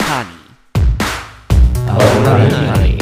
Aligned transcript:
Honey. 0.00 0.40
Honey. 1.88 2.98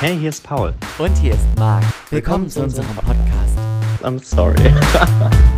Hey, 0.00 0.18
hier 0.18 0.28
ist 0.30 0.42
Paul. 0.44 0.74
Und 0.98 1.16
hier 1.18 1.34
ist 1.34 1.46
Marc. 1.58 1.84
Willkommen 2.10 2.48
zu 2.48 2.62
unserem 2.62 2.94
Podcast. 2.96 3.58
I'm 4.02 4.22
sorry. 4.22 4.56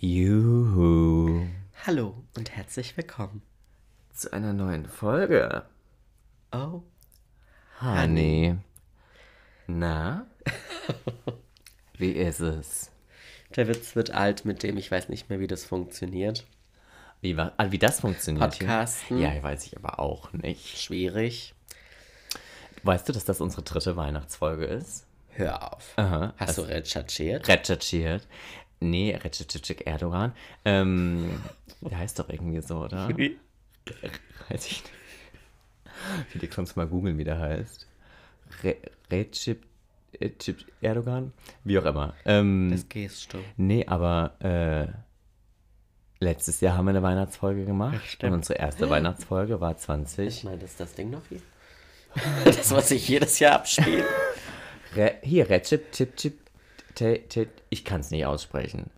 Juhu. 0.00 1.46
Hallo 1.86 2.24
und 2.36 2.50
herzlich 2.50 2.96
willkommen. 2.96 3.42
Zu 4.12 4.32
einer 4.32 4.52
neuen 4.52 4.86
Folge. 4.86 5.64
Oh, 6.52 6.82
Honey. 7.80 8.56
Na? 9.66 10.26
Wie 11.98 12.12
ist 12.12 12.40
es? 12.40 12.90
Der 13.56 13.68
Witz 13.68 13.94
wird 13.96 14.10
alt, 14.10 14.44
mit 14.44 14.62
dem 14.62 14.76
ich 14.76 14.90
weiß 14.90 15.08
nicht 15.08 15.30
mehr, 15.30 15.40
wie 15.40 15.46
das 15.46 15.64
funktioniert. 15.64 16.44
Wie, 17.20 17.36
wa- 17.36 17.52
ah, 17.56 17.66
wie 17.70 17.78
das 17.78 18.00
funktioniert 18.00 18.58
Podcasten. 18.58 19.18
Ja, 19.20 19.42
weiß 19.42 19.66
ich 19.66 19.76
aber 19.76 19.98
auch 19.98 20.32
nicht. 20.32 20.78
Schwierig. 20.78 21.54
Weißt 22.82 23.08
du, 23.08 23.12
dass 23.12 23.24
das 23.24 23.40
unsere 23.40 23.62
dritte 23.62 23.96
Weihnachtsfolge 23.96 24.64
ist? 24.66 25.06
Hör 25.30 25.72
auf. 25.72 25.94
Aha. 25.96 26.34
Hast 26.36 26.58
du 26.58 26.62
recherchiert? 26.62 27.48
Recherchiert. 27.48 28.26
Nee, 28.80 29.16
Recep 29.16 29.86
Erdogan. 29.86 30.32
Ähm, 30.64 31.40
der 31.80 31.98
heißt 31.98 32.18
doch 32.18 32.28
irgendwie 32.28 32.60
so, 32.60 32.80
oder? 32.84 33.08
Weiß 34.48 34.66
ich 34.66 34.82
nicht. 34.82 34.90
Vielleicht 36.28 36.52
kannst 36.52 36.76
du 36.76 36.80
mal 36.80 36.86
googeln, 36.86 37.16
wie 37.16 37.24
der 37.24 37.38
heißt. 37.38 37.86
Re 38.62 38.76
Recep 39.10 39.62
Recep 40.20 40.64
Erdogan? 40.80 41.32
Wie 41.64 41.78
auch 41.78 41.84
immer. 41.84 42.14
Ähm, 42.24 42.68
Das 42.70 42.88
gehst 42.88 43.32
du. 43.32 43.38
nee, 43.56 43.84
aber 43.86 44.34
äh, 44.40 44.88
letztes 46.24 46.60
Jahr 46.60 46.76
haben 46.76 46.86
wir 46.86 46.90
eine 46.90 47.02
Weihnachtsfolge 47.02 47.64
gemacht. 47.64 48.22
und 48.22 48.32
unsere 48.32 48.58
erste 48.58 48.88
Weihnachtsfolge 48.90 49.60
war 49.60 49.76
20. 49.76 50.26
Ich 50.28 50.44
meine, 50.44 50.62
ist 50.62 50.78
das 50.80 50.94
Ding 50.94 51.10
noch 51.10 51.22
hier? 51.28 51.40
Das, 52.44 52.70
was 52.70 52.90
ich 52.92 53.08
jedes 53.08 53.40
Jahr 53.40 53.56
abspiele. 53.56 54.04
Re 54.94 55.16
hier, 55.22 55.50
Recep 55.50 55.90
Chip 55.90 56.16
Chip. 56.16 56.38
Te, 56.94 57.20
ich 57.70 57.84
kann 57.84 58.02
es 58.02 58.12
nicht 58.12 58.24
aussprechen. 58.24 58.88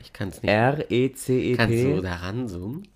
Ich 0.00 0.12
kann 0.12 0.28
es 0.28 0.42
nicht. 0.42 0.50
E 0.50 0.54
R-E-C-E-P. 0.54 1.56
Kannst 1.56 1.84
du 1.84 2.00
da 2.02 2.16
ranzoomen? 2.16 2.86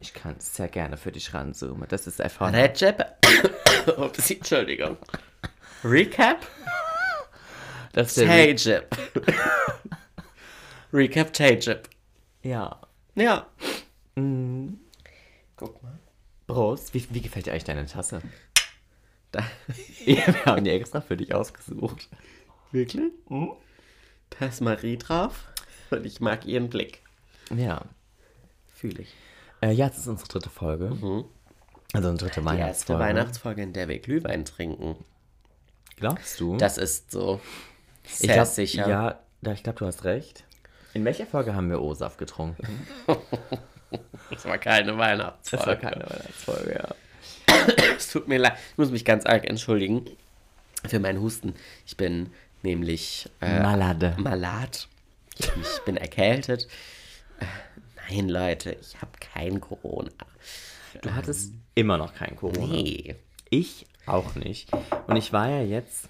Ich 0.00 0.12
kann 0.12 0.34
es 0.38 0.54
sehr 0.54 0.68
gerne 0.68 0.98
für 0.98 1.10
dich 1.10 1.32
ranzoomen. 1.32 1.86
Das 1.88 2.06
ist 2.06 2.20
einfach. 2.20 2.52
Recep. 2.52 3.02
Ups, 3.96 4.30
Entschuldigung. 4.30 4.98
Recap? 5.84 6.46
Das 7.92 8.08
ist 8.08 8.16
der 8.16 8.28
Re- 8.28 8.54
Tajib. 8.54 8.84
Recap 10.92 11.32
Tajib. 11.32 11.88
ja. 12.42 12.80
Ja. 13.16 13.46
Mm. 14.16 14.74
Guck 15.56 15.80
mal. 15.82 15.98
Prost. 16.48 16.92
Wie, 16.94 17.06
wie 17.10 17.20
gefällt 17.20 17.46
dir 17.46 17.52
eigentlich 17.52 17.62
deine 17.64 17.86
Tasse? 17.86 18.22
Da. 19.30 19.44
Wir 20.04 20.44
haben 20.44 20.64
die 20.64 20.70
extra 20.70 21.00
für 21.00 21.16
dich 21.16 21.32
ausgesucht. 21.34 22.08
Wirklich? 22.72 23.12
Da 24.30 24.46
ist 24.46 24.60
Marie 24.62 24.98
drauf. 24.98 25.46
Und 25.90 26.04
ich 26.06 26.20
mag 26.20 26.44
ihren 26.46 26.68
Blick. 26.70 27.02
Ja. 27.54 27.82
Fühle 28.74 29.02
ich. 29.02 29.14
Äh, 29.60 29.70
ja, 29.72 29.86
es 29.86 29.98
ist 29.98 30.08
unsere 30.08 30.28
dritte 30.28 30.50
Folge. 30.50 30.86
Also 31.92 32.08
unsere 32.08 32.30
dritte 32.30 32.40
Die 32.40 32.46
erste 32.58 32.94
Weihnachtsfolge. 32.98 33.00
Weihnachtsfolge, 33.02 33.62
in 33.62 33.72
der 33.72 33.88
wir 33.88 33.98
Glühwein 34.00 34.44
trinken. 34.44 34.96
Glaubst 35.96 36.40
du? 36.40 36.56
Das 36.56 36.78
ist 36.78 37.10
so. 37.10 37.40
ich 38.20 38.28
glaub, 38.28 38.46
sicher. 38.46 38.88
Ja, 38.88 39.18
da- 39.42 39.52
ich 39.52 39.62
glaube, 39.62 39.78
du 39.78 39.86
hast 39.86 40.04
recht. 40.04 40.44
In 40.92 41.04
welcher 41.04 41.26
Folge 41.26 41.54
haben 41.54 41.70
wir 41.70 41.80
O-Saft 41.82 42.18
getrunken? 42.18 42.86
Das 44.30 44.44
war 44.44 44.58
keine 44.58 44.98
Weihnachtsfolge. 44.98 45.64
Das 45.64 45.66
war 45.66 45.76
keine 45.76 46.04
Weihnachtsfolge, 46.04 46.72
ja. 46.74 46.94
Es 47.96 48.10
tut 48.10 48.26
mir 48.26 48.38
leid. 48.38 48.54
Ich 48.72 48.78
muss 48.78 48.90
mich 48.90 49.04
ganz 49.04 49.24
arg 49.24 49.48
entschuldigen 49.48 50.04
für 50.86 50.98
meinen 50.98 51.20
Husten. 51.20 51.54
Ich 51.86 51.96
bin 51.96 52.32
nämlich 52.62 53.30
äh, 53.40 53.60
Malade. 53.60 54.16
malat. 54.18 54.88
Ich, 55.38 55.46
ich 55.46 55.80
bin 55.84 55.96
erkältet. 55.96 56.66
Äh, 57.38 57.44
nein, 58.10 58.28
Leute, 58.28 58.76
ich 58.80 59.00
habe 59.00 59.12
kein 59.20 59.60
Corona. 59.60 60.10
Du 61.02 61.14
hattest 61.14 61.52
immer 61.76 61.96
noch 61.96 62.14
kein 62.14 62.34
Corona. 62.34 62.66
Nee. 62.74 63.14
Ich 63.50 63.86
auch 64.06 64.34
nicht. 64.34 64.70
Und 65.06 65.16
ich 65.16 65.32
war 65.32 65.48
ja 65.48 65.62
jetzt 65.62 66.08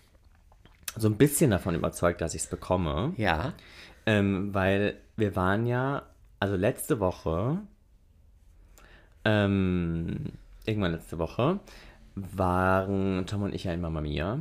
so 0.96 1.08
ein 1.08 1.16
bisschen 1.16 1.50
davon 1.50 1.74
überzeugt, 1.74 2.20
dass 2.20 2.34
ich 2.34 2.42
es 2.42 2.48
bekomme. 2.48 3.14
Ja. 3.16 3.52
Ähm, 4.06 4.52
weil 4.54 4.96
wir 5.16 5.34
waren 5.36 5.66
ja, 5.66 6.02
also 6.40 6.56
letzte 6.56 7.00
Woche, 7.00 7.58
ähm, 9.24 10.32
irgendwann 10.66 10.92
letzte 10.92 11.18
Woche, 11.18 11.58
waren 12.14 13.26
Tom 13.26 13.42
und 13.42 13.54
ich 13.54 13.64
ja 13.64 13.72
in 13.72 13.80
Mama 13.80 14.00
Mia. 14.00 14.38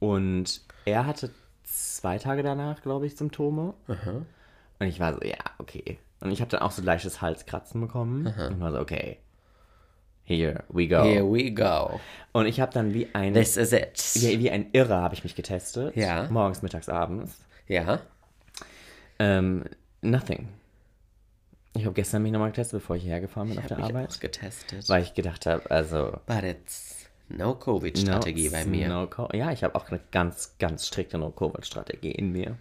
Und 0.00 0.60
er 0.84 1.06
hatte 1.06 1.30
zwei 1.64 2.18
Tage 2.18 2.42
danach, 2.42 2.82
glaube 2.82 3.06
ich, 3.06 3.16
Symptome. 3.16 3.74
Und 4.78 4.86
ich 4.86 5.00
war 5.00 5.14
so, 5.14 5.20
ja, 5.22 5.38
okay. 5.58 5.98
Und 6.20 6.30
ich 6.30 6.40
habe 6.40 6.50
dann 6.50 6.60
auch 6.60 6.70
so 6.70 6.82
leichtes 6.82 7.20
Halskratzen 7.20 7.80
bekommen. 7.80 8.26
Und 8.48 8.60
war 8.60 8.72
so, 8.72 8.80
okay. 8.80 9.18
Here 10.26 10.64
we 10.68 10.88
go. 10.88 11.02
Here 11.04 11.24
we 11.24 11.50
go. 11.52 12.00
Und 12.32 12.46
ich 12.46 12.60
habe 12.60 12.72
dann 12.72 12.92
wie 12.92 13.08
ein, 13.14 13.32
This 13.32 13.56
is 13.56 13.72
it. 13.72 14.02
wie, 14.16 14.40
wie 14.40 14.50
ein 14.50 14.66
Irrer 14.72 15.00
habe 15.00 15.14
ich 15.14 15.22
mich 15.24 15.34
getestet. 15.36 15.94
Ja. 15.96 16.26
Morgens, 16.30 16.62
mittags, 16.62 16.88
abends. 16.88 17.38
Ja. 17.68 18.00
Ähm, 19.18 19.64
nothing. 20.02 20.48
Ich 21.74 21.84
habe 21.84 21.94
gestern 21.94 22.22
mich 22.22 22.32
nochmal 22.32 22.50
getestet, 22.50 22.80
bevor 22.80 22.96
ich 22.96 23.02
hierher 23.02 23.20
gefahren 23.20 23.48
bin 23.48 23.58
auf 23.58 23.66
der 23.66 23.76
Hab 23.78 23.84
ich 23.88 23.94
Arbeit. 23.94 24.10
auch 24.10 24.20
getestet. 24.20 24.88
Weil 24.88 25.02
ich 25.02 25.14
gedacht 25.14 25.46
habe, 25.46 25.70
also. 25.70 26.18
But 26.26 26.42
it's 26.42 27.06
no 27.28 27.54
Covid-Strategie 27.54 28.46
no, 28.46 28.52
bei 28.52 28.64
mir. 28.64 28.88
No 28.88 29.06
Co- 29.06 29.28
ja, 29.32 29.52
ich 29.52 29.62
habe 29.62 29.74
auch 29.74 29.88
eine 29.90 30.00
ganz, 30.10 30.56
ganz 30.58 30.86
strikte 30.86 31.18
No-Covid-Strategie 31.18 32.12
in 32.12 32.32
mir. 32.32 32.56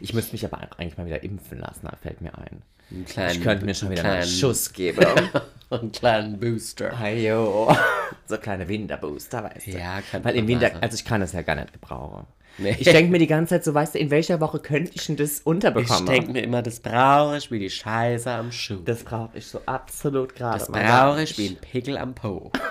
Ich 0.00 0.12
müsste 0.14 0.32
mich 0.32 0.44
aber 0.44 0.58
eigentlich 0.78 0.96
mal 0.98 1.06
wieder 1.06 1.22
impfen 1.22 1.58
lassen, 1.58 1.88
fällt 2.02 2.20
mir 2.20 2.36
ein. 2.36 2.62
Einen 2.90 3.04
kleinen, 3.04 3.30
Ich 3.38 3.42
könnte 3.42 3.64
mir 3.64 3.74
schon 3.74 3.90
wieder 3.90 4.04
einen 4.04 4.26
Schuss 4.26 4.72
geben. 4.72 5.04
einen 5.70 5.92
kleinen 5.92 6.38
Booster. 6.38 6.98
Heyo. 6.98 7.74
So 8.26 8.36
kleine 8.36 8.68
Winterbooster, 8.68 9.42
weißt 9.44 9.66
du. 9.68 9.70
Ja, 9.70 10.02
kann 10.02 10.22
Weil 10.22 10.36
im 10.36 10.46
Winter, 10.46 10.70
also 10.82 10.96
ich 10.96 11.04
kann 11.06 11.22
das 11.22 11.32
ja 11.32 11.40
gar 11.40 11.54
nicht 11.54 11.72
gebrauchen. 11.72 12.26
Nee. 12.58 12.76
Ich 12.78 12.84
denke 12.84 13.10
mir 13.10 13.18
die 13.18 13.26
ganze 13.26 13.54
Zeit 13.54 13.64
so, 13.64 13.72
weißt 13.72 13.94
du, 13.94 13.98
in 13.98 14.10
welcher 14.10 14.38
Woche 14.40 14.58
könnte 14.58 14.90
ich 14.94 15.06
denn 15.06 15.16
das 15.16 15.38
Ich 15.40 15.46
unterbekommen? 15.46 16.04
denke 16.04 16.32
mir 16.32 16.42
immer, 16.42 16.60
das 16.60 16.80
brauche 16.80 17.38
ich 17.38 17.50
wie 17.50 17.58
die 17.58 17.70
Scheiße 17.70 18.30
am 18.30 18.52
Schuh. 18.52 18.82
das 18.84 19.02
brauche 19.02 19.38
ich 19.38 19.46
so 19.46 19.62
absolut 19.64 20.34
gerade. 20.34 20.58
Das 20.58 20.70
brauche 20.70 21.22
ich 21.22 21.38
wie 21.38 21.48
ein 21.48 21.56
Pickel 21.56 21.96
am 21.96 22.14
Po. 22.14 22.52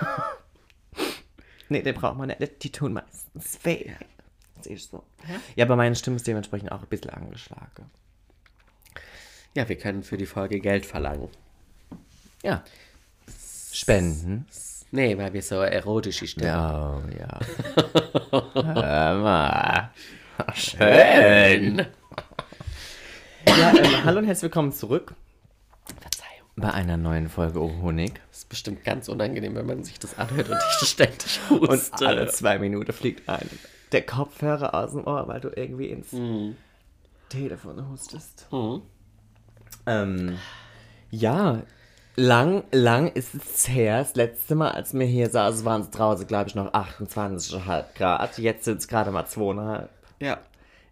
Nee, 1.70 1.82
den 1.82 1.94
braucht 1.94 2.16
man 2.16 2.28
nicht. 2.28 2.62
Die 2.62 2.72
tun 2.72 2.94
meistens 2.94 3.58
weh. 3.62 3.90
Das 4.56 4.66
ist 4.66 4.90
so. 4.90 5.02
Ja, 5.54 5.66
aber 5.66 5.76
meine 5.76 5.94
Stimme 5.96 6.16
ist 6.16 6.26
dementsprechend 6.26 6.72
auch 6.72 6.80
ein 6.82 6.88
bisschen 6.88 7.10
angeschlagen. 7.10 7.90
Ja, 9.54 9.68
wir 9.68 9.76
können 9.76 10.02
für 10.02 10.16
die 10.16 10.26
Folge 10.26 10.60
Geld 10.60 10.86
verlangen. 10.86 11.28
Ja. 12.42 12.62
Spenden. 13.72 14.46
Nee, 14.90 15.16
weil 15.18 15.32
wir 15.32 15.42
so 15.42 15.56
erotische 15.56 16.26
Stimmen 16.26 16.48
Oh, 16.50 17.02
ja. 17.18 17.40
Hör 18.54 19.14
mal. 19.18 19.90
Schön. 20.54 21.86
Ja, 23.46 23.72
ähm, 23.76 24.04
hallo 24.04 24.18
und 24.18 24.24
herzlich 24.26 24.44
willkommen 24.44 24.72
zurück 24.72 25.14
Verzeihung. 26.00 26.48
bei 26.56 26.72
einer 26.72 26.96
neuen 26.96 27.28
Folge 27.28 27.60
Oh 27.60 27.72
Honig. 27.82 28.20
Das 28.30 28.38
ist 28.40 28.48
bestimmt 28.48 28.84
ganz 28.84 29.08
unangenehm, 29.08 29.54
wenn 29.56 29.66
man 29.66 29.82
sich 29.84 29.98
das 29.98 30.16
anhört 30.18 30.48
und 30.48 30.56
ich 30.82 30.88
ständig 30.88 31.40
Und 31.50 31.68
huste. 31.68 32.06
alle 32.06 32.28
zwei 32.28 32.58
Minuten 32.58 32.92
fliegt 32.92 33.28
ein 33.28 33.48
der 33.92 34.02
Kopfhörer 34.04 34.74
aus 34.74 34.90
dem 34.92 35.06
Ohr, 35.06 35.26
weil 35.28 35.40
du 35.40 35.48
irgendwie 35.54 35.88
ins 35.88 36.08
Telefon 37.30 37.88
hustest. 37.90 38.46
Ähm, 39.88 40.38
ja, 41.10 41.62
lang, 42.16 42.64
lang 42.70 43.08
ist 43.12 43.34
es 43.34 43.68
her. 43.68 43.98
Das 44.00 44.14
letzte 44.14 44.54
Mal, 44.54 44.70
als 44.72 44.92
wir 44.92 45.06
hier 45.06 45.30
saßen, 45.30 45.64
waren 45.64 45.82
es 45.82 45.90
draußen, 45.90 46.26
glaube 46.26 46.48
ich, 46.48 46.54
noch 46.54 46.72
28,5 46.72 47.84
Grad. 47.96 48.38
Jetzt 48.38 48.64
sind 48.64 48.78
es 48.78 48.88
gerade 48.88 49.10
mal 49.10 49.24
2,5. 49.24 49.88
Ja. 50.20 50.38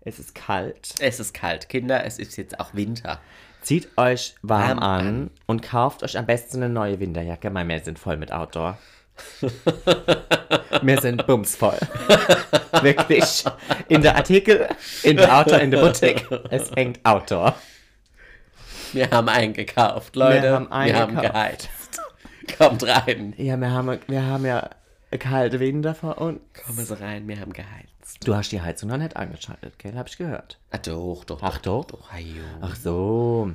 Es 0.00 0.18
ist 0.18 0.34
kalt. 0.34 0.94
Es 1.00 1.18
ist 1.18 1.34
kalt, 1.34 1.68
Kinder, 1.68 2.04
es 2.04 2.18
ist 2.18 2.36
jetzt 2.36 2.60
auch 2.60 2.74
Winter. 2.74 3.20
Zieht 3.60 3.88
euch 3.98 4.36
warm 4.42 4.68
Warm 4.68 4.78
an, 4.78 5.06
an. 5.06 5.30
und 5.46 5.62
kauft 5.62 6.04
euch 6.04 6.16
am 6.16 6.26
besten 6.26 6.62
eine 6.62 6.72
neue 6.72 7.00
Winterjacke. 7.00 7.52
Weil 7.52 7.66
wir 7.66 7.80
sind 7.80 7.98
voll 7.98 8.16
mit 8.16 8.30
Outdoor. 8.30 8.78
wir 10.82 11.00
sind 11.00 11.26
bumsvoll. 11.26 11.78
Wirklich. 12.82 13.44
In 13.88 14.02
der 14.02 14.14
Artikel, 14.14 14.68
in 15.02 15.16
der 15.16 15.36
Outdoor, 15.36 15.58
in 15.58 15.70
der 15.72 15.80
Boutique. 15.80 16.24
Es 16.50 16.70
hängt 16.70 17.04
Outdoor. 17.04 17.56
Wir 18.92 19.10
haben 19.10 19.28
eingekauft, 19.28 20.16
Leute. 20.16 20.42
Wir 20.42 20.52
haben 20.52 20.68
Wir 20.70 20.96
haben 20.96 21.16
geheizt. 21.16 22.00
Kommt 22.58 22.86
rein. 22.86 23.34
Ja, 23.36 23.56
wir 23.56 23.70
haben, 23.70 23.98
wir 24.06 24.24
haben 24.24 24.46
ja 24.46 24.70
kalte 25.18 25.60
Winter 25.60 25.94
vor 25.94 26.18
uns. 26.18 26.40
Kommen 26.64 26.84
Sie 26.84 27.00
rein, 27.00 27.26
wir 27.28 27.40
haben 27.40 27.52
geheizt. 27.52 28.24
Du 28.24 28.34
hast 28.34 28.50
die 28.50 28.60
Heizung 28.60 28.90
noch 28.90 28.98
nicht 28.98 29.16
angeschaltet, 29.16 29.78
gell? 29.78 29.96
Hab 29.96 30.08
ich 30.08 30.16
gehört. 30.16 30.58
Ah, 30.70 30.78
doch, 30.78 31.24
doch. 31.24 31.42
Ach 31.42 31.58
doch? 31.58 31.84
doch. 31.84 32.12
Jo. 32.16 32.42
Ach 32.60 32.76
so. 32.76 33.52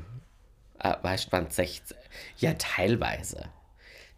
Ah, 0.79 0.97
weißt 1.01 1.27
du, 1.27 1.31
wann 1.31 1.49
16? 1.49 1.95
Ja, 2.37 2.53
teilweise. 2.57 3.45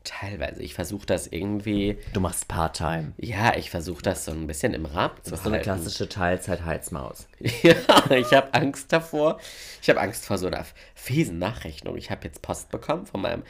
Teilweise. 0.03 0.61
Ich 0.61 0.73
versuche 0.73 1.05
das 1.05 1.27
irgendwie. 1.27 1.97
Du 2.11 2.19
machst 2.19 2.49
Part-Time. 2.49 3.13
Ja, 3.17 3.55
ich 3.55 3.69
versuche 3.69 4.01
das 4.01 4.25
so 4.25 4.31
ein 4.31 4.47
bisschen 4.47 4.73
im 4.73 4.85
Rahmen 4.85 5.15
zu 5.23 5.31
bist 5.31 5.43
so 5.43 5.49
eine 5.49 5.59
halten. 5.59 5.63
klassische 5.63 6.09
Teilzeit-Heizmaus. 6.09 7.27
Ja, 7.63 7.75
ich 8.11 8.33
habe 8.33 8.53
Angst 8.53 8.91
davor. 8.91 9.39
Ich 9.81 9.89
habe 9.89 10.01
Angst 10.01 10.25
vor 10.25 10.37
so 10.37 10.47
einer 10.47 10.65
fiesen 10.93 11.39
Nachrechnung. 11.39 11.95
Ich 11.95 12.11
habe 12.11 12.25
jetzt 12.25 12.41
Post 12.41 12.69
bekommen 12.69 13.05
von 13.05 13.21
meinem 13.21 13.43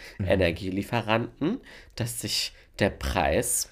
Energielieferanten, 0.58 1.60
dass 1.96 2.22
sich 2.22 2.54
der 2.80 2.90
Preis 2.92 3.70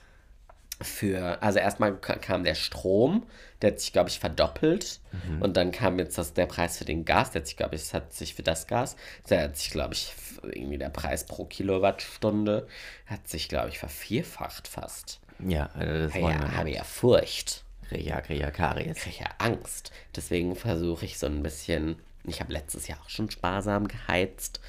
für, 0.82 1.42
also 1.44 1.60
erstmal 1.60 1.96
ka- 1.98 2.16
kam 2.18 2.44
der 2.44 2.56
Strom, 2.56 3.28
der 3.62 3.72
hat 3.72 3.80
sich, 3.80 3.94
glaube 3.94 4.10
ich, 4.10 4.20
verdoppelt. 4.20 5.00
Und 5.40 5.58
dann 5.58 5.72
kam 5.72 6.00
jetzt 6.00 6.18
das, 6.18 6.34
der 6.34 6.46
Preis 6.46 6.78
für 6.78 6.86
den 6.86 7.06
Gas, 7.06 7.32
der 7.32 7.42
hat 7.42 7.48
sich, 7.48 7.58
glaube 7.58 7.76
ich, 7.76 7.94
hat 7.94 8.14
sich 8.14 8.34
für 8.34 8.44
das 8.44 8.68
Gas, 8.68 8.96
der 9.30 9.44
hat 9.44 9.58
sich, 9.58 9.72
glaube 9.72 9.94
ich, 9.94 10.14
irgendwie 10.44 10.78
der 10.78 10.90
Preis 10.90 11.26
pro 11.26 11.46
Kilowattstunde 11.46 12.68
hat 13.06 13.28
sich, 13.28 13.50
glaube 13.50 13.70
ich, 13.70 13.80
vervierfacht 13.80 14.68
fast. 14.68 15.20
Ja, 15.40 15.70
also 15.74 16.06
das 16.08 16.16
Ja, 16.16 16.22
wir 16.22 16.58
habe 16.58 16.72
ja 16.72 16.84
Furcht 16.84 17.64
Ria, 17.92 18.18
Ria, 18.20 18.52
Karies. 18.52 18.98
kriege 18.98 19.18
ja 19.20 19.30
Angst. 19.38 19.92
Deswegen 20.16 20.56
versuche 20.56 21.06
ich 21.06 21.20
so 21.20 21.28
ein 21.28 21.44
bisschen. 21.44 21.98
Ich 22.26 22.40
habe 22.40 22.54
letztes 22.54 22.88
Jahr 22.88 23.00
auch 23.04 23.10
schon 23.10 23.30
sparsam 23.30 23.88
geheizt. 23.88 24.62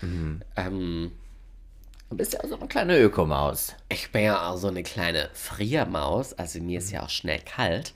Ähm, 0.57 1.13
Du 2.13 2.19
bist 2.19 2.35
ja 2.35 2.47
so 2.47 2.59
eine 2.59 2.69
kleine 2.69 2.99
Ökomaus. 2.99 3.75
ich 3.89 4.13
bin 4.13 4.25
ja 4.25 4.51
auch 4.51 4.59
so 4.59 4.69
eine 4.69 4.83
kleine 4.83 5.31
Friermaus. 5.33 6.35
Also 6.35 6.61
mir 6.61 6.77
ist 6.77 6.91
ja 6.91 7.03
auch 7.03 7.09
schnell 7.09 7.39
kalt. 7.39 7.95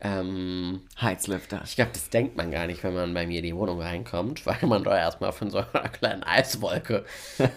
Ähm, 0.00 0.80
Heizlüfter. 0.98 1.60
ich 1.62 1.76
glaube, 1.76 1.90
das 1.92 2.08
denkt 2.08 2.34
man 2.34 2.50
gar 2.50 2.66
nicht, 2.66 2.82
wenn 2.82 2.94
man 2.94 3.12
bei 3.12 3.26
mir 3.26 3.40
in 3.40 3.44
die 3.44 3.54
Wohnung 3.54 3.82
reinkommt, 3.82 4.46
weil 4.46 4.56
man 4.62 4.84
da 4.84 4.96
erstmal 4.96 5.32
von 5.32 5.50
so 5.50 5.58
einer 5.58 5.90
kleinen 5.90 6.22
Eiswolke, 6.22 7.04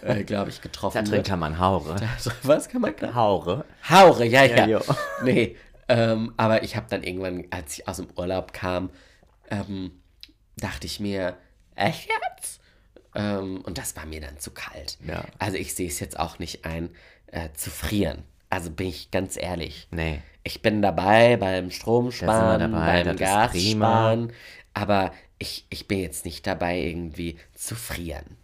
äh, 0.01 0.23
glaube 0.25 0.49
ich, 0.49 0.57
Da 0.57 0.63
getroffen 0.63 1.05
drin 1.05 1.11
wird. 1.13 1.27
kann 1.27 1.39
man 1.39 1.59
Haure. 1.59 1.95
Also, 2.13 2.29
was 2.43 2.67
kann 2.67 2.81
man 2.81 2.93
da? 2.99 3.13
Haure. 3.13 3.63
Haure, 3.89 4.25
ja, 4.25 4.43
ja. 4.43 4.67
jo. 4.67 4.81
nee, 5.23 5.55
ähm, 5.87 6.33
aber 6.35 6.63
ich 6.63 6.75
habe 6.75 6.87
dann 6.89 7.03
irgendwann, 7.03 7.45
als 7.51 7.77
ich 7.77 7.87
aus 7.87 7.95
dem 7.97 8.07
Urlaub 8.17 8.51
kam, 8.51 8.89
ähm, 9.49 9.91
dachte 10.57 10.87
ich 10.87 10.99
mir, 10.99 11.37
echt 11.75 12.09
jetzt? 12.09 12.59
Ähm, 13.15 13.61
und 13.61 13.77
das 13.77 13.95
war 13.95 14.05
mir 14.05 14.21
dann 14.21 14.39
zu 14.39 14.51
kalt. 14.51 14.97
Ja. 15.07 15.23
Also 15.39 15.57
ich 15.57 15.73
sehe 15.73 15.87
es 15.87 15.99
jetzt 15.99 16.19
auch 16.19 16.39
nicht 16.39 16.65
ein, 16.65 16.89
äh, 17.27 17.49
zu 17.53 17.69
frieren. 17.69 18.23
Also 18.49 18.69
bin 18.69 18.87
ich 18.87 19.11
ganz 19.11 19.37
ehrlich. 19.37 19.87
Nee. 19.91 20.21
Ich 20.43 20.61
bin 20.61 20.81
dabei 20.81 21.37
beim 21.37 21.71
Stromsparen, 21.71 22.59
Da 22.59 22.67
dabei, 22.67 23.03
beim. 23.03 23.15
Gassparen, 23.15 24.33
aber 24.73 25.11
ich, 25.39 25.65
ich 25.69 25.87
bin 25.87 25.99
jetzt 25.99 26.25
nicht 26.25 26.45
dabei, 26.45 26.79
irgendwie 26.79 27.37
zu 27.53 27.75
frieren. 27.75 28.37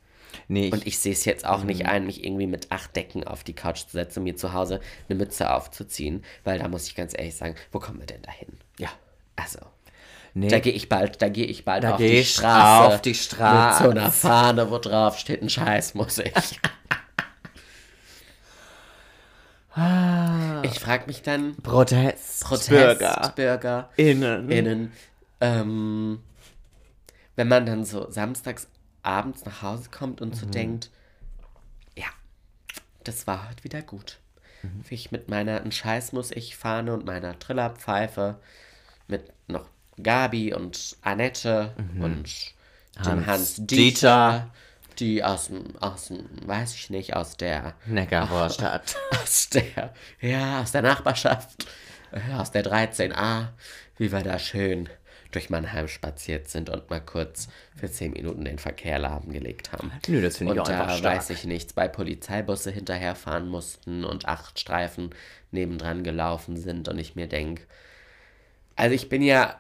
Nee, 0.48 0.68
ich, 0.68 0.74
Und 0.74 0.88
ich 0.88 1.00
sehe 1.00 1.14
es 1.14 1.26
jetzt 1.26 1.46
auch 1.46 1.64
nicht 1.64 1.86
ein, 1.86 2.06
mich 2.06 2.24
irgendwie 2.24 2.48
mit 2.48 2.72
acht 2.72 2.96
Decken 2.96 3.26
auf 3.26 3.44
die 3.44 3.54
Couch 3.54 3.86
zu 3.86 3.92
setzen 3.92 4.20
und 4.20 4.24
mir 4.26 4.36
zu 4.36 4.54
Hause 4.54 4.82
eine 5.08 5.18
Mütze 5.18 5.54
aufzuziehen, 5.54 6.24
weil 6.44 6.60
da 6.60 6.68
muss 6.68 6.88
ich 6.88 6.96
ganz 6.96 7.14
ehrlich 7.18 7.36
sagen, 7.36 7.56
wo 7.72 7.80
kommen 7.80 8.00
wir 8.00 8.08
denn 8.08 8.22
dahin? 8.22 8.50
ja. 8.80 8.90
Also, 9.38 9.60
Nee. 10.34 10.48
da 10.48 10.60
gehe 10.60 10.72
ich 10.72 10.88
bald, 10.88 11.22
da 11.22 11.28
gehe 11.28 11.46
ich 11.46 11.66
bald 11.66 11.84
Da 11.84 11.92
auf, 11.92 11.98
die 11.98 12.24
Straße 12.24 12.96
auf 12.96 13.02
die 13.02 13.16
Straße. 13.16 13.84
mit 13.84 13.94
so 13.94 14.00
einer 14.00 14.12
Fahne, 14.12 14.72
wo 14.72 14.78
drauf 14.78 15.18
steht, 15.18 15.42
ein 15.42 15.50
Scheiß 15.50 15.94
muss 15.94 16.20
ich. 16.20 16.32
ich 20.64 20.80
frage 20.80 21.08
mich 21.08 21.22
dann, 21.22 21.56
Protest. 21.58 22.46
Protest, 22.46 22.70
Bürger. 22.70 23.34
Innen. 23.98 24.50
innen, 24.50 24.94
ähm, 25.42 26.22
wenn 27.36 27.48
man 27.48 27.66
dann 27.66 27.84
so 27.84 28.10
samstags 28.10 28.68
abends 29.04 29.44
nach 29.46 29.62
Hause 29.62 29.90
kommt 29.90 30.22
und 30.22 30.36
so 30.36 30.46
denkt, 30.46 30.92
ja, 31.96 32.08
das 33.04 33.28
war 33.28 33.50
heute 33.50 33.64
wieder 33.64 33.82
gut. 33.82 34.20
Wie 34.88 34.96
ich 34.96 35.12
mit 35.12 35.28
meiner 35.30 35.62
ein 35.62 35.72
Scheiß 35.72 36.12
muss 36.14 36.32
ich 36.32 36.56
Fahne 36.56 36.94
und 36.94 37.06
meiner 37.06 37.38
Trillerpfeife 37.40 38.40
mit 39.08 39.34
Gabi 40.04 40.54
und 40.54 40.98
Annette 41.02 41.74
und 42.00 42.26
dem 43.06 43.26
Hans 43.26 43.28
Hans 43.28 43.56
Dieter. 43.58 43.68
Dieter, 43.68 44.52
die 45.00 45.24
aus 45.24 45.48
dem, 45.48 45.76
aus 45.80 46.08
dem, 46.08 46.26
weiß 46.46 46.76
ich 46.76 46.90
nicht, 46.90 47.16
aus 47.16 47.38
der 47.38 47.74
Neckarvorstadt. 47.86 48.96
aus 49.24 49.50
der, 49.50 49.94
ja, 50.22 50.62
aus 50.62 50.72
der 50.72 50.84
Nachbarschaft, 50.84 51.66
aus 52.38 52.52
der 52.52 52.64
13a, 52.64 53.48
wie 53.98 54.12
wir 54.12 54.22
da 54.22 54.38
schön 54.38 54.90
durch 55.32 55.50
Mannheim 55.50 55.88
spaziert 55.88 56.50
sind 56.50 56.70
und 56.70 56.90
mal 56.90 57.00
kurz 57.00 57.48
für 57.76 57.90
10 57.90 58.12
Minuten 58.12 58.46
den 58.46 58.60
Verkehr 58.60 59.00
lahmgelegt 59.00 59.72
haben. 59.72 59.92
Nö, 60.08 60.22
das 60.22 60.38
finde 60.38 60.54
ich 60.54 60.60
und 60.60 60.66
auch 60.66 60.70
einfach 60.70 60.88
da 60.88 60.98
stark. 60.98 61.16
weiß 61.18 61.30
ich 61.32 61.46
nicht, 61.46 61.72
zwei 61.72 61.88
Polizeibusse 61.88 62.70
hinterherfahren 62.70 63.48
mussten 63.48 64.04
und 64.04 64.28
acht 64.28 64.60
Streifen 64.60 65.12
nebendran 65.52 66.04
gelaufen 66.04 66.58
sind 66.58 66.90
und 66.90 67.00
ich 67.00 67.16
mir 67.16 67.28
denke, 67.28 67.64
also 68.76 68.94
ich 68.94 69.10
bin 69.10 69.22
ja, 69.22 69.60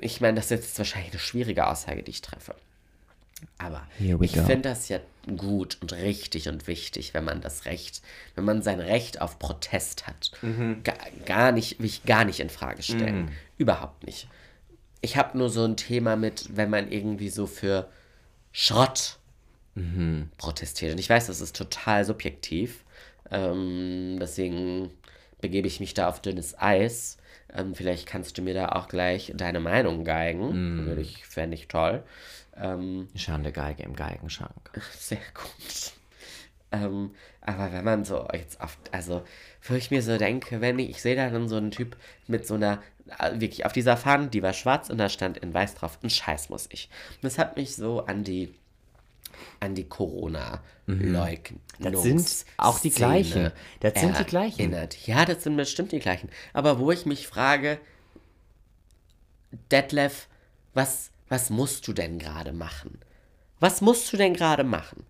ich 0.00 0.20
meine, 0.20 0.36
das 0.36 0.46
ist 0.46 0.50
jetzt 0.50 0.78
wahrscheinlich 0.78 1.12
eine 1.12 1.20
schwierige 1.20 1.66
Aussage, 1.66 2.02
die 2.02 2.10
ich 2.10 2.22
treffe. 2.22 2.54
Aber 3.56 3.86
ich 4.20 4.32
finde 4.32 4.68
das 4.68 4.88
ja 4.90 5.00
gut 5.36 5.78
und 5.80 5.94
richtig 5.94 6.48
und 6.48 6.66
wichtig, 6.66 7.14
wenn 7.14 7.24
man 7.24 7.40
das 7.40 7.64
Recht, 7.64 8.02
wenn 8.34 8.44
man 8.44 8.60
sein 8.62 8.80
Recht 8.80 9.20
auf 9.22 9.38
Protest 9.38 10.06
hat. 10.06 10.30
Mhm. 10.42 10.82
Gar, 10.84 10.96
gar 11.24 11.52
nicht, 11.52 11.78
will 11.78 11.86
ich 11.86 12.04
gar 12.04 12.24
nicht 12.24 12.40
in 12.40 12.50
Frage 12.50 12.82
stellen. 12.82 13.30
Überhaupt 13.56 14.04
nicht. 14.04 14.28
Ich 15.00 15.16
habe 15.16 15.38
nur 15.38 15.48
so 15.48 15.64
ein 15.64 15.78
Thema 15.78 16.16
mit, 16.16 16.54
wenn 16.54 16.68
man 16.68 16.92
irgendwie 16.92 17.30
so 17.30 17.46
für 17.46 17.88
Schrott 18.52 19.16
Mhm. 19.74 20.30
protestiert. 20.36 20.92
Und 20.92 20.98
ich 20.98 21.08
weiß, 21.08 21.28
das 21.28 21.40
ist 21.40 21.54
total 21.56 22.04
subjektiv. 22.04 22.84
Ähm, 23.30 24.18
deswegen 24.20 24.90
begebe 25.40 25.68
ich 25.68 25.78
mich 25.80 25.94
da 25.94 26.08
auf 26.08 26.20
dünnes 26.20 26.58
Eis. 26.58 27.16
Ähm, 27.54 27.74
vielleicht 27.74 28.06
kannst 28.06 28.38
du 28.38 28.42
mir 28.42 28.54
da 28.54 28.70
auch 28.70 28.88
gleich 28.88 29.32
deine 29.34 29.60
Meinung 29.60 30.04
geigen. 30.04 30.82
Mhm. 30.82 30.86
Würde 30.86 31.00
ich, 31.00 31.24
fände 31.26 31.56
ich 31.56 31.68
toll. 31.68 32.02
Ähm, 32.56 33.08
Schande 33.14 33.52
Geige 33.52 33.82
im 33.82 33.96
Geigenschrank. 33.96 34.70
sehr 34.98 35.18
gut. 35.34 35.92
Ähm, 36.72 37.12
aber 37.40 37.72
wenn 37.72 37.84
man 37.84 38.04
so 38.04 38.28
jetzt 38.32 38.60
oft, 38.60 38.78
also, 38.92 39.22
wo 39.62 39.74
ich 39.74 39.90
mir 39.90 40.02
so 40.02 40.16
denke, 40.18 40.60
wenn 40.60 40.78
ich, 40.78 40.90
ich 40.90 41.02
sehe 41.02 41.16
da 41.16 41.28
dann 41.30 41.48
so 41.48 41.56
einen 41.56 41.70
Typ 41.70 41.96
mit 42.28 42.46
so 42.46 42.54
einer, 42.54 42.80
äh, 43.18 43.40
wirklich 43.40 43.66
auf 43.66 43.72
dieser 43.72 43.96
Fahne, 43.96 44.28
die 44.28 44.42
war 44.42 44.52
schwarz 44.52 44.88
und 44.88 44.98
da 44.98 45.08
stand 45.08 45.38
in 45.38 45.52
weiß 45.52 45.74
drauf, 45.74 45.98
ein 46.02 46.10
Scheiß 46.10 46.48
muss 46.48 46.68
ich. 46.70 46.88
Und 47.16 47.24
das 47.24 47.38
hat 47.38 47.56
mich 47.56 47.74
so 47.74 48.06
an 48.06 48.22
die, 48.22 48.54
an 49.60 49.74
die 49.74 49.88
Corona-Leugnung. 49.88 51.60
Das 51.78 52.02
sind 52.02 52.44
auch 52.56 52.78
die 52.80 52.90
gleichen. 52.90 53.52
Das 53.80 54.00
sind 54.00 54.18
die 54.18 54.24
gleichen. 54.24 54.60
Erinnert. 54.60 55.06
Ja, 55.06 55.24
das 55.24 55.44
sind 55.44 55.56
bestimmt 55.56 55.92
die 55.92 55.98
gleichen. 55.98 56.30
Aber 56.52 56.78
wo 56.78 56.90
ich 56.90 57.06
mich 57.06 57.26
frage, 57.26 57.78
Detlef, 59.70 60.28
was, 60.74 61.10
was 61.28 61.50
musst 61.50 61.88
du 61.88 61.92
denn 61.92 62.18
gerade 62.18 62.52
machen? 62.52 62.98
Was 63.58 63.80
musst 63.80 64.12
du 64.12 64.16
denn 64.16 64.34
gerade 64.34 64.64
machen? 64.64 65.04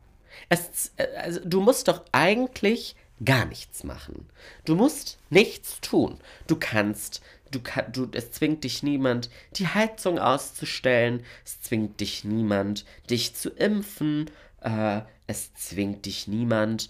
Es, 0.48 0.92
also, 1.16 1.40
du 1.44 1.60
musst 1.60 1.88
doch 1.88 2.04
eigentlich 2.12 2.96
gar 3.24 3.44
nichts 3.44 3.84
machen. 3.84 4.28
Du 4.64 4.74
musst 4.74 5.18
nichts 5.28 5.80
tun. 5.80 6.18
Du 6.46 6.56
kannst, 6.56 7.20
du 7.50 7.60
du, 7.92 8.08
es 8.12 8.30
zwingt 8.32 8.64
dich 8.64 8.82
niemand, 8.82 9.30
die 9.56 9.68
Heizung 9.68 10.18
auszustellen. 10.18 11.22
Es 11.44 11.60
zwingt 11.60 12.00
dich 12.00 12.24
niemand, 12.24 12.84
dich 13.08 13.34
zu 13.34 13.50
impfen. 13.50 14.30
Äh, 14.60 15.02
es 15.26 15.54
zwingt 15.54 16.06
dich 16.06 16.26
niemand, 16.26 16.88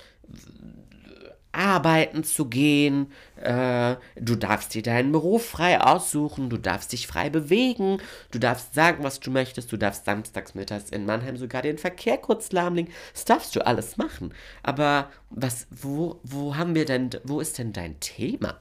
arbeiten 1.53 2.23
zu 2.23 2.47
gehen, 2.47 3.11
äh, 3.37 3.97
du 4.17 4.37
darfst 4.37 4.75
dir 4.75 4.83
deinen 4.83 5.11
Beruf 5.11 5.45
frei 5.47 5.81
aussuchen, 5.81 6.49
du 6.49 6.59
darfst 6.59 6.93
dich 6.93 7.07
frei 7.07 7.29
bewegen, 7.29 7.99
du 8.31 8.39
darfst 8.39 8.75
sagen, 8.75 9.03
was 9.03 9.21
du 9.21 9.31
möchtest, 9.31 9.73
du 9.73 9.77
darfst 9.77 10.05
samstags 10.05 10.55
mittags 10.55 10.91
in 10.91 11.07
Mannheim 11.07 11.37
sogar 11.37 11.63
den 11.63 11.79
Verkehr 11.79 12.19
kurz 12.19 12.53
lahmlegen, 12.53 12.93
das 13.13 13.25
darfst 13.25 13.57
du 13.57 13.67
alles 13.67 13.97
machen. 13.97 14.33
Aber 14.63 15.11
was, 15.31 15.67
wo, 15.71 16.21
wo 16.23 16.57
haben 16.57 16.75
wir 16.75 16.85
denn, 16.85 17.11
wo 17.25 17.41
ist 17.41 17.59
denn 17.59 17.73
dein 17.73 17.99
Thema? 17.99 18.57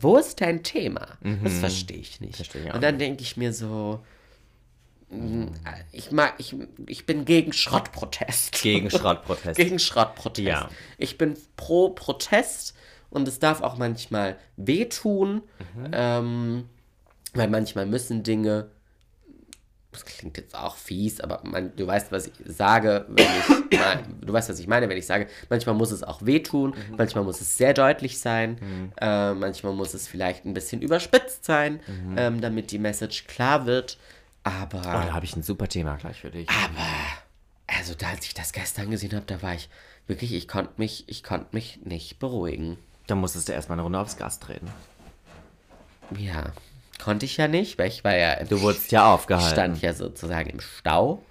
Wo 0.00 0.16
ist 0.16 0.40
dein 0.40 0.62
Thema? 0.64 1.16
Das 1.44 1.58
verstehe 1.58 1.98
ich 1.98 2.20
nicht. 2.20 2.32
Mhm. 2.32 2.36
Verstehe 2.36 2.66
ich 2.66 2.74
Und 2.74 2.82
dann 2.82 2.98
denke 2.98 3.22
ich 3.22 3.36
mir 3.36 3.52
so, 3.52 4.00
mh, 5.10 5.52
ich 5.92 6.10
mag, 6.10 6.34
ich, 6.38 6.56
ich 6.86 7.06
bin 7.06 7.24
gegen 7.24 7.52
Schrottprotest. 7.52 8.60
Gegen 8.62 8.90
Schrottprotest. 8.90 9.56
Gegen 9.56 9.78
Schrottprotest. 9.78 10.46
Ja. 10.48 10.68
Ich 10.96 11.18
bin 11.18 11.34
pro 11.56 11.90
Protest 11.90 12.74
und 13.10 13.28
es 13.28 13.38
darf 13.38 13.62
auch 13.62 13.76
manchmal 13.78 14.36
wehtun, 14.56 15.42
Mhm. 15.76 15.90
ähm, 15.92 16.64
weil 17.34 17.48
manchmal 17.48 17.86
müssen 17.86 18.22
Dinge 18.24 18.70
das 19.92 20.04
klingt 20.04 20.36
jetzt 20.36 20.54
auch 20.54 20.76
fies, 20.76 21.20
aber 21.20 21.40
man, 21.44 21.74
du 21.76 21.86
weißt, 21.86 22.12
was 22.12 22.26
ich 22.26 22.34
sage, 22.44 23.06
wenn 23.08 23.24
ich, 23.24 23.78
du 24.20 24.32
weißt, 24.32 24.48
was 24.50 24.58
ich 24.58 24.66
meine, 24.66 24.88
wenn 24.88 24.98
ich 24.98 25.06
sage, 25.06 25.28
manchmal 25.48 25.74
muss 25.74 25.90
es 25.90 26.02
auch 26.02 26.22
wehtun, 26.24 26.70
Mhm. 26.70 26.96
manchmal 26.96 27.24
muss 27.24 27.40
es 27.40 27.56
sehr 27.56 27.72
deutlich 27.74 28.18
sein, 28.20 28.92
äh, 29.00 29.32
manchmal 29.34 29.72
muss 29.72 29.94
es 29.94 30.06
vielleicht 30.06 30.44
ein 30.44 30.54
bisschen 30.54 30.82
überspitzt 30.82 31.44
sein, 31.44 31.80
Mhm. 31.86 32.14
ähm, 32.18 32.40
damit 32.40 32.70
die 32.70 32.78
Message 32.78 33.26
klar 33.26 33.64
wird. 33.66 33.98
Aber, 34.44 34.78
Oh, 34.80 34.82
da 35.06 35.12
habe 35.12 35.24
ich 35.24 35.34
ein 35.36 35.42
super 35.42 35.68
Thema 35.68 35.96
gleich 35.96 36.20
für 36.20 36.30
dich. 36.30 36.48
aber, 36.48 36.86
also 37.66 37.94
da, 37.94 38.08
als 38.10 38.24
ich 38.26 38.34
das 38.34 38.52
gestern 38.52 38.90
gesehen 38.90 39.14
habe, 39.14 39.26
da 39.26 39.40
war 39.42 39.54
ich 39.54 39.68
wirklich, 40.06 40.32
ich 40.34 40.48
konnte 40.48 40.72
mich, 40.76 41.04
ich 41.08 41.22
konnte 41.24 41.48
mich 41.52 41.80
nicht 41.84 42.18
beruhigen. 42.18 42.78
Da 43.06 43.14
musstest 43.14 43.48
du 43.48 43.52
erstmal 43.52 43.76
eine 43.76 43.82
Runde 43.82 43.98
aufs 43.98 44.16
Gas 44.18 44.38
treten. 44.38 44.68
Ja, 46.16 46.52
konnte 47.02 47.26
ich 47.26 47.36
ja 47.36 47.48
nicht, 47.48 47.78
weil 47.78 47.88
ich 47.88 48.04
war 48.04 48.16
ja 48.16 48.34
im 48.34 48.48
Du 48.48 48.60
wurdest 48.60 48.90
ja 48.92 49.12
aufgehalten. 49.12 49.50
stand 49.52 49.82
ja 49.82 49.92
sozusagen 49.94 50.50
im 50.50 50.60
Stau, 50.60 51.24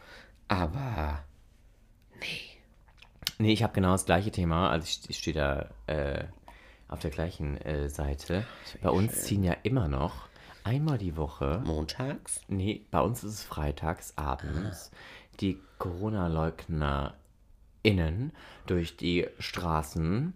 aber 0.47 1.23
Nee, 3.39 3.53
ich 3.53 3.61
habe 3.61 3.73
genau 3.73 3.91
das 3.91 4.05
gleiche 4.05 4.31
Thema. 4.31 4.71
Also 4.71 4.85
ich, 4.87 5.09
ich 5.09 5.19
stehe 5.19 5.35
da 5.35 5.69
äh, 5.85 6.23
auf 6.87 6.99
der 6.99 7.11
gleichen 7.11 7.57
äh, 7.61 7.87
Seite. 7.87 8.43
Bei 8.81 8.89
uns 8.89 9.23
ziehen 9.25 9.43
ja 9.43 9.53
immer 9.61 9.87
noch 9.87 10.27
einmal 10.63 10.97
die 10.97 11.15
Woche, 11.17 11.61
montags. 11.63 12.41
nee, 12.47 12.81
bei 12.89 12.99
uns 12.99 13.23
ist 13.23 13.33
es 13.33 13.43
freitags 13.43 14.13
abends, 14.17 14.89
die 15.39 15.59
Corona-LeugnerInnen 15.77 17.13
durch 18.65 18.97
die 18.97 19.27
Straßen 19.39 20.33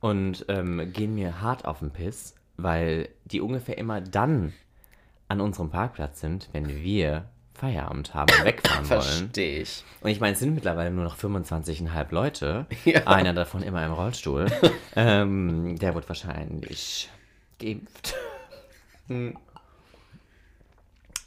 und 0.00 0.44
ähm, 0.48 0.92
gehen 0.92 1.14
mir 1.14 1.40
hart 1.40 1.64
auf 1.66 1.78
den 1.78 1.92
Piss, 1.92 2.34
weil 2.56 3.08
die 3.26 3.40
ungefähr 3.40 3.78
immer 3.78 4.00
dann 4.00 4.52
an 5.30 5.40
unserem 5.40 5.70
Parkplatz 5.70 6.20
sind, 6.20 6.48
wenn 6.52 6.82
wir 6.82 7.24
Feierabend 7.54 8.14
haben 8.14 8.32
und 8.36 8.44
wegfahren 8.44 8.90
wollen. 8.90 9.02
Verstehe 9.02 9.62
ich. 9.62 9.84
Und 10.00 10.10
ich 10.10 10.18
meine, 10.18 10.32
es 10.32 10.40
sind 10.40 10.54
mittlerweile 10.54 10.90
nur 10.90 11.04
noch 11.04 11.16
25,5 11.16 12.06
Leute. 12.10 12.66
Ja. 12.84 13.06
Einer 13.06 13.32
davon 13.32 13.62
immer 13.62 13.84
im 13.86 13.92
Rollstuhl. 13.92 14.46
ähm, 14.96 15.78
der 15.78 15.94
wird 15.94 16.08
wahrscheinlich 16.08 17.08
geimpft. 17.60 18.14
Hm. 19.06 19.36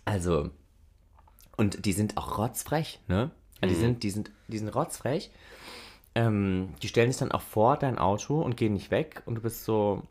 also, 0.04 0.50
und 1.56 1.86
die 1.86 1.94
sind 1.94 2.18
auch 2.18 2.38
rotzfrech, 2.38 3.00
ne? 3.08 3.32
Also 3.62 3.76
die, 3.76 3.80
sind, 3.80 4.04
die, 4.04 4.10
sind, 4.10 4.32
die 4.50 4.58
sind 4.58 4.70
rotzfrech. 4.70 5.32
Ähm, 6.16 6.74
die 6.82 6.90
stellen 6.90 7.12
sich 7.12 7.20
dann 7.20 7.32
auch 7.32 7.42
vor 7.42 7.78
dein 7.78 7.98
Auto 7.98 8.42
und 8.42 8.58
gehen 8.58 8.74
nicht 8.74 8.92
weg. 8.92 9.22
Und 9.26 9.36
du 9.36 9.42
bist 9.42 9.64
so, 9.64 10.04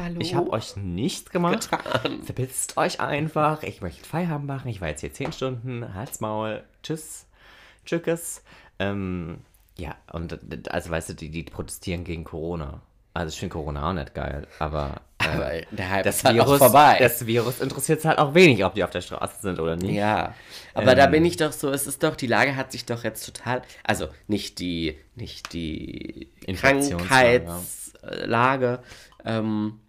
Hallo. 0.00 0.16
ich 0.20 0.34
habe 0.34 0.50
euch 0.50 0.76
nichts 0.76 1.30
gemacht. 1.30 1.70
Getan. 1.70 2.22
Verpisst 2.22 2.76
euch 2.76 3.00
einfach. 3.00 3.62
Ich 3.62 3.80
möchte 3.80 4.04
Feierabend 4.06 4.46
machen. 4.46 4.68
Ich 4.68 4.80
war 4.80 4.88
jetzt 4.88 5.00
hier 5.00 5.12
10 5.12 5.32
Stunden. 5.32 5.94
Halt's 5.94 6.20
Maul. 6.20 6.62
Tschüss. 6.82 7.26
Tschüss. 7.84 8.42
Ähm, 8.78 9.38
ja, 9.78 9.94
und 10.12 10.38
also 10.70 10.90
weißt 10.90 11.10
du, 11.10 11.14
die, 11.14 11.30
die 11.30 11.44
protestieren 11.44 12.04
gegen 12.04 12.24
Corona. 12.24 12.80
Also 13.14 13.32
ich 13.32 13.38
finde 13.38 13.54
Corona 13.54 13.88
auch 13.88 13.94
nicht 13.94 14.12
geil, 14.12 14.46
aber, 14.58 15.00
äh, 15.18 15.24
Aber 15.28 15.50
der 15.70 15.90
Hype 15.90 16.04
das 16.04 16.16
ist 16.16 16.24
halt 16.24 16.36
Virus, 16.36 16.58
vorbei. 16.58 16.96
das 17.00 17.24
Virus 17.24 17.60
interessiert 17.60 18.04
halt 18.04 18.18
auch 18.18 18.34
wenig, 18.34 18.62
ob 18.62 18.74
die 18.74 18.84
auf 18.84 18.90
der 18.90 19.00
Straße 19.00 19.40
sind 19.40 19.58
oder 19.58 19.76
nicht. 19.76 19.94
ja, 19.94 20.34
aber 20.74 20.94
da 20.94 21.06
Ähm. 21.06 21.12
bin 21.12 21.24
ich 21.24 21.38
doch 21.38 21.52
so, 21.52 21.70
es 21.70 21.86
ist 21.86 22.02
doch, 22.02 22.14
die 22.14 22.26
Lage 22.26 22.56
hat 22.56 22.72
sich 22.72 22.84
doch 22.84 23.04
jetzt 23.04 23.24
total, 23.24 23.62
also 23.84 24.08
nicht 24.26 24.58
die, 24.58 24.98
nicht 25.14 25.54
die 25.54 26.28
Infektionslage. 26.44 27.46
Krankheitslage, 28.06 28.82
ähm, 29.24 29.80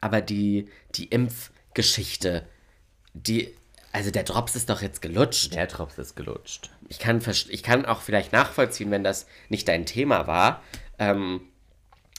aber 0.00 0.20
die, 0.20 0.68
die 0.94 1.06
Impfgeschichte, 1.06 2.46
die, 3.14 3.54
also 3.92 4.10
der 4.10 4.24
Drops 4.24 4.56
ist 4.56 4.70
doch 4.70 4.82
jetzt 4.82 5.02
gelutscht. 5.02 5.54
Der 5.54 5.66
Drops 5.66 5.98
ist 5.98 6.16
gelutscht. 6.16 6.70
ich 6.88 6.98
kann, 6.98 7.22
ich 7.48 7.62
kann 7.62 7.86
auch 7.86 8.00
vielleicht 8.00 8.32
nachvollziehen, 8.32 8.90
wenn 8.90 9.04
das 9.04 9.26
nicht 9.48 9.68
dein 9.68 9.86
Thema 9.86 10.26
war, 10.26 10.62
ähm, 10.98 11.42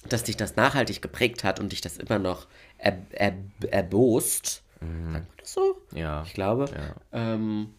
dass 0.08 0.24
dich 0.24 0.38
das 0.38 0.55
nachhaltig 0.55 1.01
geprägt 1.01 1.43
hat 1.43 1.60
und 1.60 1.72
dich 1.72 1.82
das 1.82 1.98
immer 1.98 2.20
noch 2.20 2.48
er, 2.77 2.98
er, 3.12 3.34
erbost. 3.72 4.63
Sagt 4.79 4.91
man 4.91 5.27
das 5.38 5.53
so? 5.53 5.82
Ja. 5.93 6.24
Ich 6.24 6.34
glaube. 6.34 6.65
Ja. 6.65 6.96
Ähm, 7.34 7.74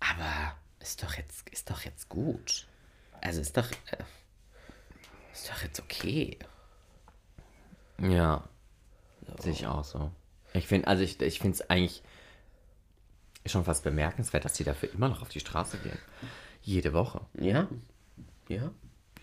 aber 0.00 0.54
ist 0.80 1.02
doch 1.02 1.14
jetzt, 1.14 1.48
ist 1.48 1.70
doch 1.70 1.80
jetzt 1.82 2.10
gut. 2.10 2.66
Also 3.22 3.40
ist 3.40 3.56
doch, 3.56 3.70
äh, 3.70 4.04
ist 5.32 5.48
doch 5.48 5.62
jetzt 5.62 5.80
okay. 5.80 6.38
Ja. 8.00 8.44
Sehe 9.40 9.52
ich 9.52 9.66
auch 9.66 9.84
so. 9.84 10.10
Ich 10.54 10.66
finde, 10.66 10.86
also 10.88 11.02
ich, 11.02 11.20
ich 11.20 11.38
finde 11.40 11.54
es 11.56 11.68
eigentlich 11.70 12.02
schon 13.44 13.64
fast 13.64 13.84
bemerkenswert, 13.84 14.44
dass 14.44 14.54
die 14.54 14.64
dafür 14.64 14.92
immer 14.92 15.08
noch 15.08 15.22
auf 15.22 15.28
die 15.28 15.40
Straße 15.40 15.78
gehen. 15.78 15.98
Jede 16.62 16.92
Woche. 16.92 17.20
Ja. 17.38 17.68
Ja. 18.48 18.70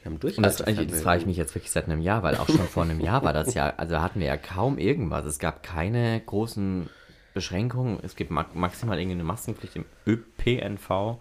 Wir 0.02 0.06
haben 0.06 0.16
Und 0.16 0.44
das, 0.44 0.58
das 0.58 1.02
frage 1.02 1.22
ich 1.22 1.26
mich 1.26 1.38
jetzt 1.38 1.56
wirklich 1.56 1.72
seit 1.72 1.86
einem 1.86 2.02
Jahr, 2.02 2.24
weil 2.24 2.36
auch 2.36 2.48
schon 2.48 2.68
vor 2.68 2.84
einem 2.84 3.00
Jahr 3.00 3.24
war 3.24 3.32
das 3.32 3.54
ja, 3.54 3.74
also 3.78 4.02
hatten 4.02 4.20
wir 4.20 4.28
ja 4.28 4.38
kaum 4.38 4.78
irgendwas. 4.78 5.26
Es 5.26 5.40
gab 5.40 5.64
keine 5.64 6.20
großen 6.20 6.90
Beschränkungen. 7.34 8.00
Es 8.04 8.16
gibt 8.18 8.30
ma 8.30 8.46
maximal 8.54 8.98
irgendeine 8.98 9.24
Maskenpflicht 9.24 9.78
im 9.78 9.86
ÖPNV. 10.06 11.20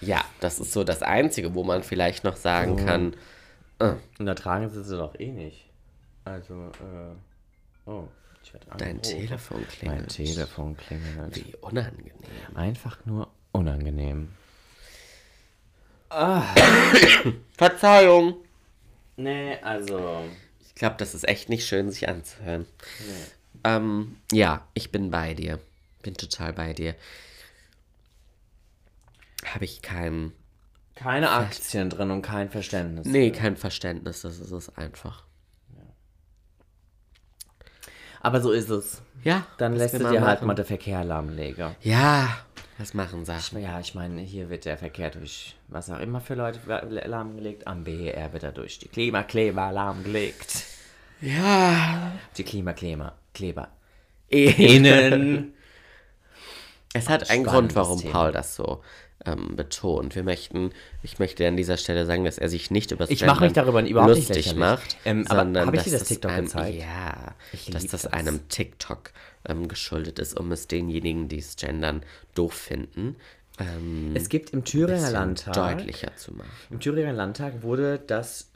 Ja, 0.00 0.20
das 0.40 0.60
ist 0.60 0.72
so 0.72 0.84
das 0.84 1.02
Einzige, 1.02 1.54
wo 1.54 1.64
man 1.64 1.82
vielleicht 1.82 2.22
noch 2.24 2.36
sagen 2.36 2.72
Oh. 2.80 2.84
kann, 2.84 3.14
Und 4.18 4.26
da 4.26 4.34
tragen 4.34 4.68
sie 4.68 4.82
sie 4.84 4.96
doch 4.96 5.18
eh 5.18 5.32
nicht. 5.32 5.68
Also, 6.24 6.54
äh, 6.54 7.88
oh, 7.90 8.08
dein. 8.78 9.02
Telefon 9.02 9.66
klingelt. 9.68 10.00
Mein 10.00 10.08
Telefon 10.08 10.76
klingelt. 10.76 11.36
Wie 11.36 11.54
unangenehm. 11.60 12.12
Einfach 12.54 13.04
nur 13.04 13.28
unangenehm. 13.52 14.28
Verzeihung. 17.56 18.36
Nee, 19.16 19.56
also. 19.62 20.24
Ich 20.60 20.74
glaube, 20.74 20.96
das 20.98 21.14
ist 21.14 21.28
echt 21.28 21.48
nicht 21.48 21.66
schön, 21.66 21.90
sich 21.90 22.08
anzuhören. 22.08 22.66
Ähm, 23.64 24.16
ja, 24.30 24.66
ich 24.74 24.90
bin 24.90 25.10
bei 25.10 25.34
dir. 25.34 25.58
Bin 26.02 26.14
total 26.14 26.52
bei 26.52 26.72
dir. 26.72 26.94
Habe 29.44 29.64
ich 29.64 29.82
kein. 29.82 30.32
Keine 30.94 31.30
Aktien 31.30 31.90
drin 31.90 32.10
und 32.10 32.22
kein 32.22 32.50
Verständnis. 32.50 33.06
Nee, 33.06 33.30
kein 33.30 33.56
Verständnis. 33.56 34.22
Das 34.22 34.38
ist 34.38 34.50
es 34.50 34.76
einfach. 34.76 35.24
Aber 38.22 38.40
so 38.40 38.52
ist 38.52 38.70
es. 38.70 39.02
Ja, 39.24 39.46
Dann 39.58 39.74
lässt 39.76 39.94
du 39.94 39.98
dir 39.98 40.20
halt 40.22 40.38
machen. 40.40 40.46
mal 40.46 40.54
den 40.54 40.64
Verkehr 40.64 41.04
lahmlegen. 41.04 41.76
Ja, 41.80 42.28
was 42.78 42.94
machen 42.94 43.24
Sachen? 43.24 43.60
Ja, 43.62 43.78
ich 43.80 43.94
meine, 43.94 44.20
hier 44.20 44.48
wird 44.50 44.64
der 44.64 44.78
Verkehr 44.78 45.10
durch 45.10 45.56
was 45.68 45.90
auch 45.90 46.00
immer 46.00 46.20
für 46.20 46.34
Leute 46.34 46.58
lahmgelegt. 47.06 47.66
Am 47.66 47.84
BER 47.84 48.32
wird 48.32 48.42
er 48.42 48.52
durch 48.52 48.78
die 48.78 48.88
Klimakleber 48.88 49.70
lahmgelegt. 49.72 50.64
Ja. 51.20 52.12
Die 52.36 52.42
Klimakleber. 52.44 53.12
Kleber. 53.34 53.68
Innen. 54.28 55.54
Es 56.94 57.08
hat 57.08 57.30
einen 57.30 57.44
Grund, 57.44 57.74
warum 57.74 58.00
Thema. 58.00 58.12
Paul 58.12 58.32
das 58.32 58.54
so 58.56 58.82
ähm, 59.26 59.56
betont. 59.56 60.14
Wir 60.14 60.22
möchten, 60.24 60.70
ich 61.02 61.18
möchte 61.18 61.46
an 61.46 61.56
dieser 61.56 61.76
Stelle 61.76 62.06
sagen, 62.06 62.24
dass 62.24 62.38
er 62.38 62.48
sich 62.48 62.70
nicht 62.70 62.90
über 62.90 63.04
das 63.04 63.10
Ich 63.10 63.24
mache 63.24 63.44
mich 63.44 63.52
darüber 63.52 63.82
überhaupt 63.86 64.10
nicht 64.14 64.28
lustig 64.28 64.46
lächerlich. 64.46 64.58
macht, 64.58 64.96
Ähm, 65.04 65.26
aber 65.28 65.40
sondern 65.42 65.66
hab 65.66 65.74
ich 65.74 65.80
dass 65.82 65.90
dir 65.90 65.98
das 65.98 66.08
TikTok 66.08 66.30
einem, 66.30 66.44
gezeigt? 66.46 66.78
Ja, 66.80 67.34
dass 67.72 67.86
das, 67.86 68.02
das. 68.02 68.06
einem 68.12 68.48
TikTok 68.48 69.12
ähm, 69.48 69.68
geschuldet 69.68 70.18
ist, 70.18 70.38
um 70.38 70.50
es 70.52 70.66
denjenigen, 70.68 71.28
die 71.28 71.38
es 71.38 71.56
gendern, 71.56 72.02
doof 72.34 72.54
finden, 72.54 73.16
ähm, 73.58 74.12
Es 74.14 74.28
gibt 74.30 74.50
im 74.50 74.64
Thüringer 74.64 75.10
Landtag. 75.10 75.54
deutlicher 75.78 76.16
zu 76.16 76.32
machen. 76.32 76.50
Im 76.70 76.80
Thüringer 76.80 77.12
Landtag 77.12 77.62
wurde 77.62 77.98
das 77.98 78.50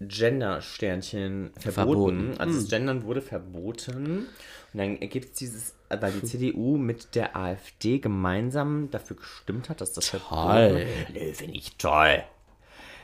Gender-Sternchen 0.00 1.50
verboten. 1.58 1.72
Verboten. 1.72 2.34
Also 2.38 2.60
das 2.60 2.68
Gendern 2.70 3.04
wurde 3.04 3.20
verboten. 3.20 4.26
Und 4.72 4.78
dann 4.78 5.00
gibt 5.00 5.32
es 5.32 5.38
dieses, 5.38 5.74
weil 5.90 6.12
die 6.12 6.22
CDU 6.26 6.76
mit 6.76 7.14
der 7.14 7.36
AfD 7.36 7.98
gemeinsam 7.98 8.90
dafür 8.90 9.16
gestimmt 9.16 9.68
hat, 9.68 9.80
dass 9.80 9.92
das 9.92 10.10
Toll. 10.10 10.20
verboten 10.20 10.76
wird. 10.76 11.10
Nee, 11.14 11.32
finde 11.32 11.54
ich 11.56 11.76
toll. 11.76 12.22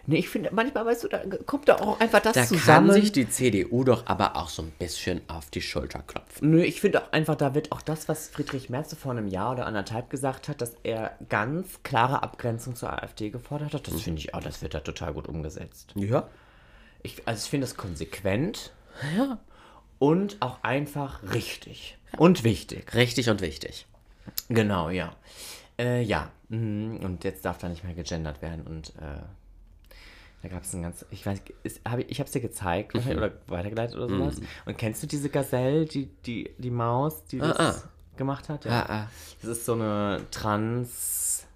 Nee, 0.07 0.19
ich 0.19 0.29
finde, 0.29 0.51
manchmal, 0.53 0.85
weißt 0.85 1.05
du, 1.05 1.09
da 1.09 1.23
kommt 1.47 1.67
da 1.67 1.77
auch 1.77 1.99
einfach 1.99 2.21
das 2.21 2.35
Da 2.35 2.45
zusammen. 2.45 2.89
kann 2.91 3.01
sich 3.01 3.11
die 3.13 3.27
CDU 3.27 3.85
doch 3.85 4.05
aber 4.07 4.37
auch 4.37 4.51
so 4.51 4.61
ein 4.61 4.71
bisschen 4.79 5.23
auf 5.31 5.49
die 5.49 5.63
Schulter 5.63 6.01
klopfen. 6.07 6.51
Nö, 6.51 6.63
ich 6.63 6.83
finde 6.83 7.03
auch 7.03 7.11
einfach, 7.13 7.37
da 7.37 7.55
wird 7.55 7.73
auch 7.73 7.81
das, 7.81 8.07
was 8.07 8.29
Friedrich 8.29 8.69
Merz 8.69 8.95
vor 8.95 9.13
einem 9.13 9.29
Jahr 9.29 9.53
oder 9.53 9.65
anderthalb 9.65 10.11
gesagt 10.11 10.49
hat, 10.49 10.61
dass 10.61 10.75
er 10.83 11.17
ganz 11.31 11.83
klare 11.85 12.23
Abgrenzung 12.23 12.77
zur 12.77 12.93
AfD 12.93 13.31
gefordert 13.31 13.73
hat, 13.73 13.89
das 13.89 14.03
finde 14.03 14.19
ich 14.21 14.35
auch, 14.35 14.41
das 14.43 14.61
wird 14.61 14.75
da 14.75 14.81
total 14.81 15.15
gut 15.15 15.27
umgesetzt. 15.27 15.93
Ja. 15.97 16.29
Ich, 17.03 17.27
also 17.27 17.43
ich 17.43 17.49
finde 17.49 17.67
das 17.67 17.77
konsequent 17.79 18.73
Ja. 19.17 19.39
und 19.99 20.37
auch 20.41 20.63
einfach 20.63 21.23
richtig. 21.33 21.97
Und 22.19 22.45
wichtig. 22.45 22.95
Richtig 22.95 23.29
und 23.31 23.41
wichtig. 23.41 23.87
Genau, 24.49 24.91
ja. 24.91 25.15
Äh, 25.79 26.03
ja. 26.03 26.31
mhm, 26.49 26.99
Und 27.03 27.25
jetzt 27.25 27.45
darf 27.45 27.59
da 27.59 27.69
nicht 27.69 27.85
mehr 27.85 27.95
gegendert 27.95 28.41
werden 28.43 28.67
und 28.67 28.91
äh, 28.97 29.23
da 30.43 30.49
gab 30.49 30.63
es 30.63 30.75
ein 30.75 30.83
ganz, 30.83 31.05
ich 31.11 31.25
weiß, 31.25 31.41
ist, 31.63 31.81
hab 31.89 31.99
ich, 31.99 32.11
ich 32.11 32.19
habe 32.21 32.27
es 32.27 32.33
dir 32.33 32.41
gezeigt 32.41 32.95
Mhm. 32.95 33.13
oder 33.17 33.33
weitergeleitet 33.47 33.97
oder 33.97 34.09
sowas. 34.09 34.41
Und 34.67 34.77
kennst 34.77 35.03
du 35.03 35.07
diese 35.07 35.31
Gazelle, 35.31 35.87
die, 35.87 36.07
die, 36.27 36.51
die 36.59 36.71
Maus, 36.71 37.25
die 37.25 37.39
das, 37.39 37.59
ah. 37.59 37.75
gemacht 38.17 38.51
hat. 38.51 38.67
Ah, 38.67 38.85
ah. 38.89 39.09
Das 39.41 39.51
ist 39.51 39.65
so 39.65 39.73
eine 39.73 40.21
Trans-Frau 40.31 41.47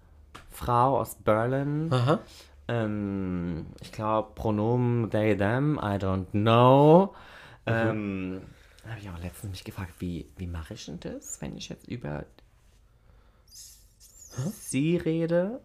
aus 1.00 1.16
Berlin. 1.16 1.88
Aha. 1.92 2.18
Ähm, 2.68 3.66
ich 3.82 3.92
glaube, 3.92 4.30
Pronomen 4.34 5.10
they, 5.10 5.36
them, 5.36 5.78
I 5.82 5.96
don't 5.98 6.30
know. 6.32 7.14
Ähm, 7.66 8.40
da 8.88 8.94
habe 8.94 9.00
ich 9.02 9.10
auch 9.10 9.22
letztens 9.22 9.50
mich 9.50 9.64
gefragt, 9.64 9.92
wie, 9.98 10.26
wie 10.36 10.46
mache 10.46 10.74
ich 10.74 10.86
denn 10.86 10.98
das, 11.00 11.40
wenn 11.40 11.56
ich 11.56 11.68
jetzt 11.68 11.86
über 11.88 12.24
sie 14.60 14.96
rede? 14.96 15.60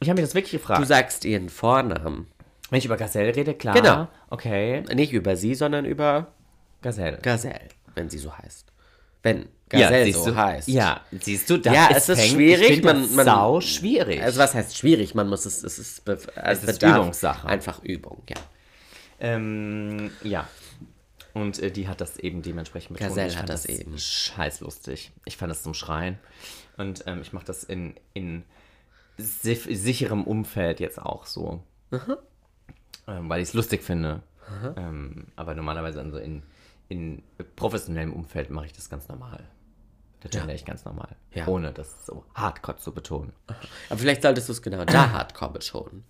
Ich 0.00 0.08
habe 0.08 0.20
mich 0.20 0.28
das 0.28 0.34
wirklich 0.34 0.52
gefragt. 0.52 0.80
Du 0.80 0.84
sagst 0.86 1.24
ihren 1.24 1.48
Vornamen. 1.48 2.26
wenn 2.70 2.78
ich 2.78 2.84
über 2.86 2.96
Gazelle 2.96 3.34
rede, 3.34 3.54
klar. 3.54 3.74
Genau. 3.74 4.08
Okay, 4.30 4.82
Nicht 4.94 5.12
über 5.12 5.36
sie, 5.36 5.54
sondern 5.54 5.84
über 5.84 6.32
Gazelle. 6.80 7.18
Gazelle, 7.18 7.68
wenn 7.94 8.10
sie 8.10 8.18
so 8.18 8.36
heißt. 8.36 8.72
Wenn 9.22 9.48
Gazelle 9.68 10.04
siehst 10.06 10.24
so 10.24 10.30
du, 10.30 10.36
heißt. 10.36 10.68
Ja, 10.68 11.00
siehst 11.12 11.48
du, 11.48 11.56
das 11.58 11.72
Ja, 11.74 11.88
es 11.92 12.08
ist 12.08 12.26
schwierig, 12.28 12.82
man- 12.82 13.02
das 13.02 13.10
man- 13.12 13.24
sau 13.26 13.60
schwierig. 13.60 14.20
Also 14.20 14.40
was 14.40 14.54
heißt 14.54 14.76
schwierig? 14.76 15.14
Man 15.14 15.28
muss 15.28 15.46
es, 15.46 15.62
es 15.62 15.78
ist, 15.78 16.04
be- 16.04 16.18
es 16.34 16.64
ist 16.64 16.82
Übungssache. 16.82 17.46
Einfach 17.46 17.82
Übung, 17.84 18.22
ja. 18.28 18.36
Ähm, 19.20 20.10
ja. 20.24 20.48
Und 21.34 21.58
äh, 21.60 21.70
die 21.70 21.88
hat 21.88 22.00
das 22.00 22.18
eben 22.18 22.42
dementsprechend 22.42 22.98
betont. 22.98 23.16
Gazelle 23.16 23.38
hat 23.38 23.48
das 23.48 23.66
eben. 23.66 23.98
Scheiß 23.98 24.60
lustig. 24.60 25.12
Ich 25.24 25.36
fand 25.36 25.50
das 25.50 25.62
zum 25.62 25.74
Schreien. 25.74 26.18
Und 26.76 27.04
ähm, 27.06 27.22
ich 27.22 27.32
mache 27.32 27.46
das 27.46 27.64
in, 27.64 27.94
in 28.14 28.44
sicherem 29.16 30.24
Umfeld 30.24 30.80
jetzt 30.80 31.00
auch 31.00 31.26
so. 31.26 31.62
Ähm, 31.92 33.28
weil 33.28 33.42
ich 33.42 33.48
es 33.48 33.54
lustig 33.54 33.82
finde. 33.82 34.22
Ähm, 34.76 35.26
aber 35.36 35.54
normalerweise 35.54 36.00
also 36.00 36.18
in, 36.18 36.42
in 36.88 37.22
professionellem 37.56 38.12
Umfeld 38.12 38.50
mache 38.50 38.66
ich 38.66 38.72
das 38.72 38.90
ganz 38.90 39.08
normal. 39.08 39.42
Da 40.20 40.28
gender 40.28 40.54
ich 40.54 40.64
ganz 40.64 40.84
normal. 40.84 41.16
Ja. 41.32 41.48
Ohne 41.48 41.72
das 41.72 42.06
so 42.06 42.24
hardcore 42.34 42.76
zu 42.78 42.92
betonen. 42.92 43.32
Aber 43.88 43.98
vielleicht 43.98 44.22
solltest 44.22 44.48
du 44.48 44.52
es 44.52 44.62
genau 44.62 44.84
da 44.84 45.10
hardcore 45.10 45.52
betonen. 45.52 46.04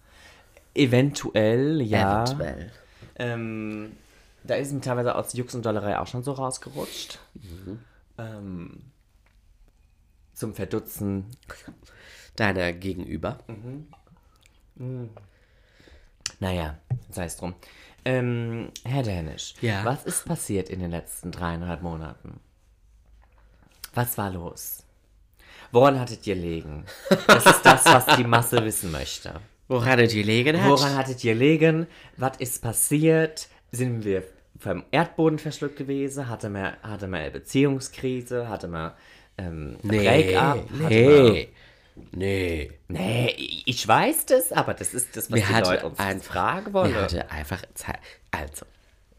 Eventuell, 0.75 1.81
ja. 1.81 2.25
Eventuell. 2.25 2.73
Ähm, 3.17 3.93
da 4.45 4.55
ist 4.57 4.73
ihm 4.73 4.81
teilweise 4.83 5.15
aus 5.15 5.33
Jux 5.33 5.55
und 5.55 5.65
Dollerei 5.67 5.99
auch 5.99 6.07
schon 6.07 6.23
so 6.23 6.33
rausgerutscht. 6.33 7.19
Mhm. 7.35 7.79
Ähm, 8.19 8.85
zum 10.35 10.55
Verdutzen. 10.55 11.27
Deiner 12.37 12.73
Gegenüber. 12.73 13.39
Naja, 16.41 16.79
sei 17.11 17.25
es 17.25 17.37
drum. 17.37 17.55
Ähm, 18.05 18.71
Herr 18.85 19.03
Dänisch, 19.03 19.55
Ja. 19.61 19.85
was 19.85 20.05
ist 20.05 20.25
passiert 20.25 20.69
in 20.71 20.81
den 20.81 20.91
letzten 20.91 21.31
dreieinhalb 21.31 21.83
Monaten? 21.83 22.41
Was 23.95 24.19
war 24.19 24.31
los? 24.31 24.85
Woran 25.71 26.01
hattet 26.01 26.27
ihr 26.27 26.35
legen? 26.35 26.85
Das 27.27 27.47
ist 27.47 27.63
das, 27.63 27.85
was 27.87 28.07
die 28.17 28.25
Masse 28.25 28.65
wissen 28.65 28.91
möchte. 28.91 29.41
Woran 29.69 30.01
es 30.01 30.13
gelegen 30.13 30.61
hat? 30.61 30.69
Woran 30.69 30.97
hattet 30.97 31.23
ihr 31.23 31.35
legen? 31.35 31.87
Was 32.17 32.37
ist 32.39 32.61
passiert? 32.63 33.49
Sind 33.73 34.05
wir 34.05 34.23
vom 34.59 34.85
Erdboden 34.91 35.39
verschluckt 35.39 35.77
gewesen? 35.77 36.29
Hatte 36.29 36.49
man, 36.51 36.75
hatte 36.83 37.09
man 37.09 37.21
eine 37.21 37.31
Beziehungskrise? 37.31 38.49
Hatte 38.49 38.69
man 38.69 38.93
ähm, 39.39 39.79
ein 39.83 39.89
Break-up? 39.89 40.71
Nee. 40.71 41.49
Nee. 42.13 42.71
Man, 42.89 42.99
nee, 42.99 43.63
ich 43.67 43.87
weiß 43.87 44.27
das, 44.27 44.53
aber 44.53 44.75
das 44.75 44.95
ist 44.95 45.17
das, 45.17 45.31
was 45.31 45.39
Wir 45.39 45.47
die 45.47 45.53
Leute 45.71 45.87
uns 45.87 45.99
einfach, 45.99 46.33
fragen 46.33 46.73
wollen. 46.73 46.95
wir 46.95 47.03
hatten 47.03 47.21
einfach 47.29 47.63
Zeit. 47.75 47.99
Also, 48.31 48.65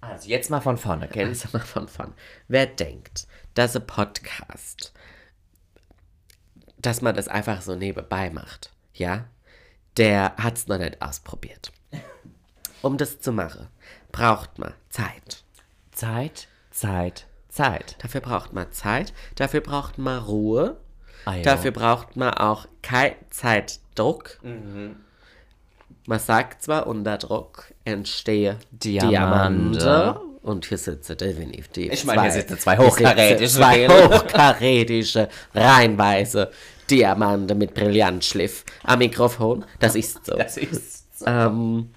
Also 0.01 0.27
jetzt 0.29 0.49
mal 0.49 0.61
von 0.61 0.77
vorne, 0.77 1.07
kennst 1.07 1.45
also 1.45 1.57
mal 1.57 1.63
von 1.63 1.87
vorn. 1.87 2.13
Wer 2.47 2.65
denkt, 2.65 3.27
dass 3.53 3.75
ein 3.75 3.85
Podcast, 3.85 4.93
dass 6.77 7.01
man 7.01 7.15
das 7.15 7.27
einfach 7.27 7.61
so 7.61 7.75
nebenbei 7.75 8.29
macht, 8.29 8.71
ja, 8.93 9.25
der 9.97 10.35
hat 10.37 10.57
es 10.57 10.67
noch 10.67 10.79
nicht 10.79 11.01
ausprobiert. 11.01 11.71
Um 12.81 12.97
das 12.97 13.19
zu 13.21 13.31
machen, 13.31 13.67
braucht 14.13 14.57
man 14.57 14.73
Zeit. 14.89 15.43
Zeit, 15.91 16.47
Zeit, 16.71 17.25
Zeit. 17.49 17.97
Dafür 18.01 18.21
braucht 18.21 18.53
man 18.53 18.71
Zeit, 18.71 19.11
dafür 19.35 19.59
braucht 19.59 19.97
man 19.97 20.19
Ruhe, 20.23 20.77
Ah, 21.25 21.37
dafür 21.41 21.71
braucht 21.71 22.15
man 22.17 22.33
auch 22.33 22.67
kein 22.81 23.13
Zeitdruck. 23.29 24.39
Mhm. 24.43 24.97
Man 26.05 26.19
sagt 26.19 26.63
zwar, 26.63 26.87
unter 26.87 27.17
Druck 27.17 27.73
entstehe 27.85 28.57
Diamante. 28.71 29.79
Diamante. 29.79 30.19
Und 30.41 30.65
hier 30.65 30.77
sitzen 30.77 31.15
definitiv 31.15 31.93
Ich 31.93 32.03
meine, 32.03 32.23
hier 32.23 32.31
sitzen 32.31 32.59
zwei 32.59 32.77
hochkarätische 32.77 33.53
zwei 33.55 33.87
hochkarätische, 33.87 35.29
reinweise 35.55 36.51
Diamante 36.89 37.55
mit 37.55 37.73
Brillantschliff 37.73 38.65
am 38.83 38.99
Mikrofon. 38.99 39.63
Das 39.79 39.95
ist 39.95 40.25
so. 40.25 40.35
Das 40.35 40.57
ist 40.57 41.05
Ähm, 41.25 41.89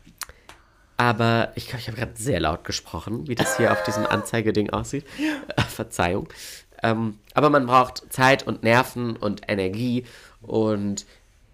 aber 0.96 1.52
ich 1.54 1.66
glaube, 1.66 1.80
ich 1.80 1.88
habe 1.88 1.98
gerade 1.98 2.12
sehr 2.16 2.40
laut 2.40 2.64
gesprochen, 2.64 3.28
wie 3.28 3.34
das 3.34 3.56
hier 3.56 3.72
auf 3.72 3.82
diesem 3.82 4.06
Anzeigeding 4.06 4.70
aussieht. 4.70 5.04
Verzeihung. 5.68 6.28
Ähm, 6.82 7.18
aber 7.34 7.50
man 7.50 7.66
braucht 7.66 8.12
Zeit 8.12 8.46
und 8.46 8.62
Nerven 8.62 9.16
und 9.16 9.42
Energie. 9.48 10.04
Und 10.42 11.06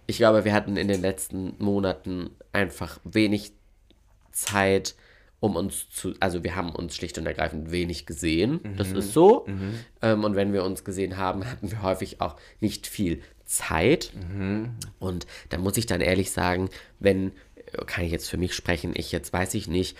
ich 0.07 0.17
glaube, 0.17 0.45
wir 0.45 0.53
hatten 0.53 0.77
in 0.77 0.87
den 0.87 1.01
letzten 1.01 1.55
Monaten 1.59 2.29
einfach 2.51 2.99
wenig 3.03 3.51
Zeit, 4.31 4.95
um 5.39 5.55
uns 5.57 5.89
zu. 5.89 6.13
Also, 6.19 6.43
wir 6.43 6.55
haben 6.55 6.69
uns 6.71 6.95
schlicht 6.95 7.17
und 7.17 7.25
ergreifend 7.25 7.71
wenig 7.71 8.05
gesehen. 8.05 8.61
Das 8.77 8.91
ist 8.91 9.13
so. 9.13 9.45
Ähm, 10.01 10.23
und 10.23 10.35
wenn 10.35 10.53
wir 10.53 10.63
uns 10.63 10.83
gesehen 10.85 11.17
haben, 11.17 11.45
hatten 11.49 11.69
wir 11.69 11.81
häufig 11.81 12.21
auch 12.21 12.37
nicht 12.61 12.87
viel 12.87 13.21
Zeit. 13.45 14.11
Und 14.99 15.27
da 15.49 15.57
muss 15.57 15.77
ich 15.77 15.85
dann 15.85 16.01
ehrlich 16.01 16.31
sagen, 16.31 16.69
wenn, 16.99 17.33
kann 17.85 18.05
ich 18.05 18.11
jetzt 18.11 18.29
für 18.29 18.37
mich 18.37 18.53
sprechen, 18.55 18.93
ich 18.95 19.11
jetzt 19.11 19.33
weiß 19.33 19.53
ich 19.55 19.67
nicht, 19.67 19.97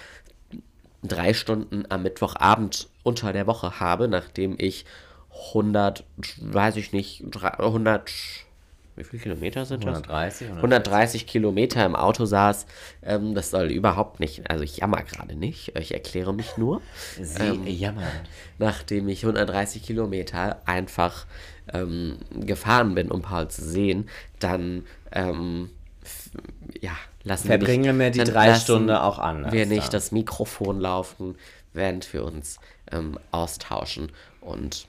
drei 1.03 1.33
Stunden 1.33 1.83
am 1.89 2.03
Mittwochabend 2.03 2.87
unter 3.03 3.33
der 3.33 3.47
Woche 3.47 3.79
habe, 3.79 4.07
nachdem 4.07 4.55
ich 4.57 4.85
100, 5.53 6.03
weiß 6.39 6.77
ich 6.77 6.93
nicht, 6.93 7.23
drei- 7.29 7.57
100, 7.59 8.11
wie 8.95 9.03
viele 9.03 9.23
Kilometer 9.23 9.65
sind 9.65 9.83
das? 9.85 9.97
130, 10.03 10.49
130 10.51 11.25
Kilometer 11.27 11.83
im 11.83 11.95
Auto 11.95 12.25
saß. 12.25 12.67
Ähm, 13.01 13.33
das 13.33 13.49
soll 13.49 13.71
überhaupt 13.71 14.19
nicht, 14.19 14.49
also 14.51 14.63
ich 14.63 14.77
jammer 14.77 15.01
gerade 15.01 15.35
nicht, 15.35 15.75
ich 15.77 15.93
erkläre 15.95 16.33
mich 16.33 16.57
nur. 16.57 16.81
Sie 17.19 17.39
jammern. 17.67 18.05
Nachdem 18.59 19.09
ich 19.09 19.23
130 19.23 19.81
Kilometer 19.81 20.61
einfach 20.65 21.25
ähm, 21.73 22.17
gefahren 22.39 22.93
bin, 22.93 23.09
um 23.09 23.23
Paul 23.23 23.47
zu 23.47 23.63
sehen, 23.67 24.07
dann 24.39 24.85
ähm, 25.11 25.71
ja, 26.81 26.91
lassen 27.23 27.47
Verbringen 27.47 27.99
wir 27.99 28.09
die 28.09 28.19
dann 28.19 28.27
drei 28.27 28.47
lassen 28.47 28.61
Stunden 28.61 28.91
auch 28.91 29.19
anders 29.19 29.53
Wir 29.53 29.65
nicht 29.65 29.85
dann. 29.85 29.91
das 29.91 30.11
Mikrofon 30.11 30.79
laufen, 30.79 31.35
während 31.73 32.11
wir 32.13 32.23
uns 32.23 32.59
ähm, 32.91 33.19
austauschen. 33.31 34.11
Und 34.41 34.87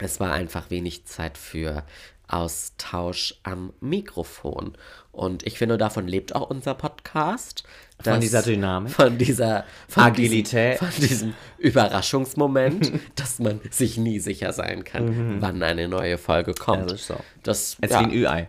es 0.00 0.20
war 0.20 0.32
einfach 0.32 0.70
wenig 0.70 1.04
Zeit 1.04 1.38
für 1.38 1.84
Austausch 2.28 3.34
am 3.42 3.74
Mikrofon. 3.80 4.72
Und 5.10 5.46
ich 5.46 5.58
finde, 5.58 5.76
davon 5.76 6.08
lebt 6.08 6.34
auch 6.34 6.48
unser 6.48 6.74
Podcast. 6.74 7.64
Von 8.02 8.20
dieser 8.20 8.42
Dynamik? 8.42 8.92
Von 8.92 9.18
dieser 9.18 9.64
von 9.86 10.04
Agilität? 10.04 10.80
Diesem, 10.80 10.92
von 10.92 11.08
diesem 11.08 11.34
Überraschungsmoment, 11.58 12.92
dass 13.16 13.38
man 13.38 13.60
sich 13.70 13.98
nie 13.98 14.18
sicher 14.18 14.52
sein 14.52 14.82
kann, 14.82 15.40
wann 15.40 15.62
eine 15.62 15.88
neue 15.88 16.16
Folge 16.16 16.54
kommt. 16.54 16.90
Das 16.90 17.02
ist 17.02 17.06
so. 17.08 17.16
Das, 17.42 17.76
Es 17.80 17.90
ja, 17.90 18.00
ist 18.00 18.06
wie 18.06 18.10
ein 18.10 18.22
Ü-Ei. 18.22 18.48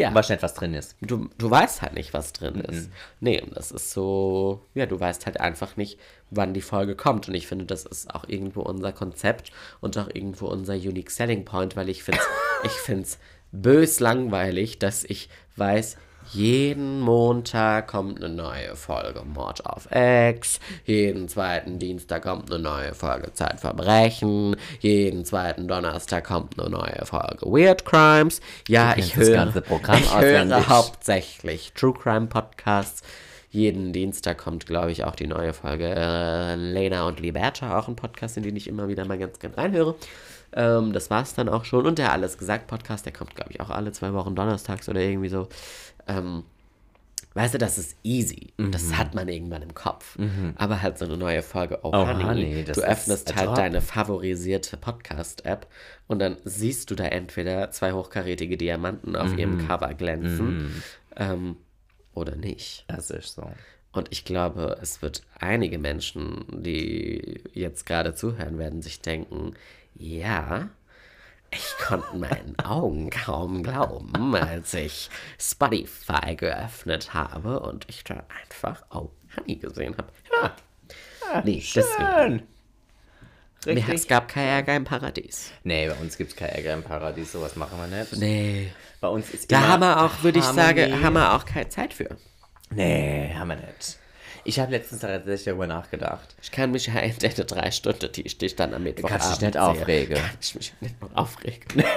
Ja. 0.00 0.14
Was 0.14 0.30
nicht 0.30 0.42
was 0.42 0.54
drin 0.54 0.72
ist. 0.72 0.96
du, 1.02 1.28
du 1.36 1.50
weißt 1.50 1.82
halt 1.82 1.92
nicht, 1.92 2.14
was 2.14 2.32
drin 2.32 2.60
ist. 2.60 2.88
Nee, 3.20 3.42
und 3.42 3.54
das 3.54 3.70
ist 3.70 3.90
so, 3.90 4.66
ja, 4.74 4.86
du 4.86 4.98
weißt 4.98 5.26
halt 5.26 5.38
einfach 5.40 5.76
nicht, 5.76 5.98
wann 6.30 6.54
die 6.54 6.62
Folge 6.62 6.96
kommt. 6.96 7.28
Und 7.28 7.34
ich 7.34 7.46
finde, 7.46 7.66
das 7.66 7.84
ist 7.84 8.14
auch 8.14 8.26
irgendwo 8.26 8.62
unser 8.62 8.92
Konzept 8.92 9.52
und 9.80 9.98
auch 9.98 10.08
irgendwo 10.08 10.46
unser 10.46 10.74
Unique 10.74 11.10
Selling 11.10 11.44
Point, 11.44 11.76
weil 11.76 11.90
ich 11.90 12.02
finde 12.02 12.20
ich 12.64 12.72
find's 12.72 13.18
bös 13.52 14.00
langweilig, 14.00 14.78
dass 14.78 15.04
ich 15.04 15.28
weiß, 15.56 15.98
jeden 16.32 17.00
Montag 17.00 17.88
kommt 17.88 18.22
eine 18.22 18.32
neue 18.32 18.76
Folge 18.76 19.22
Mord 19.24 19.66
auf 19.66 19.90
Ex, 19.90 20.60
jeden 20.84 21.28
zweiten 21.28 21.78
Dienstag 21.78 22.22
kommt 22.22 22.52
eine 22.52 22.62
neue 22.62 22.94
Folge 22.94 23.32
Zeitverbrechen, 23.32 24.56
jeden 24.80 25.24
zweiten 25.24 25.66
Donnerstag 25.66 26.24
kommt 26.24 26.58
eine 26.58 26.70
neue 26.70 27.04
Folge 27.04 27.46
Weird 27.46 27.84
Crimes. 27.84 28.40
Ja, 28.68 28.94
ich 28.96 29.14
das 29.14 29.28
höre, 29.28 29.34
ganze 29.34 29.60
Programm 29.60 29.98
ich 29.98 30.16
höre 30.16 30.68
hauptsächlich 30.68 31.72
True 31.74 31.94
Crime 31.94 32.26
Podcasts. 32.26 33.02
Jeden 33.52 33.92
Dienstag 33.92 34.38
kommt, 34.38 34.66
glaube 34.66 34.92
ich, 34.92 35.02
auch 35.02 35.16
die 35.16 35.26
neue 35.26 35.52
Folge 35.52 35.92
äh, 35.92 36.54
Lena 36.54 37.08
und 37.08 37.18
Liberta, 37.18 37.76
auch 37.76 37.88
ein 37.88 37.96
Podcast, 37.96 38.36
in 38.36 38.44
den 38.44 38.54
ich 38.54 38.68
immer 38.68 38.86
wieder 38.86 39.04
mal 39.04 39.18
ganz 39.18 39.40
gern 39.40 39.54
reinhöre. 39.54 39.96
Ähm, 40.52 40.92
das 40.92 41.10
war's 41.10 41.34
dann 41.34 41.48
auch 41.48 41.64
schon. 41.64 41.86
Und 41.86 41.98
der 41.98 42.12
Alles 42.12 42.38
gesagt 42.38 42.68
Podcast, 42.68 43.06
der 43.06 43.12
kommt, 43.12 43.34
glaube 43.34 43.50
ich, 43.52 43.60
auch 43.60 43.70
alle 43.70 43.92
zwei 43.92 44.12
Wochen 44.12 44.34
donnerstags 44.34 44.88
oder 44.88 45.00
irgendwie 45.00 45.28
so. 45.28 45.48
Ähm, 46.18 46.44
weißt 47.34 47.54
du, 47.54 47.58
das 47.58 47.78
ist 47.78 47.96
easy. 48.02 48.52
Mhm. 48.56 48.72
das 48.72 48.96
hat 48.96 49.14
man 49.14 49.28
irgendwann 49.28 49.62
im 49.62 49.72
Kopf. 49.74 50.18
Aber 50.56 50.82
halt 50.82 50.98
so 50.98 51.04
eine 51.04 51.16
neue 51.16 51.42
Folge, 51.42 51.78
oh, 51.82 51.90
Oh, 51.94 52.06
Honey, 52.06 52.24
Honey, 52.24 52.64
du 52.64 52.80
öffnest 52.82 53.34
halt 53.36 53.56
deine 53.56 53.80
favorisierte 53.80 54.76
Podcast-App 54.76 55.66
und 56.08 56.18
dann 56.18 56.36
siehst 56.44 56.90
du 56.90 56.94
da 56.96 57.04
entweder 57.04 57.70
zwei 57.70 57.92
hochkarätige 57.92 58.56
Diamanten 58.56 59.14
auf 59.16 59.32
Mhm. 59.32 59.38
ihrem 59.38 59.58
Cover 59.66 59.94
glänzen 59.94 60.82
ähm, 61.16 61.56
oder 62.14 62.34
nicht. 62.36 62.84
Das 62.88 63.10
ist 63.10 63.34
so. 63.36 63.48
Und 63.92 64.08
ich 64.10 64.24
glaube, 64.24 64.78
es 64.82 65.02
wird 65.02 65.22
einige 65.38 65.78
Menschen, 65.78 66.44
die 66.62 67.42
jetzt 67.52 67.86
gerade 67.86 68.14
zuhören, 68.14 68.58
werden 68.58 68.82
sich 68.82 69.00
denken, 69.02 69.54
ja, 69.94 70.68
ich 71.50 71.76
konnte 71.78 72.16
meinen 72.16 72.58
Augen 72.58 73.10
kaum 73.10 73.62
glauben, 73.62 74.34
als 74.34 74.74
ich 74.74 75.10
Spotify 75.38 76.36
geöffnet 76.36 77.12
habe 77.14 77.60
und 77.60 77.86
ich 77.88 78.04
da 78.04 78.24
einfach 78.42 78.82
Oh 78.90 79.10
Honey 79.36 79.56
gesehen 79.56 79.96
habe. 79.96 80.08
Ja. 80.32 81.42
Nee, 81.44 81.62
deswegen. 81.74 82.42
Nee, 83.66 83.84
es 83.92 84.08
gab 84.08 84.28
kein 84.28 84.46
Ärger 84.46 84.74
im 84.74 84.84
Paradies. 84.84 85.50
Nee, 85.64 85.88
bei 85.88 85.94
uns 85.96 86.16
gibt 86.16 86.30
es 86.30 86.36
kein 86.36 86.48
Ärger 86.48 86.72
im 86.72 86.82
Paradies, 86.82 87.32
sowas 87.32 87.56
machen 87.56 87.78
wir 87.78 87.98
nicht. 87.98 88.16
Nee. 88.16 88.72
Bei 89.00 89.08
uns 89.08 89.30
ist 89.30 89.52
Da 89.52 89.68
haben 89.68 89.80
wir 89.80 90.02
auch, 90.02 90.22
würde 90.22 90.38
ich 90.38 90.44
sagen, 90.44 91.02
haben 91.02 91.14
wir 91.14 91.34
auch 91.34 91.44
keine 91.44 91.68
Zeit 91.68 91.92
für. 91.92 92.16
Nee, 92.70 93.34
haben 93.34 93.48
wir 93.48 93.56
nicht. 93.56 93.98
Ich 94.44 94.58
habe 94.58 94.70
letztens 94.72 95.00
tatsächlich 95.02 95.44
darüber 95.44 95.66
nachgedacht. 95.66 96.34
Ich 96.42 96.50
kann 96.50 96.70
mich 96.70 96.86
ja 96.86 96.98
in 97.00 97.16
der 97.18 97.30
drei 97.44 97.70
Stunden, 97.70 98.10
die 98.12 98.22
ich 98.22 98.38
dich 98.38 98.56
dann 98.56 98.72
am 98.74 98.82
Mittwoch 98.82 99.08
Kannst 99.08 99.32
dich 99.32 99.40
nicht 99.40 99.56
aufregen. 99.58 100.16
Kann 100.16 100.30
ich 100.40 100.54
mich 100.54 100.72
nicht 100.80 101.00
noch 101.00 101.14
aufregen. 101.14 101.84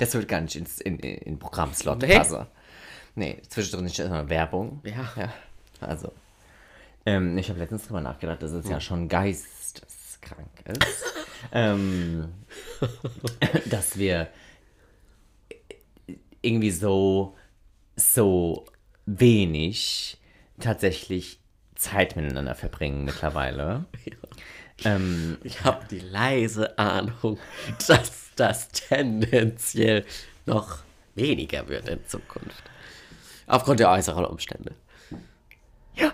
Das 0.00 0.12
wird 0.14 0.26
gar 0.26 0.40
nicht 0.40 0.56
ins, 0.56 0.80
in, 0.80 0.98
in, 0.98 1.16
in 1.18 1.38
Programmslot 1.38 2.02
Nee. 2.02 2.16
passen. 2.18 2.44
Nee, 3.14 3.40
zwischendrin 3.48 3.86
ist 3.86 3.98
immer 4.00 4.28
Werbung. 4.28 4.80
Ja. 4.84 5.12
ja. 5.16 5.32
Also. 5.80 6.12
Ähm, 7.06 7.38
ich 7.38 7.48
habe 7.48 7.60
letztens 7.60 7.82
darüber 7.84 8.00
nachgedacht, 8.00 8.42
dass 8.42 8.50
es 8.50 8.64
Hm. 8.64 8.72
ja 8.72 8.80
schon 8.80 9.08
geisteskrank 9.08 10.48
ist. 10.64 11.04
ähm, 11.52 12.32
dass 13.66 13.96
wir 13.96 14.28
irgendwie 16.42 16.72
so, 16.72 17.36
so 17.94 18.64
wenig 19.06 20.18
tatsächlich 20.60 21.40
Zeit 21.74 22.16
miteinander 22.16 22.54
verbringen 22.54 23.04
mittlerweile. 23.04 23.84
Ähm, 24.84 25.38
Ich 25.42 25.64
habe 25.64 25.86
die 25.90 26.00
leise 26.00 26.78
Ahnung, 26.78 27.38
dass 27.88 28.30
das 28.36 28.68
tendenziell 28.68 30.04
noch 30.44 30.80
weniger 31.14 31.66
wird 31.68 31.88
in 31.88 32.04
Zukunft. 32.06 32.62
Aufgrund 33.46 33.80
der 33.80 33.90
äußeren 33.90 34.26
Umstände. 34.26 34.74
ja. 35.94 36.12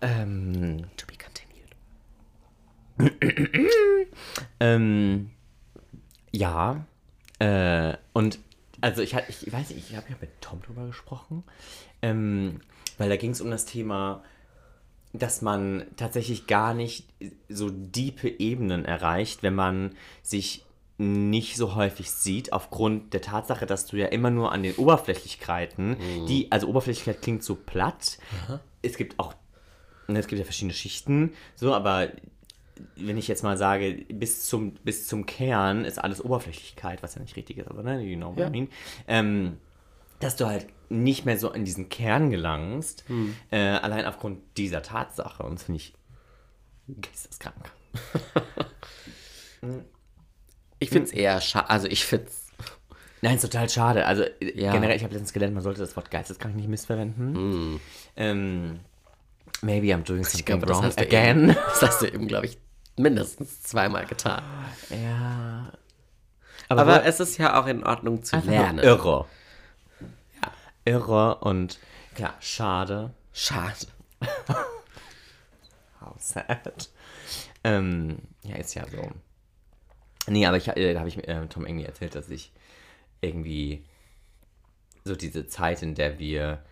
Ähm, 0.00 0.86
To 0.96 1.04
be 1.06 1.12
continued. 1.18 1.76
Ähm, 4.60 5.30
ja. 6.32 6.86
Äh, 7.38 7.98
und 8.14 8.38
also 8.86 9.02
ich 9.02 9.16
hatte, 9.16 9.30
ich 9.30 9.52
weiß 9.52 9.70
nicht, 9.70 9.90
ich 9.90 9.96
habe 9.96 10.08
ja 10.08 10.16
mit 10.20 10.40
Tom 10.40 10.62
drüber 10.62 10.86
gesprochen, 10.86 11.42
ähm, 12.02 12.60
weil 12.98 13.08
da 13.08 13.16
ging 13.16 13.32
es 13.32 13.40
um 13.40 13.50
das 13.50 13.64
Thema, 13.64 14.22
dass 15.12 15.42
man 15.42 15.86
tatsächlich 15.96 16.46
gar 16.46 16.72
nicht 16.72 17.08
so 17.48 17.68
diepe 17.68 18.28
Ebenen 18.28 18.84
erreicht, 18.84 19.42
wenn 19.42 19.56
man 19.56 19.96
sich 20.22 20.64
nicht 20.98 21.56
so 21.56 21.74
häufig 21.74 22.12
sieht, 22.12 22.52
aufgrund 22.52 23.12
der 23.12 23.22
Tatsache, 23.22 23.66
dass 23.66 23.86
du 23.86 23.96
ja 23.96 24.06
immer 24.06 24.30
nur 24.30 24.52
an 24.52 24.62
den 24.62 24.76
Oberflächlichkeiten, 24.76 25.96
die, 26.28 26.52
also 26.52 26.68
Oberflächlichkeit 26.68 27.22
klingt 27.22 27.42
so 27.42 27.56
platt, 27.56 28.18
es 28.82 28.96
gibt 28.96 29.18
auch, 29.18 29.34
ne, 30.06 30.20
es 30.20 30.28
gibt 30.28 30.38
ja 30.38 30.44
verschiedene 30.44 30.74
Schichten, 30.74 31.32
so, 31.56 31.74
aber 31.74 32.08
wenn 32.96 33.16
ich 33.16 33.28
jetzt 33.28 33.42
mal 33.42 33.56
sage, 33.56 34.04
bis 34.08 34.46
zum, 34.46 34.74
bis 34.74 35.06
zum 35.06 35.26
Kern 35.26 35.84
ist 35.84 35.98
alles 35.98 36.22
Oberflächlichkeit, 36.24 37.02
was 37.02 37.14
ja 37.14 37.22
nicht 37.22 37.36
richtig 37.36 37.58
ist, 37.58 37.68
aber 37.68 37.82
ne, 37.82 38.00
you 38.02 38.16
know 38.16 38.30
what 38.30 38.38
Ja. 38.38 38.46
I 38.48 38.50
mean, 38.50 38.68
ähm, 39.08 39.56
dass 40.20 40.36
du 40.36 40.46
halt 40.46 40.66
nicht 40.88 41.24
mehr 41.26 41.38
so 41.38 41.50
in 41.52 41.64
diesen 41.64 41.88
Kern 41.88 42.30
gelangst, 42.30 43.04
äh, 43.50 43.56
allein 43.58 44.04
aufgrund 44.06 44.40
dieser 44.56 44.82
Tatsache. 44.82 45.42
Und 45.42 45.54
das 45.56 45.64
finde 45.64 45.80
ich 45.80 45.94
geisteskrank. 47.00 47.70
Ich 50.78 50.90
finde 50.90 51.06
es 51.06 51.12
eher 51.12 51.40
schade. 51.40 51.70
Also 51.70 51.88
ich 51.88 52.04
finde 52.04 52.26
es. 52.26 52.46
Nein, 53.22 53.36
ist 53.36 53.42
total 53.42 53.68
schade. 53.68 54.06
Also 54.06 54.24
Ja. 54.40 54.72
generell, 54.72 54.96
ich 54.96 55.02
habe 55.02 55.14
letztens 55.14 55.32
gelernt, 55.32 55.54
man 55.54 55.62
sollte 55.62 55.80
das 55.80 55.96
Wort 55.96 56.10
geisteskrank 56.10 56.54
nicht 56.54 56.68
missverwenden. 56.68 57.80
Ähm, 58.16 58.80
maybe 59.62 59.86
I'm 59.86 60.02
doing 60.04 60.22
something 60.24 60.60
das 60.60 60.68
wrong 60.70 60.84
again. 60.98 61.56
Das 61.66 61.82
hast 61.82 62.02
du 62.02 62.06
eben, 62.08 62.28
glaube 62.28 62.46
ich, 62.46 62.58
mindestens 62.96 63.62
zweimal 63.62 64.06
getan. 64.06 64.42
ja. 64.90 65.72
Aber, 66.68 66.86
wo- 66.86 67.00
es 67.06 67.20
ist 67.20 67.38
ja 67.38 67.60
auch 67.60 67.66
in 67.66 67.84
Ordnung 67.84 68.24
zu 68.24 68.36
nur 68.36 68.46
lernen. 68.46 68.78
Irre. 68.80 69.26
Ja. 70.42 70.52
Irre 70.84 71.36
und 71.36 71.78
klar, 72.14 72.34
schade. 72.40 73.12
Schade. 73.32 73.86
How 76.00 76.14
sad. 76.18 76.88
Ähm, 77.64 78.18
ja, 78.42 78.56
ist 78.56 78.74
ja 78.74 78.86
so. 78.88 79.10
Nee, 80.28 80.46
aber 80.46 80.56
ich, 80.56 80.68
äh, 80.68 80.92
da 80.92 81.00
habe 81.00 81.08
ich 81.08 81.26
äh, 81.28 81.46
Tom 81.46 81.66
irgendwie 81.66 81.84
erzählt, 81.84 82.14
dass 82.14 82.28
ich 82.30 82.52
irgendwie 83.20 83.84
so 85.04 85.14
diese 85.14 85.46
Zeit, 85.46 85.82
in 85.82 85.94
der 85.94 86.18
wir, 86.18 86.62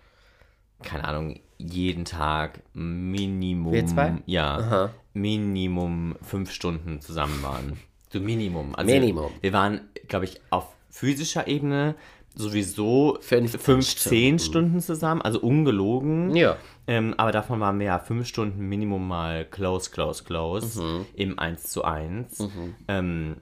keine 0.82 1.04
Ahnung, 1.04 1.40
jeden 1.58 2.04
Tag 2.04 2.62
Minimum, 2.74 3.72
Wir 3.72 3.86
zwei? 3.86 4.14
ja, 4.26 4.90
Minimum 5.12 6.16
fünf 6.22 6.50
Stunden 6.52 7.00
zusammen 7.00 7.42
waren. 7.42 7.78
So 8.12 8.20
Minimum. 8.20 8.76
Also 8.76 8.92
Minimum. 8.92 9.32
Wir 9.40 9.52
waren, 9.52 9.80
glaube 10.06 10.26
ich, 10.26 10.40
auf 10.50 10.68
physischer 10.88 11.48
Ebene 11.48 11.96
sowieso 12.36 13.18
15 13.20 13.58
15 13.60 14.38
Stunden 14.38 14.78
zusammen, 14.80 15.20
also 15.20 15.40
ungelogen. 15.40 16.36
Ja. 16.36 16.56
Ähm, 16.86 17.14
aber 17.16 17.32
davon 17.32 17.58
waren 17.58 17.80
wir 17.80 17.86
ja 17.86 17.98
fünf 17.98 18.28
Stunden 18.28 18.68
Minimum 18.68 19.08
mal 19.08 19.44
close, 19.44 19.90
close, 19.90 20.22
close 20.22 20.80
Mhm. 20.80 21.06
im 21.14 21.38
1 21.40 21.64
zu 21.64 21.82
1. 21.82 22.38
Ähm, 22.86 23.36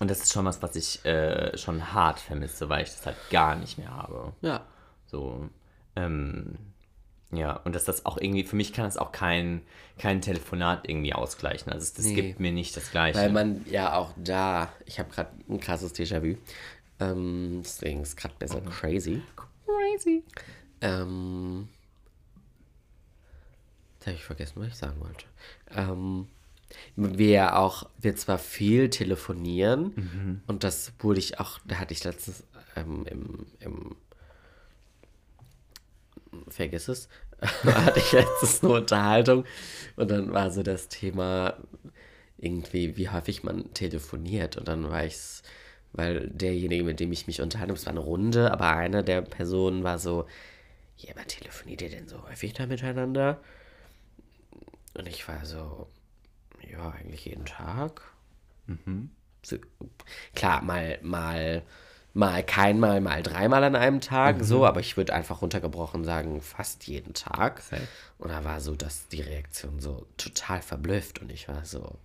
und 0.00 0.10
das 0.10 0.18
ist 0.24 0.34
schon 0.34 0.44
was, 0.44 0.60
was 0.62 0.76
ich 0.76 1.02
äh, 1.06 1.56
schon 1.56 1.94
hart 1.94 2.20
vermisse, 2.20 2.68
weil 2.68 2.82
ich 2.82 2.90
das 2.90 3.06
halt 3.06 3.16
gar 3.30 3.56
nicht 3.56 3.78
mehr 3.78 3.90
habe. 3.90 4.34
Ja. 4.42 4.66
So, 5.06 5.48
ähm, 5.96 6.56
ja, 7.30 7.56
und 7.56 7.74
dass 7.74 7.84
das 7.84 8.06
auch 8.06 8.16
irgendwie, 8.18 8.44
für 8.44 8.56
mich 8.56 8.72
kann 8.72 8.84
das 8.86 8.96
auch 8.96 9.12
kein, 9.12 9.62
kein 9.98 10.20
Telefonat 10.22 10.88
irgendwie 10.88 11.12
ausgleichen. 11.12 11.70
Also 11.72 11.92
das 11.94 12.06
Nee. 12.06 12.14
gibt 12.14 12.40
mir 12.40 12.52
nicht 12.52 12.76
das 12.76 12.90
Gleiche. 12.90 13.18
Weil 13.18 13.30
man 13.32 13.64
ja 13.68 13.94
auch 13.94 14.12
da, 14.16 14.72
ich 14.86 14.98
habe 14.98 15.10
gerade 15.10 15.30
ein 15.48 15.60
krasses 15.60 15.94
Déjà-vu. 15.94 16.36
Ähm, 17.00 17.60
deswegen 17.62 18.00
ist 18.02 18.16
gerade 18.16 18.34
besser 18.38 18.60
crazy. 18.62 19.22
crazy. 19.66 20.22
Ähm, 20.80 21.68
jetzt 23.98 24.06
habe 24.06 24.16
ich 24.16 24.24
vergessen, 24.24 24.54
was 24.56 24.68
ich 24.68 24.76
sagen 24.76 25.00
wollte. 25.00 25.26
Ähm, 25.74 26.28
wir 26.96 27.56
auch, 27.58 27.88
wir 27.98 28.14
zwar 28.16 28.38
viel 28.38 28.90
telefonieren 28.90 30.42
und 30.46 30.64
das 30.64 30.92
wurde 30.98 31.18
ich 31.18 31.40
auch, 31.40 31.58
da 31.64 31.76
hatte 31.78 31.94
ich 31.94 32.04
letztens 32.04 32.44
ähm, 32.76 33.06
im, 33.06 33.46
im 33.60 33.96
vergiss 36.48 36.88
es, 36.88 37.08
hatte 37.40 37.98
ich 37.98 38.12
letztens 38.12 38.62
eine 38.62 38.72
Unterhaltung 38.72 39.44
und 39.96 40.10
dann 40.10 40.32
war 40.32 40.50
so 40.50 40.62
das 40.62 40.88
Thema 40.88 41.54
irgendwie, 42.36 42.96
wie 42.96 43.08
häufig 43.08 43.42
man 43.42 43.72
telefoniert 43.74 44.56
und 44.56 44.68
dann 44.68 44.88
war 44.90 45.04
ich 45.04 45.16
weil 45.92 46.28
derjenige, 46.28 46.84
mit 46.84 47.00
dem 47.00 47.12
ich 47.12 47.26
mich 47.26 47.40
unterhalten 47.40 47.70
habe, 47.70 47.78
es 47.78 47.86
war 47.86 47.92
eine 47.92 48.00
Runde, 48.00 48.52
aber 48.52 48.68
einer 48.76 49.02
der 49.02 49.22
Personen 49.22 49.84
war 49.84 49.98
so, 49.98 50.26
ja, 50.98 51.14
aber 51.14 51.26
telefoniert 51.26 51.82
ihr 51.82 51.90
denn 51.90 52.08
so 52.08 52.22
häufig 52.28 52.52
da 52.52 52.66
miteinander? 52.66 53.40
Und 54.94 55.08
ich 55.08 55.26
war 55.28 55.44
so, 55.44 55.88
ja, 56.70 56.90
eigentlich 56.90 57.24
jeden 57.24 57.46
Tag. 57.46 58.02
So, 59.42 59.56
klar, 60.34 60.62
mal, 60.62 60.98
mal, 61.02 61.62
mal 62.14 62.42
keinmal, 62.42 63.00
mal 63.00 63.22
dreimal 63.22 63.62
an 63.64 63.76
einem 63.76 64.00
Tag, 64.00 64.38
so, 64.40 64.66
aber 64.66 64.80
ich 64.80 64.96
würde 64.96 65.14
einfach 65.14 65.42
runtergebrochen 65.42 66.04
sagen, 66.04 66.40
fast 66.40 66.86
jeden 66.86 67.14
Tag. 67.14 67.60
Safe. 67.60 67.82
Und 68.18 68.30
da 68.30 68.44
war 68.44 68.60
so, 68.60 68.74
dass 68.74 69.08
die 69.08 69.22
Reaktion 69.22 69.80
so 69.80 70.06
total 70.16 70.62
verblüfft 70.62 71.20
und 71.20 71.30
ich 71.30 71.48
war 71.48 71.64
so, 71.64 71.96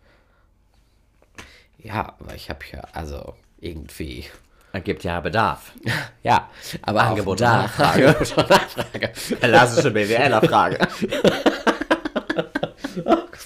ja, 1.78 2.16
aber 2.20 2.36
ich 2.36 2.50
habe 2.50 2.60
ja, 2.72 2.82
also 2.94 3.34
irgendwie, 3.60 4.26
Ergibt 4.74 5.04
ja 5.04 5.20
Bedarf. 5.20 5.72
ja, 6.24 6.50
aber 6.82 7.04
Angebot 7.04 7.40
und 7.40 7.42
da, 7.42 7.58
Nachfrage. 7.64 8.08
Angebot 8.08 8.38
und 8.38 8.50
Nachfrage. 8.50 9.12
Klassische 9.40 9.92
BWLer-Frage. 9.92 10.80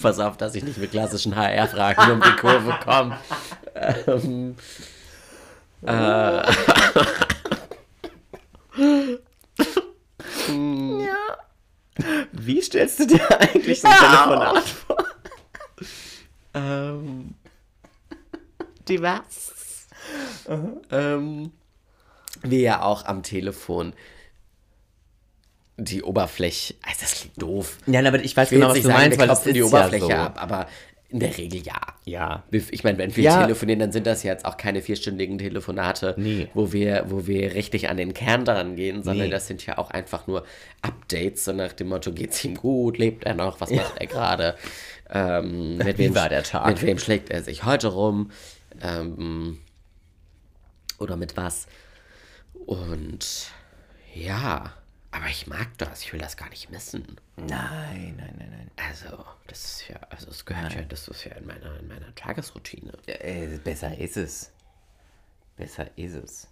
Pass 0.02 0.20
auf, 0.20 0.38
dass 0.38 0.56
ich 0.56 0.64
nicht 0.64 0.78
mit 0.78 0.92
klassischen 0.92 1.36
HR-Fragen 1.36 2.12
um 2.12 2.22
die 2.22 2.36
Kurve 2.38 2.80
komme. 2.82 3.18
Ähm, 4.08 4.56
äh, 5.84 5.88
Wie 12.32 12.62
stellst 12.62 13.00
du 13.00 13.08
dir 13.08 13.42
eigentlich 13.42 13.82
so 13.82 13.88
ein 13.88 13.98
Telefonat 13.98 14.64
vor? 14.64 15.06
Ähm, 16.54 17.34
divers. 18.88 19.88
ähm, 20.92 21.52
wie 22.44 22.62
ja 22.62 22.82
auch 22.82 23.06
am 23.06 23.24
Telefon 23.24 23.94
die 25.78 26.02
Oberfläche, 26.02 26.76
also 26.84 27.02
das 27.02 27.12
klingt 27.16 27.42
doof. 27.42 27.78
Ja, 27.86 28.06
aber 28.06 28.24
ich 28.24 28.36
weiß 28.36 28.52
Ich 28.52 28.56
genau, 28.58 28.70
was 28.70 28.76
du 28.76 28.82
sagen, 28.84 28.98
meinst, 28.98 29.20
weil 29.20 29.28
das 29.28 29.46
ist 29.46 29.56
die 29.56 29.60
ja 29.60 29.66
Oberfläche 29.66 30.06
so. 30.06 30.12
ab, 30.12 30.42
aber 30.42 30.68
in 31.10 31.20
der 31.22 31.38
Regel 31.38 31.62
ja. 31.62 31.80
Ja. 32.06 32.44
Ich 32.52 32.84
meine, 32.84 32.98
wenn 32.98 33.16
wir 33.16 33.24
Ja. 33.24 33.42
telefonieren, 33.44 33.80
dann 33.80 33.92
sind 33.94 34.06
das 34.08 34.24
jetzt 34.24 34.44
auch 34.46 34.58
keine 34.58 34.82
vierstündigen 34.82 35.38
Telefonate, 35.38 36.14
Nee. 36.18 36.50
wo, 36.54 36.74
wir, 36.74 37.06
wo 37.08 37.28
wir 37.28 37.54
richtig 37.54 37.88
an 37.90 37.96
den 37.98 38.14
Kern 38.14 38.44
dran 38.44 38.76
gehen, 38.76 39.04
sondern 39.04 39.28
Nee. 39.28 39.32
das 39.32 39.48
sind 39.48 39.66
ja 39.66 39.78
auch 39.78 39.90
einfach 39.92 40.28
nur 40.28 40.44
Updates, 40.82 41.46
so 41.46 41.54
nach 41.54 41.72
dem 41.74 41.88
Motto, 41.90 42.12
geht's 42.12 42.44
ihm 42.44 42.56
gut, 42.56 42.98
lebt 42.98 43.24
er 43.24 43.36
noch, 43.36 43.62
was 43.62 43.72
macht 43.72 43.98
er 44.00 44.08
gerade, 44.08 44.56
ähm, 45.10 45.78
mit 45.78 45.98
Wie 45.98 46.06
wem, 46.06 46.16
war 46.16 46.28
der 46.30 46.44
Tag? 46.44 46.68
mit 46.68 46.82
wem 46.82 47.00
schlägt 47.00 47.30
er 47.30 47.42
sich 47.42 47.64
heute 47.64 47.88
rum, 47.88 48.32
ähm, 48.82 49.60
oder 51.00 51.16
mit 51.16 51.38
was. 51.38 51.68
Und 52.66 53.48
ja, 54.14 54.74
aber 55.18 55.28
ich 55.28 55.48
mag 55.48 55.68
das, 55.78 56.02
ich 56.04 56.14
will 56.14 56.20
das 56.20 56.38
gar 56.38 56.50
nicht 56.50 56.70
missen. 56.70 57.18
Nein, 57.36 58.16
nein, 58.18 58.34
nein, 58.38 58.50
nein. 58.52 58.72
Also, 58.90 59.24
das 59.48 59.64
ist 59.66 59.88
ja, 59.90 59.98
also 60.10 60.30
es 60.30 60.46
gehört 60.46 60.74
ja, 60.74 60.82
das 60.84 61.08
ist 61.08 61.24
ja 61.26 61.34
in 61.36 61.46
meiner, 61.46 61.80
in 61.80 61.88
meiner 61.88 62.14
Tagesroutine. 62.16 62.94
Äh, 63.08 63.58
besser 63.58 63.98
ist 63.98 64.18
es. 64.18 64.52
Besser 65.56 65.88
ist 65.98 66.14
es. 66.16 66.48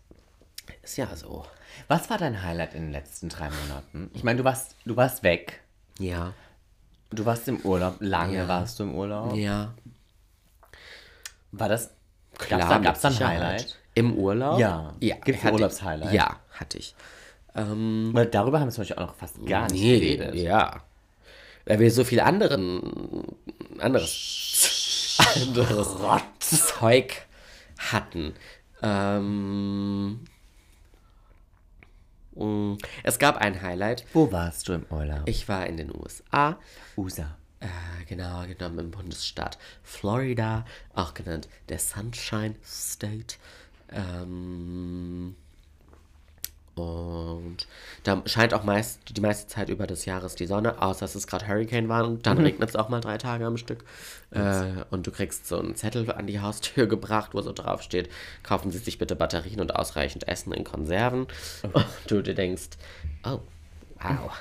Ist 0.82 0.98
ja 0.98 1.16
so. 1.16 1.46
Was 1.88 2.10
war 2.10 2.18
dein 2.18 2.42
Highlight 2.42 2.74
in 2.74 2.84
den 2.84 2.92
letzten 2.92 3.30
drei 3.30 3.50
Monaten? 3.50 4.10
Ich 4.14 4.24
meine, 4.24 4.38
du 4.40 4.44
warst, 4.44 4.76
du 4.86 4.96
warst 4.96 5.22
weg. 5.24 5.62
Ja. 6.00 6.34
Du 7.12 7.24
warst 7.26 7.48
im 7.48 7.60
Urlaub. 7.62 7.98
Lange 8.00 8.38
Ja. 8.38 8.48
warst 8.48 8.80
du 8.80 8.84
im 8.84 8.96
Urlaub. 8.96 9.36
Ja. 9.36 9.74
War 11.52 11.70
das. 11.70 11.92
Klar, 12.38 12.80
mit 12.80 12.86
gab's 12.86 13.02
da 13.02 13.10
ein. 13.10 13.20
Highlight? 13.20 13.78
Im 13.94 14.16
Urlaub? 14.18 14.60
Ja. 14.60 14.94
ja. 15.00 15.16
Hatte 15.18 15.32
ich- 15.32 15.46
Urlaubshighlight? 15.46 16.14
Ja, 16.14 16.40
hatte 16.52 16.78
ich. 16.80 16.96
Ähm, 17.56 18.10
Weil 18.14 18.26
darüber 18.28 18.60
haben 18.60 18.68
wir 18.68 18.72
zum 18.74 18.82
Beispiel 18.82 18.98
auch 18.98 19.08
noch 19.08 19.16
fast 19.16 19.44
gar 19.46 19.72
nicht 19.72 19.82
nee, 19.82 20.00
geredet. 20.00 20.36
ja. 20.36 20.82
Weil 21.66 21.80
wir 21.80 21.90
so 21.92 22.04
viel 22.04 22.20
anderen, 22.20 23.24
anderes, 23.80 25.18
anderes 25.36 26.68
Zeug 26.68 27.26
hatten. 27.78 28.34
Ähm, 28.84 30.20
mh, 32.36 32.78
es 33.04 33.18
gab 33.18 33.38
ein 33.38 33.62
Highlight. 33.62 34.06
Wo 34.14 34.32
warst 34.32 34.68
du 34.68 34.74
im 34.74 34.86
Urlaub? 34.90 35.22
Ich 35.26 35.48
war 35.48 35.66
in 35.66 35.78
den 35.78 35.92
USA. 35.96 36.60
USA. 36.98 37.36
Äh, 37.62 37.68
genau 38.08 38.46
genommen 38.46 38.80
im 38.80 38.92
Bundesstaat 38.92 39.58
Florida, 39.82 40.66
auch 40.94 41.14
genannt 41.14 41.48
der 41.70 41.80
Sunshine 41.80 42.56
State. 42.64 43.38
Ähm, 43.92 45.36
und 46.76 47.68
da 48.04 48.22
scheint 48.26 48.54
auch 48.54 48.64
meist 48.64 49.00
die 49.16 49.22
meiste 49.22 49.48
Zeit 49.48 49.70
über 49.70 49.88
des 49.88 50.06
Jahres 50.06 50.36
die 50.36 50.46
Sonne, 50.46 50.82
außer 50.82 51.06
es 51.06 51.16
ist 51.16 51.28
gerade 51.28 51.48
Hurricane 51.48 51.88
war 51.88 52.06
und 52.06 52.26
dann 52.26 52.38
regnet 52.38 52.70
es 52.70 52.76
auch 52.76 52.90
mal 52.90 53.02
drei 53.02 53.18
Tage 53.18 53.46
am 53.46 53.58
Stück. 53.58 53.86
Äh, 54.32 54.84
und 54.90 55.08
du 55.08 55.12
kriegst 55.12 55.48
so 55.48 55.58
einen 55.58 55.76
Zettel 55.76 56.12
an 56.12 56.28
die 56.28 56.42
Haustür 56.42 56.88
gebracht, 56.88 57.34
wo 57.34 57.42
so 57.42 57.54
drauf 57.54 57.82
steht, 57.82 58.10
kaufen 58.44 58.72
Sie 58.72 58.80
sich 58.80 58.98
bitte 58.98 59.16
Batterien 59.16 59.62
und 59.62 59.76
ausreichend 59.76 60.28
Essen 60.28 60.52
in 60.52 60.66
Konserven. 60.66 61.28
Und 61.64 61.86
du 62.08 62.22
dir 62.22 62.36
denkst, 62.36 62.72
oh, 63.24 63.40
wow. 64.02 64.32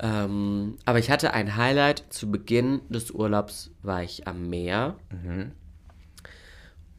Ähm, 0.00 0.76
aber 0.84 1.00
ich 1.00 1.10
hatte 1.10 1.34
ein 1.34 1.56
Highlight. 1.56 2.04
Zu 2.10 2.30
Beginn 2.30 2.80
des 2.88 3.10
Urlaubs 3.10 3.70
war 3.82 4.02
ich 4.04 4.28
am 4.28 4.48
Meer. 4.48 4.94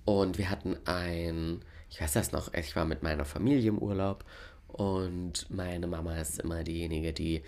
Und 0.04 0.38
wir 0.38 0.50
hatten 0.50 0.76
ein, 0.86 1.62
ich 1.90 2.02
weiß 2.02 2.14
das 2.14 2.32
noch, 2.32 2.54
ich 2.54 2.76
war 2.76 2.86
mit 2.86 3.04
meiner 3.04 3.26
Familie 3.26 3.70
im 3.70 3.78
Urlaub. 3.80 4.24
Und 4.68 5.50
meine 5.50 5.88
Mama 5.88 6.16
ist 6.18 6.40
immer 6.40 6.64
diejenige, 6.64 7.12
die 7.12 7.42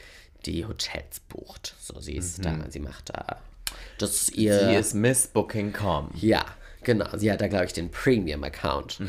die 0.46 0.66
Hotels 0.66 1.20
bucht. 1.20 1.76
So, 1.80 2.00
sie 2.00 2.16
ist 2.16 2.44
da, 2.44 2.66
sie 2.70 2.80
macht 2.80 3.10
da. 3.10 3.38
Das 4.00 4.24
ist 4.24 4.36
ihr. 4.36 4.60
Sie 4.68 4.76
ist 4.76 4.94
Miss 4.96 5.28
Booking.com. 5.28 6.10
Ja, 6.16 6.44
genau. 6.84 7.16
Sie 7.16 7.32
hat 7.32 7.42
da, 7.42 7.48
glaube 7.48 7.66
ich, 7.66 7.74
den 7.74 7.92
Premium-Account. 7.92 9.02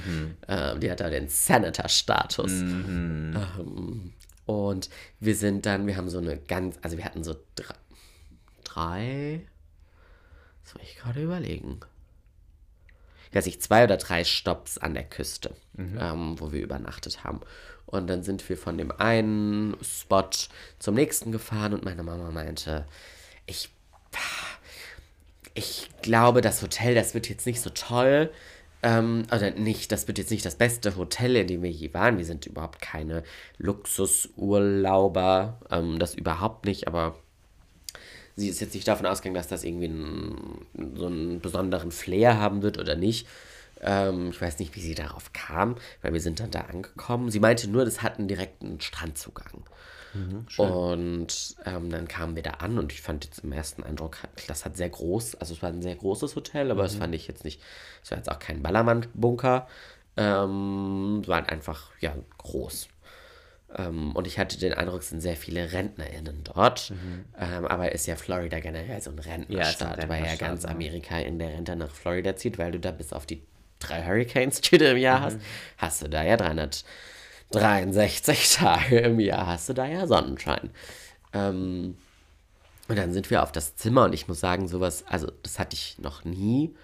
Ähm, 0.48 0.80
die 0.80 0.90
hat 0.90 1.00
da 1.00 1.08
den 1.08 1.28
Senator-Status. 1.28 2.50
Ähm, 2.52 4.12
und 4.44 4.90
wir 5.20 5.34
sind 5.34 5.64
dann, 5.64 5.86
wir 5.86 5.96
haben 5.96 6.10
so 6.10 6.18
eine 6.18 6.36
ganz, 6.36 6.76
also 6.82 6.98
wir 6.98 7.04
hatten 7.06 7.24
so 7.24 7.34
drei, 7.54 7.74
drei 8.64 9.46
das 10.64 10.74
muss 10.74 10.82
ich 10.84 10.96
gerade 10.96 11.22
überlegen. 11.22 11.80
Ich 13.32 13.36
weiß 13.36 13.46
nicht, 13.46 13.62
zwei 13.62 13.84
oder 13.84 13.96
drei 13.96 14.22
Stops 14.22 14.78
an 14.78 14.94
der 14.94 15.04
Küste, 15.04 15.56
ähm, 15.98 16.38
wo 16.38 16.52
wir 16.52 16.62
übernachtet 16.62 17.24
haben. 17.24 17.40
Und 17.86 18.08
dann 18.08 18.22
sind 18.22 18.48
wir 18.48 18.56
von 18.56 18.78
dem 18.78 18.92
einen 18.92 19.76
Spot 19.82 20.30
zum 20.78 20.94
nächsten 20.94 21.32
gefahren 21.32 21.74
und 21.74 21.84
meine 21.84 22.02
Mama 22.02 22.30
meinte, 22.30 22.86
ich 23.46 23.70
ich 25.54 25.90
glaube, 26.02 26.40
das 26.40 26.62
Hotel, 26.62 26.94
das 26.94 27.14
wird 27.14 27.28
jetzt 27.28 27.46
nicht 27.46 27.60
so 27.60 27.70
toll. 27.70 28.30
Ähm, 28.82 29.24
oder 29.32 29.52
nicht, 29.52 29.92
das 29.92 30.08
wird 30.08 30.18
jetzt 30.18 30.30
nicht 30.30 30.44
das 30.44 30.56
beste 30.56 30.96
Hotel, 30.96 31.36
in 31.36 31.46
dem 31.46 31.62
wir 31.62 31.70
je 31.70 31.92
waren. 31.94 32.18
Wir 32.18 32.24
sind 32.24 32.46
überhaupt 32.46 32.80
keine 32.80 33.22
Luxusurlauber. 33.58 35.60
Ähm, 35.70 35.98
das 35.98 36.14
überhaupt 36.14 36.64
nicht, 36.64 36.88
aber 36.88 37.16
sie 38.36 38.48
ist 38.48 38.60
jetzt 38.60 38.74
nicht 38.74 38.88
davon 38.88 39.06
ausgegangen, 39.06 39.34
dass 39.34 39.48
das 39.48 39.64
irgendwie 39.64 39.86
einen, 39.86 40.66
so 40.94 41.06
einen 41.06 41.40
besonderen 41.40 41.90
Flair 41.90 42.38
haben 42.38 42.62
wird 42.62 42.78
oder 42.78 42.96
nicht. 42.96 43.26
Ähm, 43.80 44.30
ich 44.30 44.40
weiß 44.40 44.58
nicht, 44.58 44.74
wie 44.76 44.80
sie 44.80 44.94
darauf 44.94 45.32
kam, 45.32 45.76
weil 46.02 46.12
wir 46.12 46.20
sind 46.20 46.40
dann 46.40 46.50
da 46.50 46.62
angekommen. 46.62 47.30
Sie 47.30 47.40
meinte 47.40 47.68
nur, 47.68 47.84
das 47.84 48.02
hat 48.02 48.18
einen 48.18 48.28
direkten 48.28 48.80
Strandzugang. 48.80 49.64
Und 50.58 51.56
ähm, 51.64 51.90
dann 51.90 52.06
kamen 52.06 52.36
wir 52.36 52.42
da 52.42 52.50
an 52.52 52.78
und 52.78 52.92
ich 52.92 53.00
fand 53.00 53.24
jetzt 53.24 53.40
im 53.40 53.52
ersten 53.52 53.82
Eindruck, 53.82 54.18
das 54.46 54.64
hat 54.64 54.76
sehr 54.76 54.90
groß, 54.90 55.36
also 55.36 55.54
es 55.54 55.62
war 55.62 55.70
ein 55.70 55.80
sehr 55.80 55.96
großes 55.96 56.36
Hotel, 56.36 56.70
aber 56.70 56.82
das 56.82 56.96
fand 56.96 57.14
ich 57.14 57.26
jetzt 57.28 57.44
nicht, 57.44 57.62
es 58.02 58.10
war 58.10 58.18
jetzt 58.18 58.30
auch 58.30 58.38
kein 58.38 58.62
Ballermann-Bunker, 58.62 59.66
ähm, 60.18 61.20
es 61.22 61.28
war 61.28 61.48
einfach, 61.48 61.90
ja, 62.00 62.14
groß. 62.36 62.88
Ähm, 63.76 64.12
und 64.12 64.26
ich 64.26 64.38
hatte 64.38 64.58
den 64.58 64.74
Eindruck, 64.74 65.00
es 65.00 65.10
sind 65.10 65.20
sehr 65.20 65.36
viele 65.36 65.72
RentnerInnen 65.72 66.42
dort. 66.44 66.92
Ähm, 67.38 67.66
aber 67.66 67.92
ist 67.92 68.06
ja 68.06 68.16
Florida 68.16 68.60
generell 68.60 69.00
so 69.00 69.10
ein 69.10 69.18
Rentnerstaat, 69.18 70.08
weil 70.08 70.20
ja 70.20 70.30
Rentnerstaat, 70.30 70.48
ganz 70.48 70.62
ja. 70.64 70.70
Amerika 70.70 71.18
in 71.18 71.38
der 71.38 71.50
Rente 71.50 71.76
nach 71.76 71.90
Florida 71.90 72.36
zieht, 72.36 72.58
weil 72.58 72.72
du 72.72 72.80
da 72.80 72.90
bis 72.90 73.12
auf 73.12 73.26
die 73.26 73.42
drei 73.78 74.04
Hurricanes, 74.04 74.60
die 74.60 74.78
du 74.78 74.90
im 74.90 74.96
Jahr 74.96 75.20
hast, 75.20 75.38
hast 75.78 76.02
du 76.02 76.08
da 76.08 76.22
ja 76.22 76.36
363 76.36 78.54
Tage 78.56 78.98
im 78.98 79.20
Jahr, 79.20 79.46
hast 79.46 79.68
du 79.68 79.72
da 79.72 79.86
ja 79.86 80.06
Sonnenschein. 80.06 80.70
Ähm, 81.32 81.96
und 82.88 82.98
dann 82.98 83.12
sind 83.12 83.30
wir 83.30 83.42
auf 83.42 83.52
das 83.52 83.76
Zimmer 83.76 84.04
und 84.04 84.12
ich 84.12 84.28
muss 84.28 84.40
sagen, 84.40 84.68
sowas, 84.68 85.04
also 85.06 85.30
das 85.42 85.58
hatte 85.58 85.74
ich 85.74 85.98
noch 85.98 86.24
nie, 86.24 86.74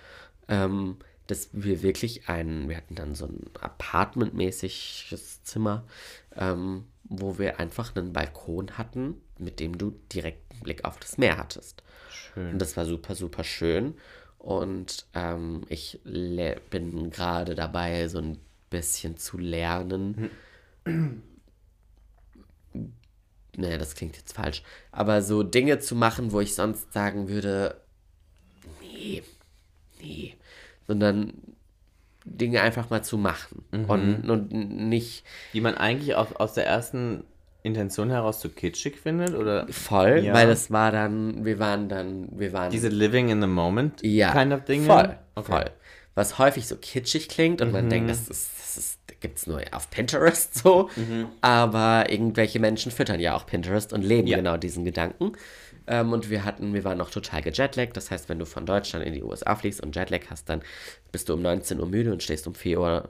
ähm, 0.49 0.97
dass 1.27 1.51
wir 1.53 1.83
wirklich 1.83 2.29
ein, 2.29 2.69
wir 2.69 2.77
hatten 2.77 2.95
dann 2.95 3.15
so 3.15 3.27
ein 3.27 3.51
Apartment-mäßiges 3.61 5.45
Zimmer, 5.45 5.85
ähm, 6.39 6.87
wo 7.05 7.39
wir 7.39 7.61
einfach 7.61 7.95
einen 7.95 8.13
Balkon 8.13 8.79
hatten, 8.79 9.21
mit 9.39 9.61
dem 9.61 9.77
du 9.77 9.91
direkten 10.13 10.61
Blick 10.61 10.85
auf 10.85 10.99
das 10.99 11.19
Meer 11.19 11.37
hattest. 11.37 11.83
Schön. 12.11 12.53
Und 12.53 12.59
das 12.59 12.77
war 12.77 12.87
super, 12.87 13.15
super 13.15 13.45
schön. 13.45 13.95
Und 14.39 15.07
ähm, 15.15 15.63
ich 15.69 16.01
bin 16.05 17.11
gerade 17.11 17.55
dabei, 17.55 18.09
so 18.09 18.19
ein 18.19 18.39
bisschen 18.71 19.17
zu 19.17 19.39
lernen. 19.39 20.31
Naja, 23.57 23.77
das 23.77 23.97
klingt 23.97 24.17
jetzt 24.17 24.35
falsch. 24.35 24.63
Aber 24.93 25.21
so 25.21 25.43
Dinge 25.43 25.81
zu 25.81 25.97
machen, 25.97 26.31
wo 26.31 26.41
ich 26.41 26.55
sonst 26.55 26.93
sagen 26.93 27.29
würde, 27.29 27.81
nee, 28.81 29.25
nee. 30.01 30.37
Sondern 30.87 31.35
Dinge 32.37 32.61
einfach 32.63 32.91
mal 32.91 33.03
zu 33.03 33.19
machen. 33.19 33.65
Und, 33.89 34.29
und 34.31 34.51
nicht 34.53 35.25
Die 35.53 35.61
man 35.61 35.75
eigentlich 35.77 36.15
aus, 36.15 36.33
aus 36.35 36.55
der 36.55 36.67
ersten 36.67 37.25
Intention 37.63 38.11
heraus 38.11 38.41
so 38.41 38.49
kitschig 38.49 38.97
findet? 38.99 39.35
Oder 39.35 39.67
voll, 39.69 40.21
Ja. 40.25 40.33
weil 40.35 40.49
es 40.51 40.71
war 40.71 40.93
dann, 40.93 41.45
wir 41.45 41.59
waren 41.59 41.89
dann, 41.89 42.29
wir 42.39 42.53
waren. 42.53 42.71
diese 42.71 42.89
Living 42.89 43.29
in 43.31 43.41
the 43.41 43.49
Moment 43.49 44.01
ja, 44.03 44.31
kind 44.33 44.53
of 44.53 44.65
Dinge? 44.65 44.87
Voll, 44.87 45.19
Okay. 45.35 45.53
voll. 45.53 45.65
Was 46.15 46.39
häufig 46.39 46.67
so 46.67 46.77
kitschig 46.77 47.29
klingt 47.29 47.61
und 47.61 47.71
man 47.73 47.89
denkt, 47.91 48.11
das 48.11 48.29
ist, 48.29 48.51
das 48.59 48.77
ist, 48.77 48.99
gibt's 49.21 49.47
nur 49.47 49.61
auf 49.73 49.89
Pinterest 49.91 50.53
so. 50.57 50.89
Aber 51.41 52.07
irgendwelche 52.11 52.59
Menschen 52.59 52.91
füttern 52.91 53.21
ja 53.21 53.37
auch 53.37 53.47
Pinterest 53.47 53.93
und 53.93 54.03
leben 54.03 54.27
Ja. 54.27 54.37
genau 54.39 54.57
diesen 54.57 54.85
Gedanken. 54.85 55.33
Ähm, 55.89 56.13
und 56.13 56.29
wir 56.29 56.45
hatten, 56.45 56.75
wir 56.75 56.85
waren 56.85 56.99
noch 56.99 57.11
total 57.11 57.43
gejetlaggt. 57.43 57.97
Das 57.97 58.11
heißt, 58.11 58.29
wenn 58.29 58.39
du 58.39 58.45
von 58.45 58.67
Deutschland 58.67 59.05
in 59.05 59.15
die 59.15 59.23
USA 59.23 59.57
fliegst 59.57 59.83
und 59.83 59.97
Jetlag 59.97 60.21
hast, 60.29 60.49
dann 60.49 60.63
bist 61.11 61.29
du 61.29 61.35
um 61.35 61.43
19 61.43 61.81
Uhr 61.81 61.87
müde 61.87 62.13
und 62.13 62.23
stehst 62.23 62.47
um 62.47 62.55
4 62.55 62.81
Uhr 62.81 63.09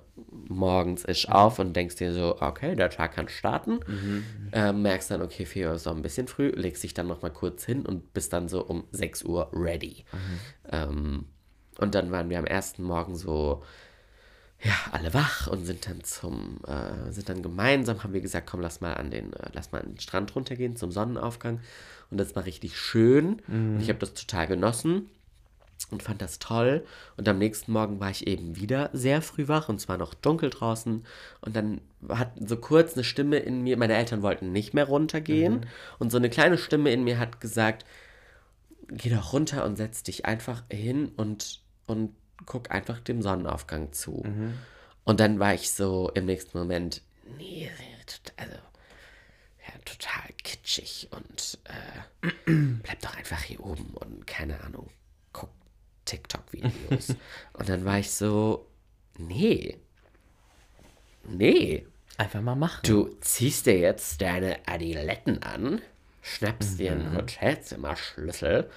morgens 0.48 1.04
isch 1.04 1.28
auf 1.28 1.58
und 1.58 1.74
denkst 1.74 1.96
dir 1.96 2.12
so, 2.12 2.40
okay, 2.40 2.76
der 2.76 2.90
Tag 2.90 3.14
kann 3.14 3.28
starten. 3.28 3.80
Mhm. 3.86 4.24
Ähm, 4.52 4.82
merkst 4.82 5.10
dann, 5.10 5.22
okay, 5.22 5.44
4 5.44 5.68
Uhr 5.68 5.74
ist 5.74 5.86
noch 5.86 5.96
ein 5.96 6.02
bisschen 6.02 6.28
früh, 6.28 6.50
legst 6.50 6.82
dich 6.84 6.94
dann 6.94 7.08
noch 7.08 7.22
mal 7.22 7.32
kurz 7.32 7.64
hin 7.64 7.84
und 7.84 8.14
bist 8.14 8.32
dann 8.32 8.48
so 8.48 8.64
um 8.64 8.84
6 8.92 9.24
Uhr 9.24 9.50
ready. 9.52 10.04
Mhm. 10.12 10.38
Ähm, 10.70 11.24
und 11.78 11.94
dann 11.94 12.10
waren 12.10 12.30
wir 12.30 12.38
am 12.38 12.46
ersten 12.46 12.82
Morgen 12.82 13.16
so, 13.16 13.62
ja, 14.60 14.74
alle 14.90 15.14
wach 15.14 15.46
und 15.46 15.64
sind 15.64 15.88
dann 15.88 16.02
zum, 16.02 16.58
äh, 16.66 17.12
sind 17.12 17.28
dann 17.28 17.42
gemeinsam, 17.42 18.02
haben 18.02 18.12
wir 18.12 18.20
gesagt, 18.20 18.48
komm, 18.50 18.60
lass 18.60 18.80
mal 18.80 18.94
an 18.94 19.10
den, 19.10 19.32
äh, 19.32 19.50
lass 19.52 19.70
mal 19.70 19.80
an 19.80 19.92
den 19.94 20.00
Strand 20.00 20.34
runtergehen 20.34 20.74
zum 20.74 20.90
Sonnenaufgang. 20.90 21.60
Und 22.10 22.18
das 22.18 22.34
war 22.36 22.44
richtig 22.46 22.78
schön. 22.78 23.42
Und 23.76 23.80
ich 23.80 23.88
habe 23.88 23.98
das 23.98 24.14
total 24.14 24.46
genossen 24.46 25.08
und 25.90 26.02
fand 26.02 26.20
das 26.20 26.38
toll. 26.38 26.84
Und 27.16 27.28
am 27.28 27.38
nächsten 27.38 27.72
Morgen 27.72 28.00
war 28.00 28.10
ich 28.10 28.26
eben 28.26 28.56
wieder 28.56 28.90
sehr 28.92 29.22
früh 29.22 29.48
wach 29.48 29.68
und 29.68 29.80
zwar 29.80 29.96
noch 29.96 30.14
dunkel 30.14 30.50
draußen. 30.50 31.04
Und 31.40 31.56
dann 31.56 31.80
hat 32.08 32.32
so 32.40 32.56
kurz 32.56 32.94
eine 32.94 33.04
Stimme 33.04 33.38
in 33.38 33.62
mir, 33.62 33.76
meine 33.76 33.94
Eltern 33.94 34.22
wollten 34.22 34.52
nicht 34.52 34.74
mehr 34.74 34.84
runtergehen. 34.86 35.66
Und 35.98 36.10
so 36.10 36.18
eine 36.18 36.30
kleine 36.30 36.58
Stimme 36.58 36.92
in 36.92 37.04
mir 37.04 37.18
hat 37.18 37.40
gesagt, 37.40 37.84
geh 38.88 39.10
doch 39.10 39.32
runter 39.32 39.64
und 39.64 39.76
setz 39.76 40.02
dich 40.02 40.24
einfach 40.26 40.62
hin 40.70 41.12
und, 41.16 41.60
und 41.86 42.14
guck 42.46 42.70
einfach 42.70 43.00
dem 43.00 43.22
Sonnenaufgang 43.22 43.92
zu. 43.92 44.22
Und 45.04 45.20
dann 45.20 45.38
war 45.38 45.54
ich 45.54 45.70
so 45.70 46.10
im 46.14 46.26
nächsten 46.26 46.58
Moment, 46.58 47.02
nee, 47.38 47.70
also 48.36 48.56
total 49.88 50.32
kitschig 50.42 51.08
und 51.10 51.58
äh, 51.64 52.30
bleib 52.82 53.00
doch 53.00 53.16
einfach 53.16 53.42
hier 53.42 53.60
oben 53.60 53.94
und 53.94 54.26
keine 54.26 54.60
Ahnung, 54.62 54.90
guck 55.32 55.50
TikTok-Videos. 56.04 57.10
und 57.54 57.68
dann 57.68 57.84
war 57.84 57.98
ich 57.98 58.10
so, 58.10 58.66
nee, 59.16 59.78
nee, 61.24 61.86
Einfach 62.16 62.42
mal 62.42 62.56
machen. 62.56 62.80
du 62.84 63.16
ziehst 63.20 63.66
dir 63.66 63.78
jetzt 63.78 64.20
deine 64.20 64.58
Adiletten 64.66 65.42
an, 65.42 65.80
schnappst 66.22 66.78
dir 66.80 66.92
einen 66.92 67.14
Hotelzimmerschlüssel 67.16 68.68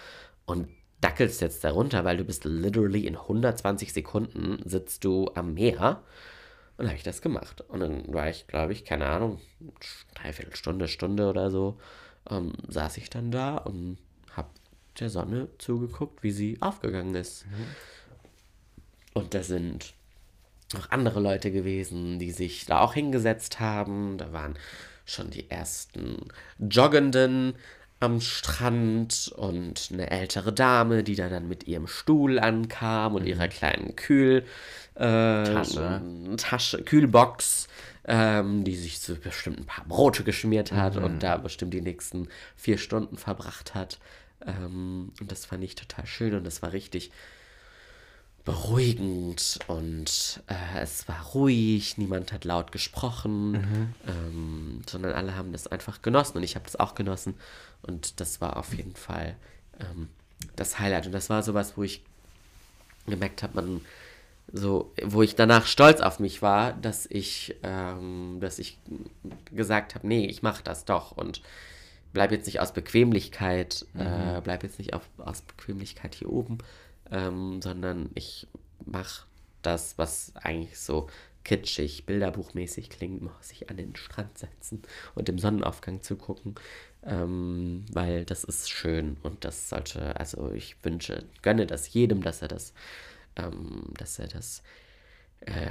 und 0.45 0.67
dackelst 1.01 1.41
jetzt 1.41 1.63
darunter, 1.63 2.05
weil 2.05 2.17
du 2.17 2.23
bist 2.23 2.45
literally 2.45 3.07
in 3.07 3.15
120 3.17 3.91
Sekunden 3.91 4.61
sitzt 4.63 5.03
du 5.03 5.31
am 5.33 5.55
Meer. 5.55 6.03
Und 6.81 6.87
habe 6.87 6.97
ich 6.97 7.03
das 7.03 7.21
gemacht. 7.21 7.61
Und 7.67 7.81
dann 7.81 8.11
war 8.11 8.27
ich, 8.27 8.47
glaube 8.47 8.73
ich, 8.73 8.83
keine 8.83 9.05
Ahnung, 9.05 9.39
dreiviertel 10.15 10.55
Stunde, 10.55 10.87
Stunde 10.87 11.29
oder 11.29 11.51
so, 11.51 11.79
ähm, 12.27 12.53
saß 12.67 12.97
ich 12.97 13.11
dann 13.11 13.29
da 13.29 13.57
und 13.57 13.99
habe 14.31 14.49
der 14.99 15.11
Sonne 15.11 15.47
zugeguckt, 15.59 16.23
wie 16.23 16.31
sie 16.31 16.57
aufgegangen 16.59 17.13
ist. 17.13 17.45
Und 19.13 19.35
da 19.35 19.43
sind 19.43 19.93
noch 20.73 20.89
andere 20.89 21.19
Leute 21.19 21.51
gewesen, 21.51 22.17
die 22.17 22.31
sich 22.31 22.65
da 22.65 22.79
auch 22.79 22.95
hingesetzt 22.95 23.59
haben. 23.59 24.17
Da 24.17 24.33
waren 24.33 24.57
schon 25.05 25.29
die 25.29 25.51
ersten 25.51 26.29
Joggenden 26.57 27.57
am 28.01 28.19
Strand 28.19 29.31
und 29.35 29.89
eine 29.93 30.09
ältere 30.09 30.51
Dame, 30.51 31.03
die 31.03 31.15
da 31.15 31.29
dann 31.29 31.47
mit 31.47 31.67
ihrem 31.67 31.87
Stuhl 31.87 32.39
ankam 32.39 33.15
und 33.15 33.25
ihrer 33.25 33.47
kleinen 33.47 33.95
Kühl 33.95 34.43
äh, 34.95 35.43
Tasche. 35.43 36.01
Tasche, 36.37 36.83
Kühlbox, 36.83 37.67
ähm, 38.05 38.63
die 38.63 38.75
sich 38.75 38.99
so 38.99 39.15
bestimmt 39.15 39.59
ein 39.59 39.65
paar 39.65 39.85
Brote 39.85 40.23
geschmiert 40.23 40.71
hat 40.71 40.97
und 40.97 41.21
da 41.21 41.37
bestimmt 41.37 41.73
die 41.73 41.81
nächsten 41.81 42.27
vier 42.55 42.77
Stunden 42.77 43.17
verbracht 43.17 43.75
hat. 43.75 43.99
Ähm, 44.45 45.13
und 45.19 45.31
das 45.31 45.45
fand 45.45 45.63
ich 45.63 45.75
total 45.75 46.05
schön 46.05 46.33
und 46.33 46.43
das 46.43 46.61
war 46.61 46.73
richtig 46.73 47.11
beruhigend 48.43 49.59
und 49.67 50.41
äh, 50.47 50.79
es 50.79 51.07
war 51.07 51.21
ruhig, 51.33 51.97
niemand 51.97 52.33
hat 52.33 52.43
laut 52.43 52.71
gesprochen, 52.71 53.93
ähm, 54.07 54.81
sondern 54.89 55.13
alle 55.13 55.35
haben 55.35 55.51
das 55.51 55.67
einfach 55.67 56.01
genossen 56.01 56.37
und 56.37 56.43
ich 56.43 56.55
habe 56.55 56.65
das 56.65 56.75
auch 56.75 56.95
genossen 56.95 57.35
und 57.83 58.19
das 58.19 58.41
war 58.41 58.57
auf 58.57 58.73
jeden 58.73 58.95
Fall 58.95 59.35
ähm, 59.79 60.09
das 60.55 60.79
Highlight. 60.79 61.05
Und 61.05 61.11
das 61.11 61.29
war 61.29 61.43
sowas, 61.43 61.73
wo 61.75 61.83
ich 61.83 62.03
gemerkt 63.07 63.43
habe, 63.43 63.61
man 63.61 63.81
so, 64.53 64.91
wo 65.03 65.21
ich 65.21 65.35
danach 65.35 65.65
stolz 65.65 66.01
auf 66.01 66.19
mich 66.19 66.41
war, 66.41 66.73
dass 66.73 67.05
ich, 67.05 67.55
ähm, 67.63 68.39
dass 68.41 68.59
ich 68.59 68.77
gesagt 69.53 69.95
habe, 69.95 70.07
nee, 70.07 70.25
ich 70.25 70.41
mache 70.41 70.63
das 70.63 70.83
doch 70.83 71.11
und 71.11 71.41
bleib 72.11 72.31
jetzt 72.31 72.47
nicht 72.47 72.59
aus 72.59 72.73
Bequemlichkeit, 72.73 73.85
äh, 73.97 74.41
bleib 74.41 74.63
jetzt 74.63 74.77
nicht 74.77 74.93
auf, 74.93 75.03
aus 75.17 75.41
Bequemlichkeit 75.41 76.15
hier 76.15 76.29
oben, 76.29 76.57
ähm, 77.11 77.61
sondern 77.61 78.09
ich 78.15 78.47
mache 78.85 79.25
das, 79.61 79.97
was 79.97 80.33
eigentlich 80.35 80.79
so 80.79 81.07
kitschig, 81.43 82.05
bilderbuchmäßig 82.05 82.89
klingt, 82.89 83.21
muss 83.21 83.49
sich 83.49 83.69
an 83.69 83.77
den 83.77 83.95
Strand 83.95 84.37
setzen 84.37 84.81
und 85.15 85.27
dem 85.27 85.39
Sonnenaufgang 85.39 86.01
zugucken, 86.01 86.55
ähm, 87.03 87.85
weil 87.91 88.25
das 88.25 88.43
ist 88.43 88.69
schön 88.69 89.17
und 89.23 89.43
das 89.43 89.69
sollte, 89.69 90.15
also 90.17 90.51
ich 90.51 90.75
wünsche, 90.83 91.25
gönne 91.41 91.65
das 91.65 91.91
jedem, 91.93 92.21
dass 92.21 92.41
er 92.41 92.47
das, 92.47 92.73
ähm, 93.35 93.85
dass 93.97 94.19
er 94.19 94.27
das, 94.27 94.61
äh, 95.41 95.69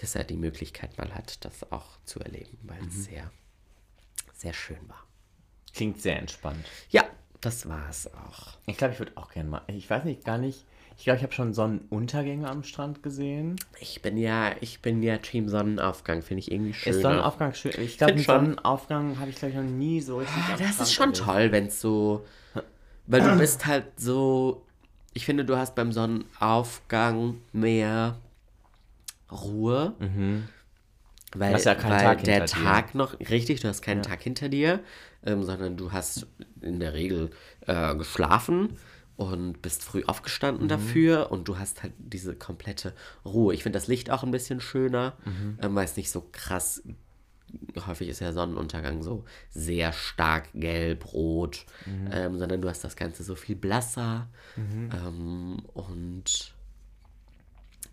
dass 0.00 0.14
er 0.14 0.24
die 0.24 0.36
Möglichkeit 0.36 0.98
mal 0.98 1.14
hat, 1.14 1.44
das 1.44 1.70
auch 1.70 1.98
zu 2.04 2.20
erleben, 2.20 2.58
weil 2.62 2.84
es 2.88 3.04
sehr, 3.04 3.30
sehr 4.34 4.52
schön 4.52 4.88
war. 4.88 5.06
Klingt 5.72 6.00
sehr 6.00 6.18
entspannt. 6.18 6.66
Ja, 6.90 7.04
das 7.40 7.68
war 7.68 7.88
es 7.88 8.06
auch. 8.14 8.58
Ich 8.66 8.76
glaube, 8.76 8.92
ich 8.94 8.98
würde 8.98 9.12
auch 9.16 9.30
gerne 9.30 9.48
mal. 9.48 9.62
Ich 9.68 9.88
weiß 9.88 10.04
nicht, 10.04 10.24
gar 10.24 10.38
nicht. 10.38 10.64
Ich 10.96 11.04
glaube, 11.04 11.16
ich 11.16 11.22
habe 11.22 11.32
schon 11.32 11.54
Sonnenuntergänge 11.54 12.46
am 12.48 12.62
Strand 12.62 13.02
gesehen. 13.02 13.56
Ich 13.80 14.02
bin 14.02 14.18
ja, 14.18 14.52
ich 14.60 14.80
bin 14.82 15.02
ja 15.02 15.16
Team 15.16 15.48
Sonnenaufgang, 15.48 16.20
finde 16.20 16.40
ich 16.40 16.52
irgendwie 16.52 16.74
schön. 16.74 16.92
Ist 16.92 17.00
Sonnenaufgang 17.02 17.54
schön? 17.54 17.72
Ich 17.78 17.96
glaube. 17.96 18.18
Sonnenaufgang 18.18 19.18
habe 19.18 19.30
ich, 19.30 19.36
glaube 19.36 19.52
ich, 19.52 19.56
noch 19.56 19.64
nie 19.64 20.02
so 20.02 20.18
richtig. 20.18 20.36
am 20.52 20.58
Das 20.58 20.78
ist 20.80 20.92
schon 20.92 21.12
erlebt. 21.12 21.24
toll, 21.24 21.52
wenn 21.52 21.66
es 21.68 21.80
so, 21.80 22.26
weil 23.06 23.22
du 23.22 23.38
bist 23.38 23.64
halt 23.64 23.86
so, 23.98 24.66
ich 25.14 25.24
finde, 25.24 25.46
du 25.46 25.56
hast 25.56 25.74
beim 25.74 25.90
Sonnenaufgang 25.92 27.40
mehr 27.52 28.18
Ruhe. 29.32 29.94
Weil, 31.34 31.50
Du 31.50 31.54
hast 31.54 31.64
ja 31.64 31.74
weil 31.74 32.02
Tag 32.02 32.24
der 32.24 32.40
hinter 32.40 32.58
dir. 32.58 32.64
Tag 32.64 32.94
noch, 32.94 33.18
richtig, 33.20 33.60
du 33.60 33.68
hast 33.68 33.82
keinen 33.82 34.02
Tag 34.02 34.20
hinter 34.20 34.48
dir, 34.48 34.80
ähm, 35.24 35.42
sondern 35.44 35.76
du 35.76 35.92
hast 35.92 36.26
in 36.60 36.80
der 36.80 36.94
Regel 36.94 37.30
äh, 37.66 37.94
geschlafen 37.96 38.76
und 39.16 39.60
bist 39.60 39.84
früh 39.84 40.02
aufgestanden 40.06 40.66
dafür 40.68 41.30
und 41.30 41.46
du 41.46 41.58
hast 41.58 41.82
halt 41.82 41.92
diese 41.98 42.34
komplette 42.34 42.94
Ruhe. 43.24 43.52
Ich 43.52 43.62
finde 43.62 43.78
das 43.78 43.86
Licht 43.86 44.10
auch 44.10 44.22
ein 44.22 44.30
bisschen 44.30 44.60
schöner, 44.60 45.14
ähm, 45.62 45.74
weil 45.74 45.84
es 45.84 45.96
nicht 45.96 46.10
so 46.10 46.26
krass, 46.32 46.82
häufig 47.86 48.08
ist 48.08 48.20
ja 48.20 48.32
Sonnenuntergang 48.32 49.02
so 49.02 49.24
sehr 49.50 49.92
stark 49.92 50.48
gelb, 50.54 51.12
rot, 51.12 51.66
ähm, 52.12 52.38
sondern 52.38 52.62
du 52.62 52.68
hast 52.70 52.82
das 52.82 52.96
Ganze 52.96 53.22
so 53.22 53.34
viel 53.34 53.56
blasser. 53.56 54.28
Ähm, 54.94 55.58
und 55.74 56.54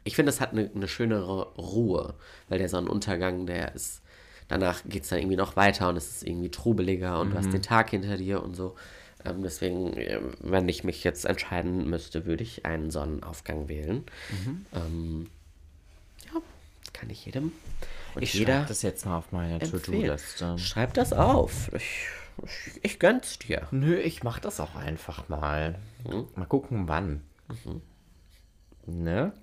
ich 0.05 0.15
finde, 0.15 0.29
es 0.29 0.39
hat 0.39 0.53
eine, 0.53 0.71
eine 0.73 0.87
schönere 0.87 1.53
Ruhe, 1.55 2.13
weil 2.47 2.59
der 2.59 2.69
Sonnenuntergang, 2.69 3.45
der 3.45 3.75
ist, 3.75 4.01
danach 4.47 4.83
geht 4.85 5.03
es 5.03 5.09
dann 5.09 5.19
irgendwie 5.19 5.37
noch 5.37 5.55
weiter 5.55 5.89
und 5.89 5.97
es 5.97 6.09
ist 6.09 6.27
irgendwie 6.27 6.49
trubeliger 6.49 7.19
und 7.19 7.31
du 7.31 7.37
hast 7.37 7.51
den 7.51 7.61
Tag 7.61 7.89
hinter 7.89 8.17
dir 8.17 8.43
und 8.43 8.55
so. 8.55 8.75
Ähm, 9.25 9.43
deswegen, 9.43 9.93
äh, 9.97 10.19
wenn 10.39 10.69
ich 10.69 10.83
mich 10.83 11.03
jetzt 11.03 11.25
entscheiden 11.25 11.89
müsste, 11.89 12.25
würde 12.25 12.43
ich 12.43 12.65
einen 12.65 12.91
Sonnenaufgang 12.91 13.67
wählen. 13.67 14.05
Ähm, 14.73 15.29
ja, 16.25 16.39
kann 16.93 17.09
ich 17.09 17.25
jedem 17.25 17.51
und 18.15 18.21
Ich 18.23 18.33
jeder 18.33 18.53
schreibe 18.53 18.67
das 18.67 18.81
jetzt 18.81 19.05
mal 19.05 19.17
auf 19.17 19.31
meine. 19.31 19.59
To-Do-Liste. 19.59 20.57
Schreib 20.57 20.93
das 20.93 21.13
auf. 21.13 21.71
Ich, 21.73 22.07
ich, 22.43 22.83
ich 22.83 22.99
gönn's 22.99 23.39
dir. 23.39 23.67
Nö, 23.71 23.95
ich 23.97 24.23
mach 24.23 24.39
das 24.39 24.59
auch 24.59 24.75
einfach 24.75 25.27
mal. 25.29 25.79
Mhm. 26.05 26.27
Mal 26.35 26.45
gucken, 26.45 26.87
wann. 26.87 27.23
Ne? 28.85 29.33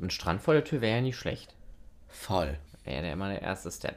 Ein 0.00 0.10
Strand 0.10 0.42
vor 0.42 0.54
der 0.54 0.64
Tür 0.64 0.80
wäre 0.80 0.96
ja 0.96 1.02
nicht 1.02 1.16
schlecht. 1.16 1.54
Voll. 2.08 2.58
Wäre 2.84 3.06
ja 3.06 3.12
immer 3.12 3.28
der 3.28 3.42
erste 3.42 3.70
Step. 3.70 3.96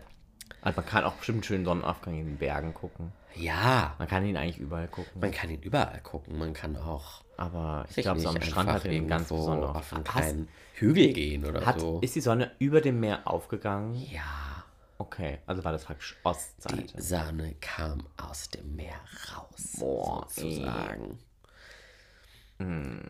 Also 0.66 0.82
man 0.82 0.86
kann 0.90 1.04
auch 1.06 1.14
bestimmt 1.14 1.38
einen 1.38 1.44
schönen 1.44 1.66
Sonnenaufgang 1.66 2.18
in 2.20 2.26
den 2.26 2.38
Bergen 2.38 2.74
gucken. 2.74 3.12
Ja, 3.36 3.96
Man 4.00 4.08
kann 4.08 4.26
ihn 4.26 4.36
eigentlich 4.38 4.58
überall 4.58 4.88
gucken. 4.88 5.20
man 5.22 5.32
kann 5.32 5.50
ihn 5.50 5.62
überall 5.62 6.00
gucken. 6.02 6.38
Man 6.38 6.54
kann 6.54 6.76
auch 6.76 7.24
Aber 7.38 7.86
ich 7.90 7.98
glaube, 7.98 8.20
so 8.20 8.30
am 8.30 8.42
Strand 8.42 8.70
hat 8.72 8.86
er 8.86 8.92
einen 8.92 9.08
ganz 9.08 9.30
besonderen 9.30 9.76
auf 9.76 9.94
einen 9.94 10.04
kleinen 10.04 10.48
Hügel 10.74 11.14
gehen 11.14 11.46
oder 11.46 11.66
Hat, 11.66 11.80
so. 11.80 12.00
Ist 12.02 12.16
die 12.16 12.22
Sonne 12.22 12.52
über 12.60 12.82
dem 12.82 13.00
Meer 13.00 13.22
aufgegangen? 13.26 13.96
Ja, 13.96 14.64
Okay, 14.98 15.40
also 15.46 15.64
war 15.66 15.74
das 15.74 15.84
praktisch 15.84 16.16
die 16.22 16.26
Ostseite. 16.26 17.02
Sonne 17.02 17.56
kam 17.60 18.08
aus 18.16 18.50
dem 18.50 18.78
Meer 18.78 18.96
raus, 19.36 19.74
Boah, 19.78 20.26
sozusagen. 20.30 21.20
Hm, 22.60 23.02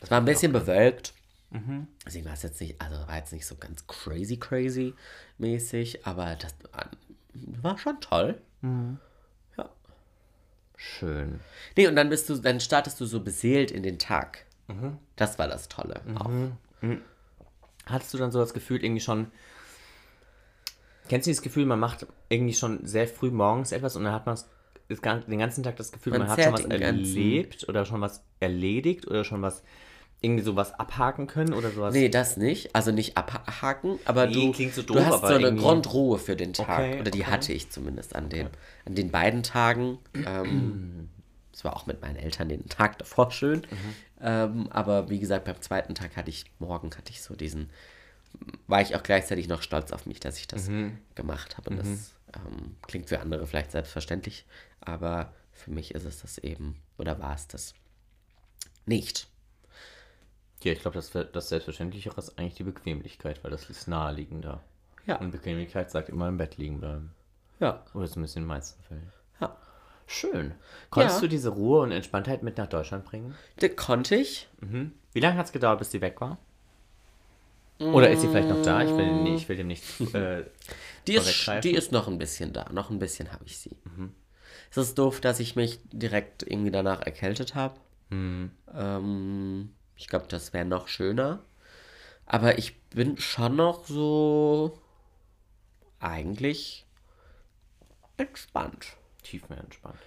Es 0.00 0.10
war 0.10 0.18
ein 0.18 0.24
bisschen 0.24 0.52
bewölkt. 0.52 1.12
Mhm. 1.50 1.86
Deswegen 2.04 2.24
war 2.24 2.32
es 2.32 2.42
jetzt 2.42 2.60
nicht, 2.60 2.80
also 2.80 2.96
war 3.06 3.16
jetzt 3.16 3.32
nicht 3.32 3.46
so 3.46 3.54
ganz 3.56 3.86
crazy, 3.86 4.38
crazy 4.38 4.94
mäßig, 5.38 6.04
aber 6.06 6.34
das 6.36 6.54
war- 7.62 7.78
schon 7.78 8.00
toll. 8.00 8.40
Mhm. 8.62 8.98
Ja. 9.56 9.68
Schön. 10.76 11.40
Nee, 11.76 11.86
und 11.88 11.96
dann 11.96 12.08
bist 12.08 12.28
du, 12.28 12.36
dann 12.36 12.60
startest 12.60 13.00
du 13.00 13.06
so 13.06 13.20
beseelt 13.20 13.70
in 13.70 13.82
den 13.82 13.98
Tag. 13.98 14.44
Mhm. 14.68 14.98
Das 15.16 15.38
war 15.38 15.48
das 15.48 15.68
Tolle 15.68 16.00
auch. 16.18 16.30
hattest 17.86 18.14
du 18.14 18.18
dann 18.18 18.30
so 18.32 18.38
das 18.40 18.54
Gefühl, 18.54 18.82
irgendwie 18.84 19.00
schon. 19.00 19.30
Kennst 21.08 21.26
du 21.26 21.30
dieses 21.30 21.42
Gefühl, 21.42 21.66
man 21.66 21.78
macht 21.80 22.06
irgendwie 22.30 22.54
schon 22.54 22.86
sehr 22.86 23.06
früh 23.06 23.30
morgens 23.30 23.72
etwas 23.72 23.94
und 23.96 24.04
dann 24.04 24.14
hat 24.14 24.24
man 24.24 24.36
das, 24.36 24.48
den 25.26 25.38
ganzen 25.38 25.62
Tag 25.62 25.76
das 25.76 25.92
Gefühl, 25.92 26.12
man, 26.12 26.22
Man 26.22 26.30
hat 26.30 26.42
schon 26.42 26.52
was 26.54 26.64
erlebt 26.64 27.68
oder 27.68 27.84
schon 27.84 28.00
was 28.00 28.22
erledigt 28.40 29.06
oder 29.06 29.24
schon 29.24 29.42
was 29.42 29.62
irgendwie 30.20 30.42
sowas 30.44 30.72
abhaken 30.78 31.26
können 31.26 31.52
oder 31.52 31.70
sowas? 31.70 31.92
Nee, 31.94 32.08
das 32.08 32.36
nicht. 32.36 32.74
Also 32.74 32.92
nicht 32.92 33.16
abhaken, 33.18 33.98
aber 34.06 34.26
Nee, 34.26 34.32
du, 34.34 34.52
klingt 34.52 34.74
so 34.74 34.82
du 34.82 34.94
doof, 34.94 35.04
hast 35.04 35.12
aber 35.14 35.28
so 35.28 35.34
eine 35.34 35.44
irgendwie- 35.46 35.62
Grundruhe 35.64 36.18
für 36.18 36.34
den 36.36 36.52
Tag. 36.54 36.78
Okay, 36.80 37.00
Oder 37.00 37.10
die 37.10 37.20
okay. 37.22 37.30
hatte 37.30 37.52
ich 37.52 37.70
zumindest 37.70 38.14
an, 38.16 38.28
dem, 38.30 38.48
an 38.86 38.94
den 38.94 39.10
beiden 39.10 39.42
Tagen. 39.42 39.98
Ähm, 40.26 41.08
Es 41.52 41.62
war 41.64 41.76
auch 41.76 41.86
mit 41.86 42.00
meinen 42.02 42.16
Eltern 42.16 42.48
den 42.48 42.68
Tag 42.68 42.98
davor 42.98 43.30
schön. 43.30 43.60
Mhm. 43.60 43.94
Ähm, 44.22 44.68
aber 44.70 45.10
wie 45.10 45.20
gesagt, 45.20 45.44
beim 45.44 45.60
zweiten 45.60 45.94
Tag 45.94 46.16
hatte 46.16 46.30
ich, 46.30 46.46
morgen 46.58 46.90
hatte 46.96 47.10
ich 47.12 47.20
so 47.22 47.36
diesen, 47.36 47.70
war 48.66 48.80
ich 48.80 48.96
auch 48.96 49.02
gleichzeitig 49.02 49.46
noch 49.46 49.62
stolz 49.62 49.92
auf 49.92 50.06
mich, 50.06 50.18
dass 50.20 50.38
ich 50.38 50.48
das 50.48 50.68
Mhm. 50.68 50.98
gemacht 51.14 51.56
habe. 51.58 51.70
Und 51.70 51.76
das 51.76 52.14
ähm, 52.34 52.76
klingt 52.86 53.08
für 53.08 53.20
andere 53.20 53.46
vielleicht 53.46 53.70
selbstverständlich, 53.72 54.46
aber 54.80 55.32
für 55.52 55.70
mich 55.70 55.94
ist 55.94 56.04
es 56.04 56.22
das 56.22 56.38
eben, 56.38 56.76
oder 56.98 57.20
war 57.20 57.34
es 57.34 57.46
das 57.46 57.74
nicht. 58.86 59.28
Ja, 60.64 60.72
ich 60.72 60.80
glaube, 60.80 60.94
das, 60.96 61.10
das 61.10 61.48
Selbstverständlichere 61.48 62.16
ist 62.18 62.38
eigentlich 62.38 62.54
die 62.54 62.62
Bequemlichkeit, 62.64 63.44
weil 63.44 63.50
das 63.50 63.68
ist 63.70 63.86
naheliegender. 63.86 64.60
Ja. 65.06 65.16
Und 65.20 65.30
Bequemlichkeit 65.30 65.90
sagt 65.90 66.08
immer 66.08 66.28
im 66.28 66.38
Bett 66.38 66.56
liegen 66.56 66.80
bleiben. 66.80 67.10
Ja. 67.60 67.84
Oder 67.94 68.06
zumindest 68.08 68.36
in 68.36 68.42
den 68.42 68.48
meisten 68.48 68.82
Fällen. 68.84 69.12
ja. 69.40 69.56
Schön. 70.06 70.52
Konntest 70.90 71.16
Ja. 71.16 71.20
du 71.22 71.28
diese 71.28 71.48
Ruhe 71.50 71.80
und 71.80 71.90
Entspanntheit 71.90 72.42
mit 72.42 72.58
nach 72.58 72.66
Deutschland 72.66 73.04
bringen? 73.06 73.34
Das 73.56 73.74
konnte 73.76 74.16
ich. 74.16 74.48
Wie 75.12 75.20
lange 75.20 75.36
hat 75.38 75.46
es 75.46 75.52
gedauert, 75.52 75.78
bis 75.78 75.90
sie 75.92 76.00
weg 76.02 76.20
war? 76.20 76.36
Oder 77.78 78.10
ist 78.10 78.20
sie 78.20 78.28
vielleicht 78.28 78.48
noch 78.48 78.62
da? 78.62 78.82
Ich 78.82 78.90
will, 78.90 79.22
nee, 79.22 79.34
ich 79.34 79.48
will 79.48 79.56
dem 79.56 79.66
nicht. 79.68 79.82
Äh, 80.14 80.44
Die 81.06 81.14
ist, 81.14 81.50
die 81.64 81.72
ist 81.74 81.90
noch 81.92 82.06
ein 82.08 82.18
bisschen 82.18 82.52
da. 82.52 82.66
Noch 82.72 82.88
ein 82.90 82.98
bisschen 82.98 83.32
habe 83.32 83.44
ich 83.46 83.58
sie. 83.58 83.76
Es 84.70 84.76
ist 84.76 84.98
doof, 84.98 85.20
dass 85.20 85.40
ich 85.40 85.56
mich 85.56 85.80
direkt 85.92 86.42
irgendwie 86.42 86.70
danach 86.70 87.00
erkältet 87.02 87.54
habe. 87.54 87.74
Ähm, 88.10 88.50
ich 89.96 90.08
glaube, 90.08 90.26
das 90.28 90.52
wäre 90.52 90.64
noch 90.64 90.88
schöner. 90.88 91.44
Aber 92.26 92.58
ich 92.58 92.80
bin 92.90 93.18
schon 93.18 93.56
noch 93.56 93.84
so 93.84 94.78
eigentlich 96.00 96.86
entspannt. 98.16 98.96
tiefenentspannt. 99.22 99.98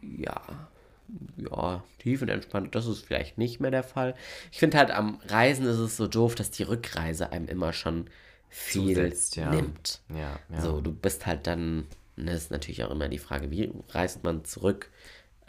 Ja, 0.00 0.68
ja, 1.36 1.82
tiefenentspannt, 1.98 2.74
das 2.74 2.86
ist 2.86 3.04
vielleicht 3.04 3.38
nicht 3.38 3.60
mehr 3.60 3.70
der 3.70 3.82
Fall. 3.82 4.14
Ich 4.52 4.58
finde 4.58 4.78
halt 4.78 4.90
am 4.90 5.20
Reisen 5.26 5.66
ist 5.66 5.78
es 5.78 5.96
so 5.96 6.06
doof, 6.06 6.34
dass 6.34 6.50
die 6.50 6.62
Rückreise 6.62 7.32
einem 7.32 7.48
immer 7.48 7.72
schon 7.72 8.08
viel 8.48 8.94
Zusetzt, 8.94 9.36
ja. 9.36 9.50
nimmt. 9.50 10.00
Ja, 10.08 10.38
ja. 10.48 10.60
So, 10.60 10.80
du 10.80 10.92
bist 10.92 11.26
halt 11.26 11.46
dann, 11.46 11.86
ne, 12.16 12.32
ist 12.32 12.50
natürlich 12.50 12.84
auch 12.84 12.90
immer 12.90 13.08
die 13.08 13.18
Frage, 13.18 13.50
wie 13.50 13.72
reist 13.90 14.24
man 14.24 14.44
zurück? 14.44 14.90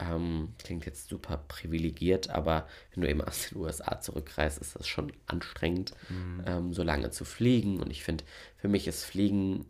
Ähm, 0.01 0.49
klingt 0.57 0.85
jetzt 0.85 1.09
super 1.09 1.37
privilegiert, 1.47 2.29
aber 2.29 2.67
wenn 2.93 3.03
du 3.03 3.09
eben 3.09 3.21
aus 3.21 3.49
den 3.49 3.59
USA 3.59 4.01
zurückreist, 4.01 4.57
ist 4.59 4.75
das 4.75 4.87
schon 4.87 5.13
anstrengend, 5.27 5.93
Mhm. 6.09 6.43
ähm, 6.47 6.73
so 6.73 6.81
lange 6.83 7.11
zu 7.11 7.23
fliegen. 7.23 7.79
Und 7.79 7.91
ich 7.91 8.03
finde, 8.03 8.23
für 8.57 8.67
mich 8.67 8.87
ist 8.87 9.03
Fliegen 9.03 9.65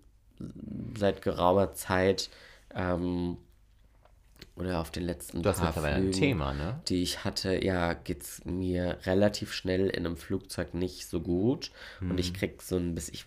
seit 0.98 1.22
geraumer 1.22 1.74
Zeit 1.74 2.30
ähm, 2.74 3.38
oder 4.56 4.80
auf 4.80 4.92
den 4.92 5.04
letzten 5.04 5.42
Du 5.44 5.50
hast 5.50 5.58
paar 5.60 5.68
mittlerweile 5.68 5.96
ein 5.96 6.02
Flügen, 6.04 6.20
Thema, 6.20 6.54
ne? 6.54 6.82
die 6.88 7.04
ich 7.04 7.24
hatte, 7.24 7.64
ja, 7.64 7.94
geht 7.94 8.22
es 8.24 8.46
mir 8.46 8.98
relativ 9.06 9.54
schnell 9.54 9.88
in 9.88 10.06
einem 10.06 10.18
Flugzeug 10.18 10.74
nicht 10.74 11.08
so 11.08 11.20
gut. 11.22 11.72
Und 12.00 12.12
Hm. 12.12 12.18
ich 12.18 12.34
krieg 12.34 12.62
so 12.62 12.78
ein 12.78 12.96
bisschen, 12.96 13.14
ich 13.16 13.26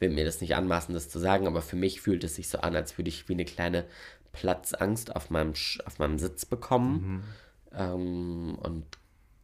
will 0.00 0.10
mir 0.10 0.24
das 0.24 0.40
nicht 0.40 0.54
anmaßen, 0.54 0.92
das 0.94 1.08
zu 1.08 1.18
sagen, 1.18 1.46
aber 1.46 1.62
für 1.62 1.76
mich 1.76 2.00
fühlt 2.00 2.24
es 2.24 2.36
sich 2.36 2.48
so 2.48 2.58
an, 2.58 2.74
als 2.76 2.98
würde 2.98 3.08
ich 3.08 3.28
wie 3.28 3.34
eine 3.34 3.44
kleine 3.44 3.84
Platzangst 4.32 5.14
auf 5.14 5.30
meinem, 5.30 5.54
auf 5.84 5.98
meinem 5.98 6.18
Sitz 6.18 6.44
bekommen. 6.44 7.24
Ähm, 7.72 8.56
und 8.60 8.84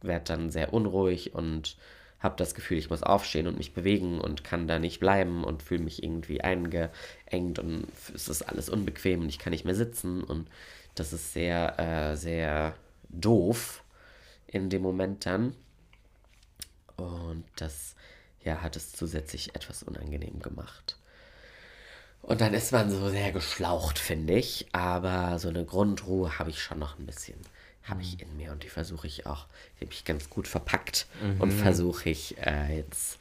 werde 0.01 0.25
dann 0.25 0.51
sehr 0.51 0.73
unruhig 0.73 1.33
und 1.33 1.77
habe 2.19 2.35
das 2.37 2.55
Gefühl, 2.55 2.77
ich 2.77 2.89
muss 2.89 3.03
aufstehen 3.03 3.47
und 3.47 3.57
mich 3.57 3.73
bewegen 3.73 4.19
und 4.19 4.43
kann 4.43 4.67
da 4.67 4.79
nicht 4.79 4.99
bleiben 4.99 5.43
und 5.43 5.61
fühle 5.61 5.83
mich 5.83 6.01
irgendwie 6.03 6.41
eingeengt 6.41 7.59
und 7.59 7.87
es 8.13 8.27
ist 8.27 8.41
alles 8.43 8.69
unbequem 8.69 9.21
und 9.21 9.29
ich 9.29 9.39
kann 9.39 9.51
nicht 9.51 9.65
mehr 9.65 9.75
sitzen 9.75 10.23
und 10.23 10.49
das 10.95 11.13
ist 11.13 11.33
sehr, 11.33 11.79
äh, 11.79 12.15
sehr 12.15 12.75
doof 13.09 13.83
in 14.47 14.69
dem 14.69 14.81
Moment 14.81 15.25
dann. 15.25 15.55
Und 16.95 17.45
das 17.57 17.95
ja, 18.43 18.61
hat 18.61 18.75
es 18.75 18.93
zusätzlich 18.93 19.55
etwas 19.55 19.83
unangenehm 19.83 20.39
gemacht. 20.39 20.96
Und 22.27 22.41
dann 22.41 22.53
ist 22.53 22.73
man 22.73 22.91
so 22.91 23.09
sehr 23.09 23.31
geschlaucht, 23.31 23.97
finde 23.97 24.33
ich. 24.33 24.67
Aber 24.73 25.39
so 25.39 25.47
eine 25.47 25.63
Grundruhe 25.63 26.37
habe 26.37 26.49
ich 26.49 26.61
schon 26.61 26.77
noch 26.77 26.99
ein 26.99 27.05
bisschen, 27.05 27.37
habe 27.83 28.01
ich 28.01 28.21
in 28.21 28.35
mir. 28.35 28.51
Und 28.51 28.63
die 28.63 28.69
versuche 28.69 29.07
ich 29.07 29.25
auch, 29.25 29.47
die 29.79 29.85
habe 29.85 29.93
ich 29.93 30.03
ganz 30.03 30.29
gut 30.29 30.45
verpackt 30.45 31.07
und 31.39 31.51
versuche 31.51 32.09
ich 32.09 32.37
äh, 32.45 32.75
jetzt 32.75 33.17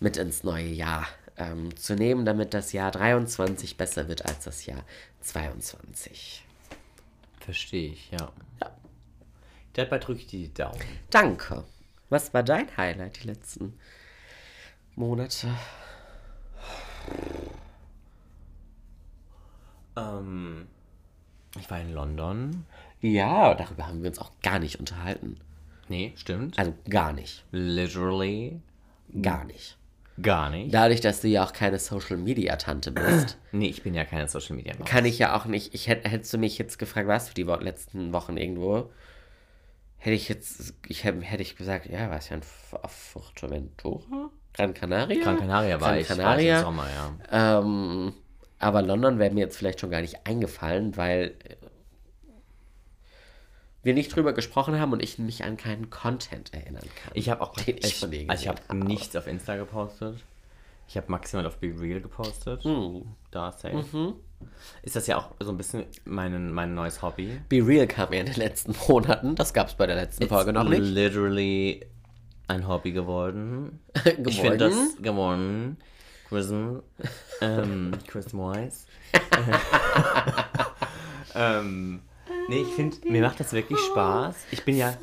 mit 0.00 0.16
ins 0.16 0.44
neue 0.44 0.68
Jahr 0.68 1.06
ähm, 1.36 1.76
zu 1.76 1.94
nehmen, 1.94 2.24
damit 2.24 2.54
das 2.54 2.72
Jahr 2.72 2.90
23 2.90 3.76
besser 3.76 4.08
wird 4.08 4.24
als 4.24 4.44
das 4.44 4.64
Jahr 4.64 4.82
22. 5.20 6.42
Verstehe 7.40 7.92
ich, 7.92 8.10
ja. 8.10 8.32
Ja. 8.62 8.70
Dabei 9.74 9.98
drücke 9.98 10.20
ich 10.20 10.26
die 10.26 10.54
Daumen. 10.54 10.80
Danke. 11.10 11.64
Was 12.08 12.32
war 12.32 12.42
dein 12.42 12.74
Highlight 12.78 13.22
die 13.22 13.26
letzten 13.26 13.78
Monate? 14.96 15.48
Ähm, 19.98 20.66
ich 21.58 21.70
war 21.70 21.80
in 21.80 21.92
London. 21.92 22.66
Ja, 23.00 23.54
darüber 23.54 23.86
haben 23.86 24.02
wir 24.02 24.10
uns 24.10 24.18
auch 24.18 24.32
gar 24.42 24.58
nicht 24.58 24.78
unterhalten. 24.80 25.38
Nee, 25.88 26.12
stimmt. 26.16 26.58
Also 26.58 26.74
gar 26.88 27.12
nicht. 27.12 27.44
Literally 27.50 28.60
Gar 29.22 29.44
nicht. 29.44 29.78
gar 30.20 30.50
nicht. 30.50 30.74
Dadurch, 30.74 31.00
dass 31.00 31.20
du 31.22 31.28
ja 31.28 31.44
auch 31.44 31.52
keine 31.54 31.78
Social 31.78 32.18
Media 32.18 32.56
Tante 32.56 32.92
bist, 32.92 33.38
Nee, 33.52 33.68
ich 33.68 33.82
bin 33.82 33.94
ja 33.94 34.04
keine 34.04 34.28
Social 34.28 34.56
Media 34.56 34.74
Maus. 34.78 34.86
kann 34.88 35.04
ich 35.06 35.18
ja 35.18 35.34
auch 35.36 35.46
nicht. 35.46 35.74
Ich 35.74 35.88
hätte, 35.88 36.08
hättest 36.10 36.32
du 36.34 36.38
mich 36.38 36.58
jetzt 36.58 36.78
gefragt, 36.78 37.08
warst 37.08 37.30
du 37.30 37.34
die 37.34 37.50
letzten 37.64 38.12
Wochen 38.12 38.36
irgendwo? 38.36 38.90
Hätte 39.96 40.14
ich 40.14 40.28
jetzt, 40.28 40.74
ich 40.86 41.04
hätte, 41.04 41.22
hätte 41.22 41.42
ich 41.42 41.56
gesagt, 41.56 41.86
ja, 41.86 42.10
warst 42.10 42.28
ja 42.30 42.36
in 42.36 42.42
auf 42.82 42.92
Fuerteventura? 42.92 44.30
Gran 44.52 44.74
Canaria? 44.74 45.22
Gran 45.24 45.38
Canaria 45.38 45.80
war 45.80 45.88
Gran 45.92 45.98
ich, 46.00 46.08
war 46.10 46.16
ich 46.16 46.22
Canaria. 46.22 46.58
im 46.58 46.64
Sommer, 46.64 46.86
ja. 46.90 47.58
Ähm, 47.60 48.12
aber 48.58 48.82
London 48.82 49.18
wäre 49.18 49.32
mir 49.32 49.40
jetzt 49.40 49.56
vielleicht 49.56 49.80
schon 49.80 49.90
gar 49.90 50.00
nicht 50.00 50.26
eingefallen, 50.26 50.96
weil 50.96 51.34
äh, 51.44 51.56
wir 53.82 53.94
nicht 53.94 54.14
drüber 54.14 54.32
gesprochen 54.32 54.80
haben 54.80 54.92
und 54.92 55.02
ich 55.02 55.18
mich 55.18 55.44
an 55.44 55.56
keinen 55.56 55.90
Content 55.90 56.52
erinnern 56.52 56.82
kann. 57.02 57.12
Ich 57.14 57.30
habe 57.30 57.40
auch 57.40 57.54
Den 57.54 57.78
ich 57.78 57.96
von 57.96 58.10
dir 58.10 58.28
also 58.28 58.42
ich 58.42 58.48
habe 58.48 58.76
nichts 58.76 59.14
auf 59.16 59.26
Insta 59.26 59.56
gepostet. 59.56 60.22
Ich 60.88 60.96
habe 60.96 61.10
maximal 61.10 61.46
auf 61.46 61.58
Be 61.58 61.74
Real 61.78 62.00
gepostet. 62.00 62.64
Hm. 62.64 63.02
Da 63.30 63.52
safe. 63.52 63.84
Mhm. 63.92 64.14
Ist 64.82 64.96
das 64.96 65.06
ja 65.06 65.18
auch 65.18 65.32
so 65.38 65.50
ein 65.50 65.56
bisschen 65.56 65.84
mein, 66.04 66.52
mein 66.52 66.74
neues 66.74 67.02
Hobby. 67.02 67.40
Be 67.48 67.64
Real 67.66 67.86
kam 67.86 68.12
ja 68.12 68.20
in 68.20 68.26
den 68.26 68.36
letzten 68.36 68.74
Monaten. 68.88 69.34
Das 69.34 69.52
gab 69.52 69.68
es 69.68 69.74
bei 69.74 69.86
der 69.86 69.96
letzten 69.96 70.28
Folge 70.28 70.52
noch 70.52 70.64
nicht. 70.64 70.80
literally 70.80 71.86
ein 72.46 72.66
Hobby 72.66 72.92
geworden. 72.92 73.80
Ich 74.26 74.40
finde 74.40 74.56
Geworden? 74.56 74.58
das 74.58 75.02
geworden. 75.02 75.76
Chrism, 76.28 76.78
ähm, 77.40 77.92
Chris 78.06 78.32
Moyes. 78.32 78.86
ähm, 81.34 82.02
nee, 82.48 82.62
ich 82.62 82.74
finde, 82.74 82.96
mir 83.08 83.22
macht 83.22 83.40
das 83.40 83.52
wirklich 83.52 83.78
Spaß. 83.78 84.36
Ich 84.50 84.64
bin 84.64 84.76
ja 84.76 84.94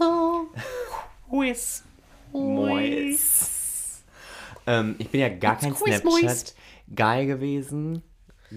Quiz. 1.30 1.84
Mois. 2.32 4.04
Ähm, 4.68 4.96
ich 5.00 5.10
bin 5.10 5.22
ja 5.22 5.30
gar 5.30 5.58
kein. 5.58 5.76
Snapchat-Guy 5.76 7.26
gewesen. 7.26 8.04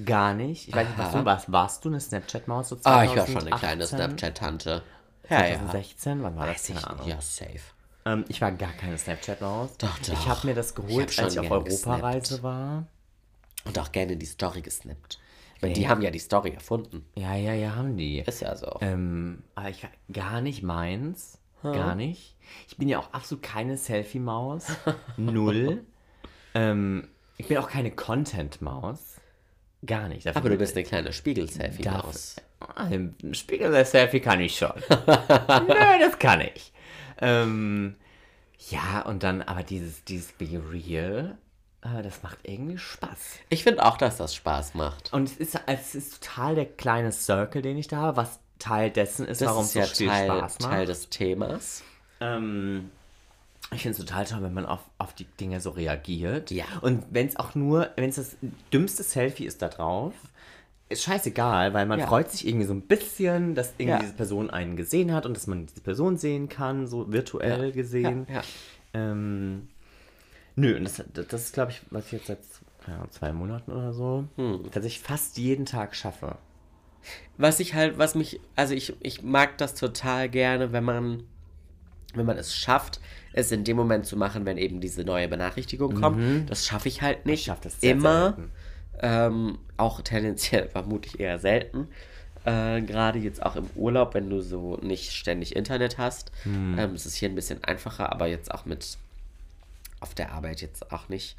Gar 0.05 0.35
nicht. 0.35 0.69
Ich 0.69 0.75
weiß 0.75 0.89
nicht, 0.89 0.99
was 0.99 1.13
du 1.13 1.25
warst. 1.25 1.53
Warst 1.53 1.85
du 1.85 1.89
eine 1.89 2.01
Snapchat-Maus? 2.01 2.69
So 2.69 2.79
Ah, 2.85 3.05
ich 3.05 3.17
war 3.17 3.27
schon 3.27 3.39
eine 3.39 3.51
kleine 3.51 3.87
2018? 3.87 3.99
Snapchat-Tante. 3.99 4.83
Ja, 5.31 5.47
ja. 5.47 5.57
2016? 5.57 6.23
Wann 6.23 6.37
war 6.37 6.47
das? 6.47 6.57
Weiß 6.57 6.67
Keine 6.67 6.79
ich 6.79 6.87
Ahnung. 6.87 7.07
nicht. 7.07 7.15
Ja, 7.15 7.21
safe. 7.21 7.61
Ähm, 8.05 8.25
ich 8.29 8.41
war 8.41 8.53
gar 8.53 8.73
keine 8.73 8.97
Snapchat-Maus. 8.99 9.77
Doch, 9.79 9.99
doch. 9.99 10.13
Ich 10.13 10.29
habe 10.29 10.47
mir 10.47 10.55
das 10.55 10.71
Ich 10.71 10.75
geholt, 10.75 11.13
schon 11.13 11.25
als 11.25 11.35
ich 11.35 11.41
auf 11.41 11.51
Europareise 11.51 12.43
war. 12.43 12.87
Und 13.65 13.79
auch 13.79 13.93
gerne 13.93 14.17
die 14.17 14.27
Story 14.27 14.63
gesnappt. 14.63 15.19
Ich 15.57 15.63
meine, 15.63 15.75
die 15.75 15.89
haben 15.89 16.03
ja 16.03 16.11
die 16.11 16.21
Story 16.21 16.51
erfunden. 16.51 17.05
Ja, 17.17 17.35
ja, 17.35 17.53
ja, 17.53 17.75
haben 17.75 17.97
die. 17.97 18.21
Ist 18.21 18.41
ja 18.41 18.55
so. 18.55 18.79
Ähm, 18.81 19.43
aber 19.57 19.69
ich 19.71 19.87
gar 20.13 20.41
nicht 20.41 20.63
meins. 20.63 21.39
Gar 21.63 21.97
nicht. 21.97 22.37
Ich 22.69 22.77
bin 22.77 22.89
ja 22.89 23.01
auch 23.01 23.13
absolut 23.13 23.43
keine 23.43 23.77
Selfie-Maus. 23.77 24.67
Null. 25.17 25.85
ähm, 26.55 27.09
ich 27.37 27.49
bin 27.49 27.59
auch 27.59 27.69
keine 27.69 27.91
Content-Maus. 27.91 29.17
Gar 29.85 30.09
nicht. 30.09 30.27
Dafür 30.27 30.41
Aber 30.41 30.51
du 30.51 30.57
bist 30.57 30.77
eine 30.77 30.85
kleine 30.85 31.13
Spiegel-Selfie-Maus. 31.13 32.37
Ah, 32.61 32.89
Im 32.89 33.15
Spiegel 33.33 33.71
der 33.71 33.85
Selfie 33.85 34.21
kann 34.21 34.41
ich 34.41 34.57
schon. 34.57 34.73
Nö, 34.89 35.75
das 36.01 36.19
kann 36.19 36.41
ich. 36.41 36.73
Ähm, 37.21 37.97
Ja, 38.71 39.03
und 39.03 39.23
dann 39.23 39.43
aber 39.43 39.63
dieses, 39.63 40.05
dieses 40.05 40.33
Be 40.33 40.61
Real, 40.71 41.39
äh, 41.83 42.03
das 42.03 42.23
macht 42.23 42.39
irgendwie 42.43 42.79
Spaß. 42.79 43.19
Ich 43.49 43.63
finde 43.63 43.85
auch, 43.85 43.97
dass 43.97 44.17
das 44.17 44.35
Spaß 44.35 44.75
macht. 44.75 45.13
Und 45.13 45.29
es 45.29 45.37
ist, 45.37 45.61
es 45.67 45.95
ist 45.95 46.23
total 46.23 46.55
der 46.57 46.67
kleine 46.67 47.13
Circle, 47.13 47.63
den 47.63 47.79
ich 47.79 47.89
da 47.89 47.99
habe, 47.99 48.17
was 48.17 48.41
Teil 48.59 48.91
dessen 48.91 49.27
ist, 49.27 49.41
Das 49.41 49.49
warum 49.49 49.63
ist 49.65 49.69
es 49.69 49.73
so 49.75 49.79
ja 49.79 49.87
viel 49.87 50.09
Teil, 50.09 50.27
Spaß 50.27 50.59
macht. 50.61 50.71
Teil 50.73 50.87
des 50.87 51.09
Themas. 51.09 51.83
Ähm, 52.21 52.91
ich 53.71 53.83
finde 53.83 53.99
es 53.99 54.05
total 54.05 54.25
toll, 54.25 54.43
wenn 54.43 54.55
man 54.55 54.67
auf, 54.67 54.81
auf 54.99 55.13
die 55.15 55.25
Dinge 55.25 55.61
so 55.61 55.71
reagiert. 55.71 56.51
Ja. 56.51 56.65
Und 56.81 57.05
wenn 57.11 57.29
es 57.29 57.37
auch 57.37 57.55
nur, 57.55 57.91
wenn 57.97 58.09
es 58.11 58.17
das 58.17 58.37
dümmste 58.73 59.03
Selfie 59.05 59.45
ist 59.45 59.63
da 59.63 59.69
drauf, 59.69 60.15
ist 60.89 61.03
scheißegal, 61.03 61.75
weil 61.75 61.87
man 61.87 61.99
Ja. 62.01 62.07
freut 62.07 62.31
sich 62.31 62.47
irgendwie 62.47 62.67
so 62.67 62.73
ein 62.75 62.83
bisschen, 62.83 63.55
dass 63.55 63.75
irgendwie 63.79 63.91
Ja. 63.91 63.99
diese 63.99 64.15
Person 64.15 64.51
einen 64.51 64.77
gesehen 64.77 65.13
hat 65.13 65.27
und 65.27 65.35
dass 65.37 65.47
man 65.47 65.67
diese 65.67 65.81
Person 65.81 66.17
sehen 66.17 66.49
kann, 66.49 66.87
so 66.87 67.13
virtuell 67.13 67.67
Ja. 67.67 67.73
gesehen. 67.73 68.27
Ähm, 68.95 69.69
nö, 70.57 70.77
und 70.77 70.85
das, 70.85 71.03
das 71.13 71.43
ist, 71.43 71.53
glaube 71.53 71.73
ich, 71.73 71.83
was 71.91 72.07
ich 72.07 72.13
jetzt 72.13 72.27
seit 72.29 72.39
zwei 73.13 73.33
Monaten 73.33 73.71
oder 73.73 73.93
so 73.93 74.25
Hm. 74.37 74.63
tatsächlich 74.73 75.01
fast 75.01 75.37
jeden 75.37 75.67
Tag 75.67 75.95
schaffe. 75.95 76.37
Was 77.37 77.61
ich 77.61 77.75
halt, 77.75 77.99
was 77.99 78.15
mich, 78.15 78.41
also 78.57 78.75
ich, 78.75 78.95
ich 79.01 79.23
mag 79.23 79.59
das 79.59 79.75
total 79.75 80.29
gerne, 80.29 80.73
wenn 80.73 80.85
man, 80.85 81.23
wenn 82.15 82.27
man 82.27 82.39
es 82.39 82.55
schafft, 82.55 83.01
es 83.33 83.53
in 83.53 83.65
dem 83.65 83.77
Moment 83.77 84.07
zu 84.07 84.17
machen, 84.17 84.45
wenn 84.47 84.57
eben 84.59 84.81
diese 84.81 85.05
neue 85.05 85.29
Benachrichtigung 85.29 85.95
kommt. 85.95 86.19
Das 86.51 86.67
schaffe 86.67 86.89
ich 86.89 87.03
halt 87.03 87.27
nicht. 87.27 87.41
Ich 87.41 87.45
schaff 87.47 87.61
das 87.61 87.81
sehr 87.81 87.93
immer. 87.93 88.35
selten. 88.37 88.53
Ähm, 89.01 89.59
auch 89.77 90.01
tendenziell 90.03 90.69
vermutlich 90.73 91.21
eher 91.21 91.39
selten. 91.39 91.89
Äh, 92.45 92.83
Gerade 92.83 93.19
jetzt 93.19 93.43
auch 93.43 93.57
im 93.57 93.69
Urlaub, 93.75 94.15
wenn 94.15 94.31
du 94.31 94.41
so 94.41 94.77
nicht 94.83 95.13
ständig 95.13 95.57
Internet 95.57 95.99
hast. 95.99 96.33
Ähm, 96.79 96.95
es 96.95 97.07
ist 97.07 97.17
hier 97.17 97.29
ein 97.29 97.35
bisschen 97.35 97.63
einfacher, 97.65 98.13
aber 98.13 98.27
jetzt 98.27 98.53
auch 98.53 98.65
mit 98.65 98.97
auf 100.01 100.15
der 100.15 100.33
Arbeit 100.33 100.61
jetzt 100.61 100.93
auch 100.93 101.09
nicht 101.09 101.37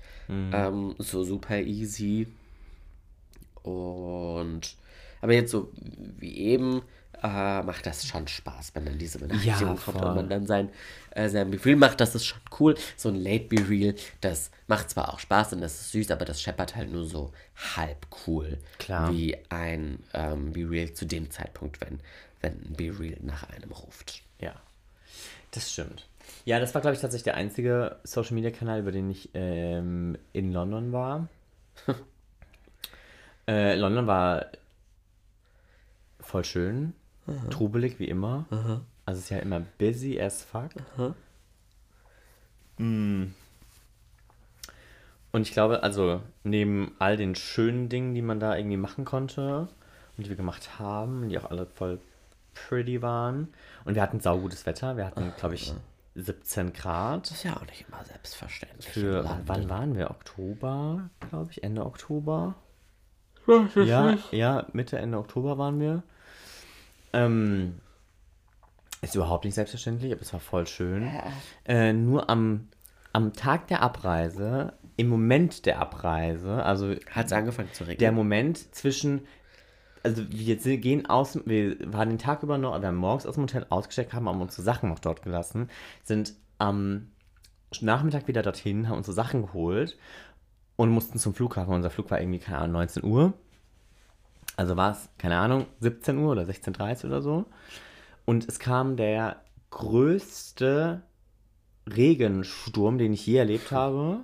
ähm, 0.53 0.95
so 0.97 1.23
super 1.23 1.59
easy. 1.59 2.27
Und 3.63 4.75
aber 5.21 5.33
jetzt 5.33 5.51
so 5.51 5.71
wie 6.17 6.37
eben 6.37 6.81
äh, 7.23 7.63
macht 7.63 7.85
das 7.85 8.05
schon 8.05 8.27
Spaß, 8.27 8.71
wenn 8.73 8.85
dann 8.85 8.97
diese 8.97 9.19
Benachrichtigung 9.19 9.75
Ja, 9.75 9.81
kommt 9.81 10.01
und 10.01 10.15
man 10.15 10.29
dann 10.29 10.45
sein, 10.45 10.69
äh, 11.11 11.29
sein 11.29 11.51
Be 11.51 11.63
Real 11.63 11.77
macht. 11.77 11.99
Das 11.99 12.15
ist 12.15 12.25
schon 12.25 12.41
cool. 12.59 12.75
So 12.97 13.09
ein 13.09 13.15
Late 13.15 13.45
Be 13.45 13.67
Real, 13.67 13.95
das 14.21 14.51
macht 14.67 14.89
zwar 14.89 15.13
auch 15.13 15.19
Spaß 15.19 15.53
und 15.53 15.61
das 15.61 15.79
ist 15.81 15.91
süß, 15.91 16.11
aber 16.11 16.25
das 16.25 16.41
scheppert 16.41 16.75
halt 16.75 16.91
nur 16.91 17.05
so 17.05 17.31
halb 17.75 18.07
cool. 18.27 18.57
Klar. 18.77 19.11
Wie 19.11 19.37
ein 19.49 20.03
ähm, 20.13 20.53
Be 20.53 20.69
Real 20.69 20.93
zu 20.93 21.05
dem 21.05 21.29
Zeitpunkt, 21.31 21.81
wenn, 21.81 21.99
wenn 22.41 22.53
ein 22.53 22.73
Be 22.77 22.97
Real 22.97 23.17
nach 23.21 23.49
einem 23.49 23.71
ruft. 23.71 24.21
Ja, 24.39 24.53
das 25.51 25.71
stimmt. 25.71 26.05
Ja, 26.45 26.59
das 26.59 26.73
war, 26.73 26.81
glaube 26.81 26.95
ich, 26.95 27.01
tatsächlich 27.01 27.23
der 27.23 27.35
einzige 27.35 27.97
Social 28.03 28.35
Media 28.35 28.51
Kanal, 28.51 28.79
über 28.79 28.91
den 28.91 29.09
ich 29.09 29.29
ähm, 29.33 30.17
in 30.33 30.51
London 30.51 30.91
war. 30.91 31.27
äh, 33.47 33.75
London 33.75 34.07
war 34.07 34.45
voll 36.19 36.45
schön, 36.45 36.93
trubelig 37.49 37.99
wie 37.99 38.07
immer. 38.07 38.45
Also 39.05 39.19
es 39.19 39.25
ist 39.25 39.29
ja 39.29 39.39
immer 39.39 39.61
busy 39.77 40.19
as 40.19 40.43
fuck. 40.43 40.71
Mm. 42.77 43.25
Und 45.31 45.41
ich 45.41 45.51
glaube, 45.51 45.83
also 45.83 46.21
neben 46.43 46.95
all 46.99 47.17
den 47.17 47.35
schönen 47.35 47.89
Dingen, 47.89 48.15
die 48.15 48.21
man 48.21 48.39
da 48.39 48.55
irgendwie 48.55 48.77
machen 48.77 49.05
konnte 49.05 49.67
und 50.17 50.25
die 50.25 50.29
wir 50.29 50.35
gemacht 50.37 50.79
haben, 50.79 51.29
die 51.29 51.37
auch 51.37 51.49
alle 51.49 51.65
voll 51.65 51.99
pretty 52.53 53.01
waren. 53.01 53.49
Und 53.85 53.95
wir 53.95 54.01
hatten 54.01 54.19
saugutes 54.19 54.65
Wetter. 54.65 54.97
Wir 54.97 55.05
hatten, 55.05 55.33
glaube 55.37 55.55
ich, 55.55 55.73
17 56.15 56.73
Grad. 56.73 57.29
Das 57.29 57.37
ist 57.37 57.43
ja 57.43 57.57
auch 57.57 57.65
nicht 57.65 57.85
immer 57.87 58.03
selbstverständlich. 58.03 58.89
Für 58.89 59.23
wann 59.45 59.69
waren 59.69 59.95
wir? 59.95 60.09
Oktober, 60.09 61.09
glaube 61.29 61.51
ich, 61.51 61.63
Ende 61.63 61.85
Oktober. 61.85 62.55
Ja, 63.75 64.17
ja, 64.31 64.67
Mitte, 64.73 64.97
Ende 64.97 65.17
Oktober 65.17 65.57
waren 65.57 65.79
wir. 65.79 66.03
Ähm, 67.13 67.75
ist 69.01 69.15
überhaupt 69.15 69.45
nicht 69.45 69.55
selbstverständlich, 69.55 70.11
aber 70.11 70.21
es 70.21 70.33
war 70.33 70.39
voll 70.39 70.67
schön. 70.67 71.09
Äh, 71.65 71.93
nur 71.93 72.29
am, 72.29 72.67
am 73.13 73.33
Tag 73.33 73.67
der 73.67 73.81
Abreise, 73.81 74.73
im 74.97 75.07
Moment 75.07 75.65
der 75.65 75.79
Abreise, 75.79 76.63
also 76.63 76.95
Hat 77.09 77.27
es 77.27 77.31
angefangen 77.31 77.69
zu 77.71 77.83
regnen? 77.85 77.99
der 77.99 78.11
Moment 78.11 78.75
zwischen, 78.75 79.21
also 80.03 80.23
wir 80.29 80.77
gehen 80.77 81.05
aus, 81.05 81.39
wir 81.45 81.77
waren 81.93 82.09
den 82.09 82.17
Tag 82.17 82.43
über 82.43 82.57
noch, 82.57 82.79
wir 82.79 82.87
haben 82.87 82.97
morgens 82.97 83.25
aus 83.25 83.35
dem 83.35 83.43
Hotel 83.43 83.65
ausgesteckt, 83.69 84.13
haben 84.13 84.27
unsere 84.27 84.61
Sachen 84.63 84.89
noch 84.89 84.99
dort 84.99 85.21
gelassen, 85.21 85.69
sind 86.03 86.33
am 86.57 87.11
Nachmittag 87.79 88.27
wieder 88.27 88.41
dorthin, 88.41 88.89
haben 88.89 88.97
unsere 88.97 89.15
Sachen 89.15 89.43
geholt 89.43 89.97
und 90.75 90.89
mussten 90.89 91.19
zum 91.19 91.33
Flughafen. 91.33 91.73
Unser 91.73 91.89
Flug 91.89 92.11
war 92.11 92.19
irgendwie, 92.19 92.39
keine 92.39 92.59
Ahnung, 92.59 92.73
19 92.73 93.03
Uhr. 93.03 93.33
Also 94.59 94.75
war 94.75 94.91
es, 94.91 95.07
keine 95.17 95.37
Ahnung, 95.37 95.67
17 95.79 96.17
Uhr 96.17 96.33
oder 96.33 96.41
16.30 96.41 97.05
Uhr 97.05 97.11
oder 97.11 97.21
so. 97.21 97.45
Und 98.25 98.45
es 98.49 98.59
kam 98.59 98.97
der 98.97 99.37
größte 99.69 101.01
Regensturm, 101.87 102.97
den 102.97 103.13
ich 103.13 103.25
je 103.25 103.37
erlebt 103.37 103.71
habe. 103.71 104.19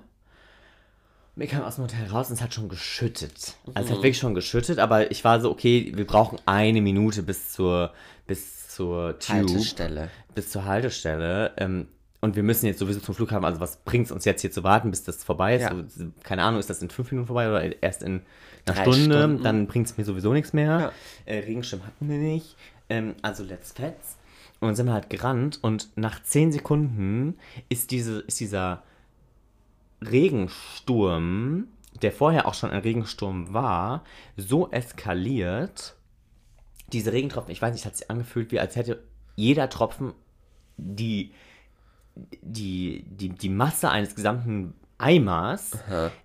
Wir 1.36 1.46
kamen 1.46 1.64
aus 1.64 1.76
dem 1.76 1.84
Hotel 1.84 2.06
raus 2.08 2.28
und 2.28 2.34
es 2.34 2.42
hat 2.42 2.52
schon 2.52 2.68
geschüttet. 2.68 3.54
Also 3.72 3.88
es 3.88 3.90
hat 3.90 4.02
wirklich 4.02 4.18
schon 4.18 4.34
geschüttet, 4.34 4.78
aber 4.78 5.10
ich 5.10 5.24
war 5.24 5.40
so, 5.40 5.50
okay, 5.50 5.90
wir 5.96 6.06
brauchen 6.06 6.38
eine 6.44 6.82
Minute 6.82 7.22
bis 7.22 7.52
zur, 7.52 7.94
bis 8.26 8.68
zur 8.68 9.18
Tube, 9.18 9.36
Haltestelle. 9.36 10.10
bis 10.34 10.50
zur 10.50 10.66
Haltestelle. 10.66 11.52
Ähm, 11.56 11.88
und 12.20 12.36
wir 12.36 12.42
müssen 12.42 12.66
jetzt 12.66 12.78
sowieso 12.78 13.00
zum 13.00 13.14
Flughafen, 13.14 13.44
also 13.44 13.60
was 13.60 13.76
bringt 13.78 14.06
es 14.06 14.12
uns 14.12 14.24
jetzt 14.24 14.40
hier 14.40 14.50
zu 14.50 14.64
warten, 14.64 14.90
bis 14.90 15.04
das 15.04 15.22
vorbei 15.22 15.56
ist? 15.56 15.62
Ja. 15.62 15.74
So, 15.88 16.06
keine 16.22 16.42
Ahnung, 16.42 16.60
ist 16.60 16.70
das 16.70 16.82
in 16.82 16.90
fünf 16.90 17.10
Minuten 17.10 17.26
vorbei 17.26 17.48
oder 17.48 17.82
erst 17.82 18.02
in 18.02 18.22
einer 18.66 18.74
Drei 18.74 18.82
Stunde? 18.82 19.18
Stunden. 19.18 19.42
Dann 19.42 19.66
bringt 19.66 19.86
es 19.86 19.96
mir 19.96 20.04
sowieso 20.04 20.32
nichts 20.32 20.52
mehr. 20.52 20.92
Ja. 21.26 21.32
Äh, 21.32 21.38
Regenschirm 21.40 21.84
hatten 21.84 22.08
wir 22.08 22.18
nicht. 22.18 22.56
Ähm, 22.88 23.14
also 23.22 23.44
let's 23.44 23.72
fetz. 23.72 24.16
Und 24.60 24.68
dann 24.68 24.76
sind 24.76 24.86
wir 24.86 24.94
halt 24.94 25.10
gerannt 25.10 25.58
und 25.62 25.90
nach 25.96 26.22
zehn 26.22 26.50
Sekunden 26.50 27.36
ist, 27.68 27.90
diese, 27.90 28.20
ist 28.20 28.40
dieser 28.40 28.82
Regensturm, 30.00 31.68
der 32.02 32.12
vorher 32.12 32.46
auch 32.46 32.54
schon 32.54 32.70
ein 32.70 32.80
Regensturm 32.80 33.52
war, 33.52 34.02
so 34.36 34.70
eskaliert. 34.70 35.94
Diese 36.92 37.12
Regentropfen, 37.12 37.52
ich 37.52 37.60
weiß 37.60 37.74
nicht, 37.74 37.84
hat 37.84 37.96
sich 37.96 38.10
angefühlt, 38.10 38.50
wie 38.52 38.60
als 38.60 38.76
hätte 38.76 39.02
jeder 39.34 39.68
Tropfen 39.68 40.14
die, 40.78 41.32
die, 42.40 43.04
die, 43.08 43.28
die 43.28 43.48
Masse 43.48 43.90
eines 43.90 44.14
gesamten 44.14 44.74
Eimers. 44.98 45.72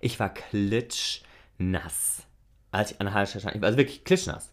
Ich 0.00 0.18
war 0.18 0.32
klitschnass, 0.32 2.22
als 2.70 2.92
ich 2.92 3.00
an 3.00 3.06
der 3.06 3.14
Haltestelle 3.14 3.42
stand. 3.42 3.56
Ich 3.56 3.62
war 3.62 3.66
also 3.66 3.78
wirklich 3.78 4.04
klitschnass. 4.04 4.52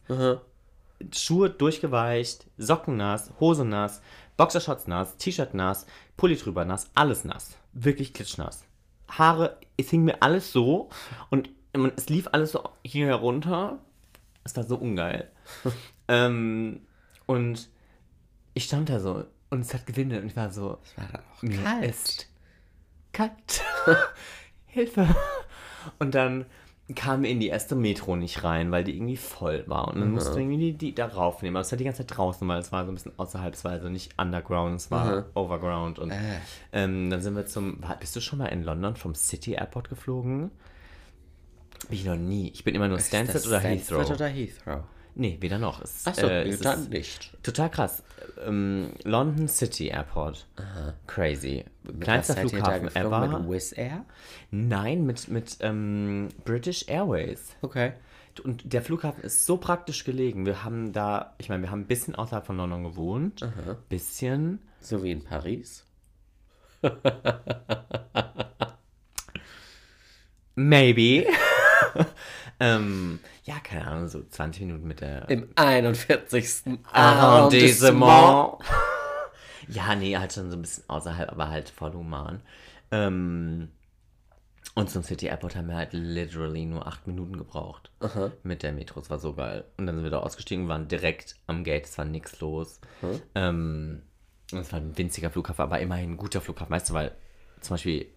Schuhe 1.14 1.50
durchgeweicht, 1.50 2.48
Socken 2.58 2.98
nass, 2.98 3.32
Hose 3.40 3.64
nass, 3.66 4.02
Boxershorts 4.38 4.88
nass, 4.88 5.18
T-Shirt 5.18 5.54
nass, 5.54 5.86
Pulli 6.18 6.36
drüber 6.36 6.66
nass, 6.66 6.90
alles 6.96 7.24
nass. 7.24 7.58
Wirklich 7.74 8.14
klitschnass. 8.14 8.66
Haare, 9.08 9.58
es 9.78 9.90
hing 9.90 10.04
mir 10.04 10.22
alles 10.22 10.52
so 10.52 10.90
und 11.30 11.50
es 11.96 12.10
lief 12.10 12.28
alles 12.32 12.52
so 12.52 12.70
hier 12.84 13.08
herunter. 13.08 13.80
Es 14.44 14.56
war 14.56 14.64
so 14.64 14.76
ungeil. 14.76 15.32
ähm, 16.08 16.82
und 17.26 17.70
ich 18.54 18.66
stand 18.66 18.90
da 18.90 19.00
so 19.00 19.26
und 19.50 19.62
es 19.62 19.74
hat 19.74 19.86
gewindet 19.86 20.22
und 20.22 20.28
ich 20.30 20.36
war 20.36 20.52
so, 20.52 20.78
War 20.96 21.08
dann 21.12 21.22
auch 21.34 21.42
mir 21.42 21.62
kalt. 21.64 21.86
ist 21.86 22.28
kalt. 23.12 23.64
Hilfe. 24.68 25.08
Und 25.98 26.14
dann 26.16 26.46
kamen 26.96 27.24
wir 27.24 27.30
in 27.30 27.40
die 27.40 27.48
erste 27.48 27.76
Metro 27.76 28.16
nicht 28.16 28.44
rein, 28.44 28.72
weil 28.72 28.84
die 28.84 28.96
irgendwie 28.96 29.18
voll 29.18 29.64
war. 29.68 29.88
Und 29.90 30.00
dann 30.00 30.12
mussten 30.12 30.36
wir 30.36 30.42
irgendwie 30.42 30.72
die, 30.72 30.78
die 30.78 30.96
da 30.96 31.08
raufnehmen. 31.08 31.56
Aber 31.56 31.62
es 31.62 31.72
war 31.72 31.78
die 31.78 31.84
ganze 31.84 32.06
Zeit 32.06 32.18
draußen, 32.18 32.48
weil 32.48 32.60
es 32.60 32.72
war 32.72 32.86
so 32.86 32.92
ein 32.92 32.96
bisschen 32.96 33.14
außerhalb, 33.18 33.54
es 33.54 33.64
war 33.64 33.72
also 33.74 33.90
nicht 33.90 34.20
underground, 34.20 34.76
es 34.76 34.90
war 34.92 35.26
overground. 35.36 36.00
Und 36.00 36.14
ähm, 36.72 37.10
dann 37.10 37.22
sind 37.22 37.36
wir 37.36 37.46
zum. 37.46 37.82
War, 37.82 37.98
bist 37.98 38.16
du 38.16 38.22
schon 38.22 38.40
mal 38.40 38.48
in 38.48 38.64
London 38.64 38.96
vom 38.96 39.14
City 39.16 39.54
Airport 39.54 39.90
geflogen? 39.90 40.52
Bin 41.88 41.98
ich 41.98 42.06
noch 42.06 42.16
nie. 42.16 42.50
Ich 42.54 42.64
bin 42.64 42.76
immer 42.76 42.88
nur 42.88 43.00
Stansted 43.00 43.46
oder 43.48 43.60
Stansted 43.60 43.98
Heathrow. 43.98 44.12
oder 44.16 44.28
Heathrow? 44.28 44.84
Nee, 45.16 45.38
weder 45.42 45.58
noch. 45.58 45.82
Es, 45.82 46.06
Achso, 46.08 46.28
äh, 46.28 46.56
dann 46.58 46.90
nicht. 46.90 47.32
Total 47.44 47.70
krass. 47.70 48.04
Ähm, 48.46 48.92
London 49.04 49.48
City 49.48 49.88
Airport. 49.88 50.48
Crazy. 51.08 51.66
Kleinster 52.00 52.36
Flughafen 52.36 52.96
ever. 52.96 53.28
Mit 53.28 53.50
Wizz 53.50 53.78
Air? 53.78 54.06
Nein, 54.52 55.06
mit, 55.06 55.28
mit 55.28 55.58
ähm, 55.62 56.30
British 56.46 56.88
Airways. 56.88 57.56
Okay. 57.62 57.94
Und 58.44 58.72
der 58.72 58.82
Flughafen 58.82 59.24
ist 59.24 59.46
so 59.46 59.58
praktisch 59.58 60.06
gelegen. 60.06 60.46
Wir 60.46 60.64
haben 60.64 60.94
da, 60.94 61.36
ich 61.40 61.50
meine, 61.50 61.64
wir 61.64 61.72
haben 61.72 61.82
ein 61.82 61.88
bisschen 61.88 62.16
außerhalb 62.16 62.46
von 62.46 62.58
London 62.58 62.84
gewohnt. 62.84 63.42
Bisschen. 63.90 64.60
So 64.80 65.04
wie 65.04 65.12
in 65.12 65.24
Paris. 65.24 65.86
Maybe. 70.56 71.26
ähm, 72.60 73.20
ja, 73.44 73.56
keine 73.60 73.88
Ahnung, 73.88 74.08
so 74.08 74.24
20 74.24 74.66
Minuten 74.66 74.88
mit 74.88 75.02
der 75.02 75.30
Im 75.30 75.50
41. 75.56 76.78
Arrondissement. 76.92 78.58
Ja, 79.72 79.94
nee, 79.94 80.18
halt 80.18 80.34
schon 80.34 80.50
so 80.50 80.58
ein 80.58 80.64
bisschen 80.64 80.84
außerhalb, 80.88 81.32
aber 81.32 81.50
halt 81.50 81.70
voll 81.70 81.94
human. 81.94 82.42
Ähm, 82.90 83.70
und 84.74 84.90
zum 84.90 85.04
City 85.04 85.28
Airport 85.28 85.56
haben 85.56 85.68
wir 85.68 85.76
halt 85.76 85.94
literally 85.94 86.66
nur 86.66 86.88
acht 86.88 87.06
Minuten 87.06 87.38
gebraucht. 87.38 87.92
Mit 88.42 88.64
der 88.64 88.72
Metro. 88.72 89.00
Es 89.00 89.12
war 89.12 89.20
so 89.20 89.34
geil. 89.34 89.66
Und 89.78 89.86
dann 89.86 89.96
sind 89.96 90.04
wir 90.04 90.10
da 90.10 90.20
ausgestiegen, 90.20 90.68
waren 90.68 90.88
direkt 90.88 91.36
am 91.46 91.64
Gate, 91.64 91.86
es 91.86 91.98
war 92.00 92.06
nichts 92.06 92.40
los. 92.40 92.80
Ähm, 93.36 94.02
und 94.52 94.58
es 94.60 94.72
war 94.72 94.80
ein 94.80 94.98
winziger 94.98 95.30
Flughafen, 95.30 95.62
aber 95.62 95.80
immerhin 95.82 96.14
ein 96.14 96.18
guter 96.18 96.42
Flughafen. 96.42 96.72
Weißt 96.74 96.90
du, 96.90 96.94
weil 96.96 97.12
zum 97.62 97.76
Beispiel 97.76 98.08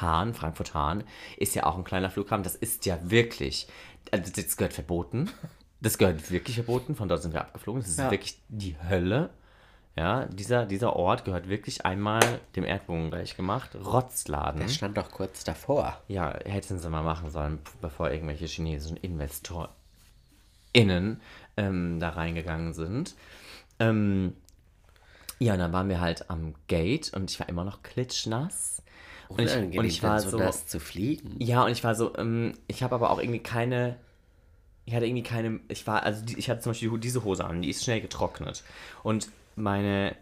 Hahn, 0.00 0.34
Frankfurt-Hahn, 0.34 1.04
ist 1.36 1.54
ja 1.54 1.66
auch 1.66 1.76
ein 1.76 1.84
kleiner 1.84 2.10
Flughafen. 2.10 2.42
Das 2.42 2.54
ist 2.54 2.86
ja 2.86 2.98
wirklich, 3.02 3.66
also 4.10 4.32
das 4.34 4.56
gehört 4.56 4.72
verboten. 4.72 5.30
Das 5.80 5.98
gehört 5.98 6.30
wirklich 6.30 6.56
verboten. 6.56 6.94
Von 6.94 7.08
dort 7.08 7.22
sind 7.22 7.34
wir 7.34 7.40
abgeflogen. 7.40 7.82
Das 7.82 7.90
ist 7.90 7.98
Ja. 7.98 8.10
wirklich 8.10 8.38
die 8.48 8.76
Hölle. 8.88 9.30
Ja, 9.94 10.24
dieser, 10.24 10.64
dieser 10.64 10.96
Ort 10.96 11.26
gehört 11.26 11.50
wirklich 11.50 11.84
einmal 11.84 12.22
dem 12.56 12.64
Erdboden 12.64 13.10
gleich 13.10 13.36
gemacht. 13.36 13.74
Rotzladen. 13.74 14.60
Der 14.62 14.68
stand 14.68 14.96
doch 14.96 15.10
kurz 15.10 15.44
davor. 15.44 16.00
Ja, 16.08 16.32
hätten 16.46 16.78
sie 16.78 16.88
mal 16.88 17.02
machen 17.02 17.30
sollen, 17.30 17.58
bevor 17.82 18.10
irgendwelche 18.10 18.46
chinesischen 18.46 18.96
InvestorInnen 18.96 21.20
ähm, 21.58 22.00
da 22.00 22.08
reingegangen 22.10 22.72
sind. 22.72 23.14
Ähm, 23.78 24.34
ja, 25.38 25.54
und 25.54 25.58
dann 25.58 25.72
waren 25.72 25.88
wir 25.88 26.00
halt 26.00 26.30
am 26.30 26.54
Gate 26.68 27.12
und 27.14 27.30
ich 27.30 27.40
war 27.40 27.48
immer 27.48 27.64
noch 27.64 27.82
klitschnass. 27.82 28.81
Und 29.32 29.40
ich, 29.40 29.78
und 29.78 29.84
ich 29.84 30.02
war 30.02 30.20
so, 30.20 30.36
nass 30.36 30.66
zu 30.66 30.80
fliegen. 30.80 31.36
ja, 31.38 31.64
und 31.64 31.72
ich 31.72 31.84
war 31.84 31.94
so, 31.94 32.16
ähm, 32.16 32.54
ich 32.68 32.82
habe 32.82 32.94
aber 32.94 33.10
auch 33.10 33.18
irgendwie 33.18 33.40
keine, 33.40 33.96
ich 34.84 34.94
hatte 34.94 35.06
irgendwie 35.06 35.22
keine, 35.22 35.60
ich 35.68 35.86
war, 35.86 36.02
also 36.02 36.24
die, 36.24 36.38
ich 36.38 36.50
hatte 36.50 36.60
zum 36.60 36.70
Beispiel 36.70 36.98
diese 36.98 37.24
Hose 37.24 37.44
an, 37.44 37.62
die 37.62 37.70
ist 37.70 37.84
schnell 37.84 38.00
getrocknet. 38.00 38.62
Und 39.02 39.28
meine 39.56 40.14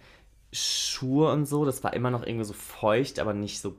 Schuhe 0.53 1.33
und 1.33 1.47
so, 1.47 1.65
das 1.65 1.85
war 1.85 1.95
immer 1.95 2.11
noch 2.11 2.27
irgendwie 2.27 2.45
so 2.45 2.55
feucht, 2.55 3.19
aber 3.19 3.33
nicht 3.33 3.61
so 3.61 3.77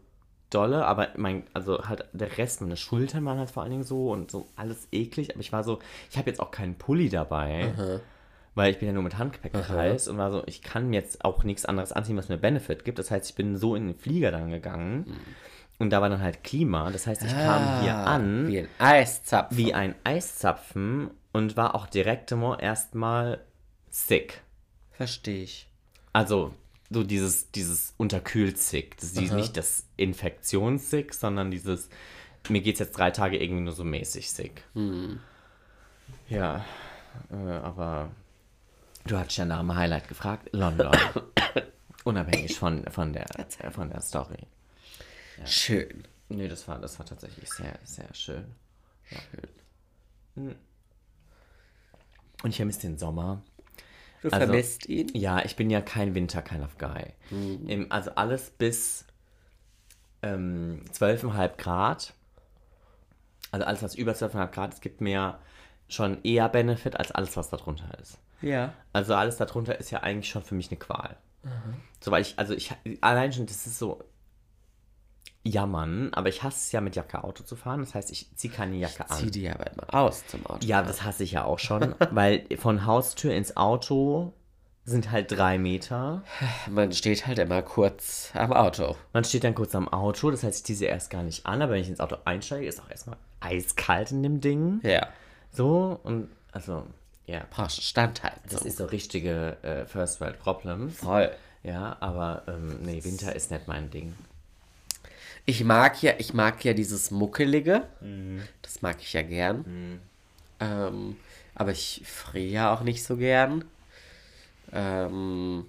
dolle, 0.50 0.86
aber 0.86 1.10
mein, 1.18 1.44
also 1.54 1.88
halt 1.88 2.06
der 2.14 2.38
Rest, 2.38 2.62
meine 2.62 2.78
Schultern 2.78 3.26
waren 3.26 3.40
halt 3.40 3.52
vor 3.52 3.64
allen 3.64 3.72
Dingen 3.72 3.84
so 3.84 4.12
und 4.12 4.32
so 4.32 4.48
alles 4.56 4.88
eklig, 4.92 5.32
aber 5.32 5.40
ich 5.40 5.52
war 5.52 5.64
so, 5.64 5.80
ich 6.10 6.18
habe 6.18 6.30
jetzt 6.30 6.40
auch 6.40 6.52
keinen 6.52 6.76
Pulli 6.76 7.10
dabei, 7.10 7.74
weil 8.56 8.72
ich 8.72 8.80
bin 8.80 8.88
ja 8.88 8.94
nur 8.94 9.04
mit 9.04 9.18
Handgepäck 9.18 9.54
gereist 9.54 10.08
und 10.08 10.18
war 10.18 10.32
so, 10.32 10.44
ich 10.46 10.62
kann 10.62 10.92
jetzt 10.94 11.24
auch 11.24 11.44
nichts 11.44 11.66
anderes 11.66 11.92
anziehen, 11.92 12.18
was 12.18 12.30
mir 12.30 12.38
Benefit 12.38 12.84
gibt. 12.86 13.00
Das 13.00 13.10
heißt, 13.12 13.30
ich 13.30 13.36
bin 13.36 13.56
so 13.58 13.76
in 13.76 13.88
den 13.88 13.96
Flieger 13.98 14.32
dann 14.32 14.50
gegangen 14.50 15.18
und 15.80 15.90
da 15.92 16.02
war 16.02 16.10
dann 16.10 16.22
halt 16.22 16.44
Klima, 16.44 16.92
das 16.92 17.08
heißt, 17.08 17.24
ich 17.24 17.32
kam 17.32 17.82
hier 17.82 17.96
Ah, 17.96 18.16
an 18.16 18.48
Wie 18.48 18.60
ein 18.60 18.68
Eiszapfen. 18.78 19.58
wie 19.58 19.74
ein 19.74 19.96
Eiszapfen 20.04 21.12
und 21.32 21.56
war 21.58 21.76
auch 21.76 21.88
direkt 21.88 22.32
erstmal 22.60 23.40
sick. 23.90 24.42
Verstehe 24.92 25.44
ich. 25.44 25.68
Also 26.14 26.54
so 26.90 27.04
dieses, 27.04 27.52
dieses 27.52 27.94
unterkühlt-sick. 27.98 28.98
Das 28.98 29.14
ist 29.14 29.32
nicht 29.34 29.56
das 29.56 29.86
Infektions-sick, 29.96 31.14
sondern 31.14 31.50
dieses, 31.50 31.90
mir 32.50 32.62
geht's 32.62 32.80
jetzt 32.80 32.98
drei 32.98 33.12
Tage 33.12 33.42
irgendwie 33.42 33.64
nur 33.64 33.74
so 33.74 33.86
mäßig 33.86 34.30
sick. 34.30 34.64
Ja, 36.28 36.66
äh, 37.32 37.36
aber 37.64 38.10
du 39.06 39.18
hattest 39.18 39.38
ja 39.38 39.46
nach 39.46 39.60
dem 39.60 39.76
Highlight 39.76 40.08
gefragt. 40.08 40.50
London. 40.54 40.92
Unabhängig 42.04 42.58
von, 42.58 42.84
von, 42.90 43.14
der, 43.14 43.28
von 43.72 43.90
der 43.90 44.02
Story. 44.02 44.40
Schön. 45.46 46.04
Nee, 46.30 46.48
das 46.48 46.68
war, 46.68 46.80
das 46.80 46.98
war 46.98 47.06
tatsächlich 47.06 47.50
sehr, 47.52 47.78
sehr 47.84 48.14
schön. 48.14 48.46
Schön. 49.06 50.56
Und 52.44 52.50
ich 52.50 52.56
vermisse 52.56 52.82
den 52.82 52.98
Sommer. 52.98 53.42
Du 54.22 54.30
Also- 54.30 54.46
vermisst 54.46 54.88
ihn? 54.88 55.10
Ja, 55.14 55.44
ich 55.44 55.56
bin 55.56 55.70
ja 55.70 55.82
kein 55.82 56.16
Winter 56.16 56.42
kind 56.42 56.64
of 56.64 56.78
Guy. 56.78 57.14
Im, 57.32 57.92
also 57.92 58.12
alles 58.16 58.52
bis 58.52 59.06
ähm, 60.22 60.84
12,5 60.94 61.58
Grad. 61.58 62.14
Also 63.52 63.66
alles, 63.66 63.84
was 63.84 63.96
über 63.96 64.14
12,5 64.14 64.48
Grad 64.52 64.74
ist, 64.74 64.82
gibt 64.82 65.02
mir 65.02 65.40
schon 65.90 66.24
eher 66.24 66.48
Benefit 66.50 66.96
als 66.98 67.12
alles, 67.12 67.36
was 67.36 67.50
darunter 67.50 67.98
ist. 68.00 68.18
Ja. 68.42 68.74
Also 68.94 69.16
alles 69.16 69.38
darunter 69.38 69.80
ist 69.80 69.92
ja 69.92 70.00
eigentlich 70.00 70.30
schon 70.30 70.44
für 70.44 70.56
mich 70.56 70.70
eine 70.70 70.80
Qual. 70.80 71.18
So, 72.00 72.12
weil 72.12 72.22
ich, 72.22 72.38
also 72.38 72.54
ich, 72.54 72.74
allein 73.02 73.34
schon, 73.34 73.46
das 73.46 73.66
ist 73.66 73.80
so 73.80 74.04
jammern, 75.44 76.14
aber 76.14 76.30
ich 76.30 76.44
hasse 76.44 76.58
es 76.58 76.72
ja 76.72 76.82
mit 76.82 76.96
Jacke 76.96 77.24
Auto 77.24 77.44
zu 77.44 77.56
fahren. 77.56 77.80
Das 77.80 77.96
heißt, 77.96 78.12
ich 78.12 78.36
ziehe 78.36 78.54
keine 78.54 78.76
Jacke 78.76 79.10
an. 79.10 79.18
Zieh 79.18 79.32
die 79.32 79.50
aber 79.50 79.68
immer 79.72 79.94
aus 79.94 80.26
zum 80.28 80.46
Auto. 80.46 80.66
Ja, 80.66 80.84
das 80.84 81.04
hasse 81.04 81.24
ich 81.24 81.32
ja 81.32 81.46
auch 81.46 81.60
schon, 81.60 81.96
weil 82.12 82.46
von 82.58 82.86
Haustür 82.86 83.34
ins 83.34 83.58
Auto 83.58 84.34
sind 84.84 85.12
halt 85.12 85.32
drei 85.32 85.58
Meter. 85.58 86.24
Man 86.70 86.92
steht 86.92 87.28
halt 87.28 87.40
immer 87.40 87.62
kurz 87.62 88.32
am 88.34 88.52
Auto. 88.52 88.96
Man 89.14 89.24
steht 89.24 89.44
dann 89.44 89.56
kurz 89.56 89.76
am 89.76 89.88
Auto, 89.88 90.32
das 90.32 90.44
heißt, 90.44 90.60
ich 90.60 90.64
ziehe 90.66 90.78
sie 90.78 90.86
erst 90.86 91.10
gar 91.10 91.24
nicht 91.24 91.46
an, 91.46 91.62
aber 91.62 91.74
wenn 91.74 91.82
ich 91.82 91.90
ins 91.90 92.00
Auto 92.00 92.18
einsteige, 92.26 92.68
ist 92.68 92.82
auch 92.82 92.90
erstmal 92.90 93.18
eiskalt 93.40 94.12
in 94.12 94.24
dem 94.24 94.42
Ding. 94.42 94.80
Ja. 94.84 95.08
So, 95.52 96.00
und 96.04 96.30
also, 96.52 96.86
ja. 97.32 97.46
Brauchst 97.50 97.78
du 97.78 97.82
Standhaltung. 97.82 98.42
Das 98.50 98.64
ist 98.64 98.78
so 98.78 98.86
richtige 98.86 99.58
äh, 99.64 99.86
First 99.86 100.22
World 100.22 100.40
Problems. 100.40 100.98
voll. 100.98 101.32
Ja, 101.64 101.98
aber 102.00 102.44
ähm, 102.48 102.80
nee, 102.82 103.04
Winter 103.04 103.36
ist 103.36 103.52
nicht 103.52 103.68
mein 103.68 103.90
Ding. 103.92 104.16
Ich 105.46 105.64
mag 105.64 106.02
ja, 106.02 106.14
ich 106.18 106.34
mag 106.34 106.64
ja 106.66 106.74
dieses 106.74 107.12
Muckelige. 107.12 107.84
Mhm. 108.02 108.42
Das 108.62 108.82
mag 108.82 108.98
ich 109.00 109.14
ja 109.14 109.22
gern. 109.22 110.00
Ähm, 110.60 111.18
aber 111.56 111.72
ich 111.72 112.04
friere 112.06 112.52
ja 112.52 112.74
auch 112.74 112.82
nicht 112.82 113.04
so 113.04 113.18
gern. 113.18 113.66
Ähm, 114.74 115.66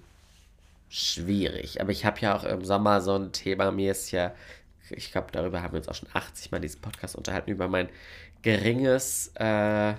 schwierig. 0.89 1.81
Aber 1.81 1.91
ich 1.91 2.05
habe 2.05 2.19
ja 2.21 2.35
auch 2.35 2.43
im 2.43 2.63
Sommer 2.65 3.01
so 3.01 3.15
ein 3.15 3.31
Thema. 3.31 3.71
Mir 3.71 3.91
ist 3.91 4.11
ja, 4.11 4.33
ich 4.89 5.11
glaube, 5.11 5.27
darüber 5.31 5.61
haben 5.61 5.73
wir 5.73 5.79
uns 5.79 5.89
auch 5.89 5.95
schon 5.95 6.09
80 6.13 6.51
Mal 6.51 6.57
in 6.57 6.63
diesem 6.63 6.81
Podcast 6.81 7.15
unterhalten, 7.15 7.51
über 7.51 7.67
mein 7.67 7.89
geringes. 8.41 9.31
Äh, 9.35 9.93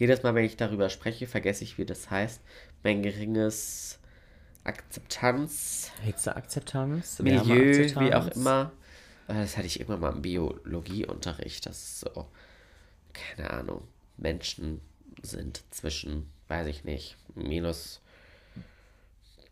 jedes 0.00 0.22
Mal, 0.22 0.34
wenn 0.34 0.44
ich 0.44 0.56
darüber 0.56 0.88
spreche, 0.88 1.26
vergesse 1.26 1.62
ich, 1.62 1.78
wie 1.78 1.84
das 1.84 2.10
heißt. 2.10 2.40
Mein 2.82 3.02
geringes 3.02 3.98
Akzeptanz. 4.64 5.92
Hitzeakzeptanz, 6.02 7.18
Milieu, 7.20 7.74
wie 8.00 8.14
auch 8.14 8.26
immer. 8.28 8.72
Äh, 9.28 9.34
Das 9.34 9.56
hatte 9.56 9.66
ich 9.66 9.78
irgendwann 9.78 10.00
mal 10.00 10.12
im 10.12 10.22
Biologieunterricht, 10.22 11.66
dass 11.66 11.76
es 11.76 12.00
so, 12.00 12.26
keine 13.12 13.50
Ahnung, 13.50 13.86
Menschen 14.16 14.80
sind 15.22 15.62
zwischen, 15.70 16.30
weiß 16.48 16.66
ich 16.66 16.84
nicht, 16.84 17.16
minus 17.34 18.00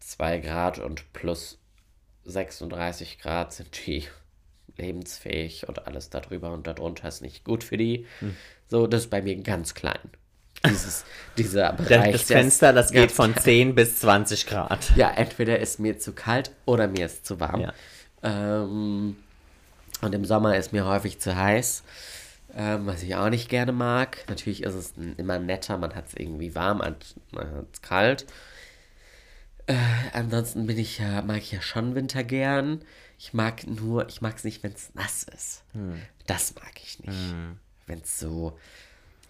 2 0.00 0.38
Grad 0.38 0.78
und 0.78 1.12
plus 1.12 1.58
36 2.24 3.18
Grad 3.18 3.52
sind 3.52 3.86
die 3.86 4.04
lebensfähig 4.76 5.68
und 5.68 5.86
alles 5.86 6.08
darüber 6.10 6.52
und 6.52 6.66
darunter 6.66 7.08
ist 7.08 7.20
nicht 7.20 7.44
gut 7.44 7.64
für 7.64 7.76
die. 7.76 8.06
So, 8.66 8.86
das 8.86 9.02
ist 9.04 9.10
bei 9.10 9.20
mir 9.22 9.36
ganz 9.42 9.74
klein. 9.74 9.98
Dieses, 10.66 11.04
dieser 11.36 11.72
Bereich. 11.72 12.12
Das 12.12 12.22
ist 12.22 12.28
Fenster, 12.28 12.72
das 12.72 12.90
geht 12.90 13.12
von 13.12 13.36
10 13.36 13.74
bis 13.74 14.00
20 14.00 14.46
Grad. 14.46 14.92
ja, 14.96 15.10
entweder 15.10 15.58
ist 15.58 15.78
mir 15.78 15.98
zu 15.98 16.12
kalt 16.12 16.50
oder 16.64 16.88
mir 16.88 17.06
ist 17.06 17.26
zu 17.26 17.40
warm. 17.40 17.60
Ja. 17.60 17.72
Ähm, 18.22 19.16
und 20.00 20.14
im 20.14 20.24
Sommer 20.24 20.56
ist 20.56 20.72
mir 20.72 20.86
häufig 20.86 21.20
zu 21.20 21.36
heiß, 21.36 21.82
ähm, 22.56 22.86
was 22.86 23.02
ich 23.02 23.14
auch 23.14 23.30
nicht 23.30 23.48
gerne 23.48 23.72
mag. 23.72 24.24
Natürlich 24.28 24.62
ist 24.62 24.74
es 24.74 24.94
immer 25.16 25.38
netter, 25.38 25.78
man 25.78 25.94
hat 25.94 26.08
es 26.08 26.14
irgendwie 26.14 26.54
warm, 26.54 26.80
und 26.80 26.96
man 27.30 27.50
hat 27.50 27.66
es 27.72 27.82
kalt. 27.82 28.26
Äh, 29.66 29.76
ansonsten 30.12 30.66
bin 30.66 30.78
ich 30.78 30.98
ja, 30.98 31.22
mag 31.22 31.38
ich 31.38 31.52
ja 31.52 31.60
schon 31.60 31.94
Winter 31.94 32.24
gern. 32.24 32.82
Ich 33.18 33.34
mag 33.34 33.66
nur, 33.66 34.08
ich 34.08 34.20
mag 34.22 34.36
es 34.36 34.44
nicht, 34.44 34.62
wenn 34.62 34.72
es 34.72 34.94
nass 34.94 35.24
ist. 35.24 35.62
Das 36.26 36.54
mag 36.54 36.72
ich 36.82 37.00
nicht. 37.00 37.34
Wenn 37.86 37.98
es 38.00 38.18
so, 38.18 38.56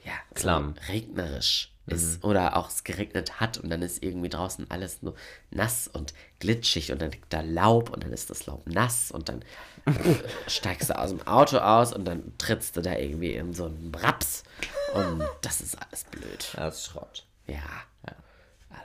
ja, 0.04 0.12
Klamm. 0.34 0.74
so 0.86 0.92
regnerisch 0.92 1.72
ist 1.86 2.22
oder 2.22 2.56
auch 2.56 2.68
es 2.68 2.84
geregnet 2.84 3.40
hat 3.40 3.58
und 3.58 3.70
dann 3.70 3.82
ist 3.82 4.02
irgendwie 4.02 4.28
draußen 4.28 4.70
alles 4.70 5.02
nur 5.02 5.14
nass 5.50 5.88
und 5.88 6.12
glitschig 6.38 6.92
und 6.92 7.00
dann 7.00 7.10
liegt 7.10 7.32
da 7.32 7.40
Laub 7.40 7.90
und 7.90 8.04
dann 8.04 8.12
ist 8.12 8.30
das 8.30 8.46
Laub 8.46 8.66
nass 8.66 9.10
und 9.10 9.28
dann 9.28 9.42
äh, 9.86 10.14
steigst 10.46 10.90
du 10.90 10.98
aus 10.98 11.10
dem 11.10 11.26
Auto 11.26 11.58
aus 11.58 11.92
und 11.92 12.04
dann 12.04 12.36
trittst 12.36 12.76
du 12.76 12.82
da 12.82 12.94
irgendwie 12.94 13.32
in 13.32 13.54
so 13.54 13.66
einen 13.66 13.90
Braps 13.90 14.44
und 14.94 15.22
das 15.40 15.60
ist 15.60 15.78
alles 15.80 16.04
blöd. 16.04 16.54
Ist 16.54 16.84
Schrott. 16.84 17.24
Ja, 17.46 17.62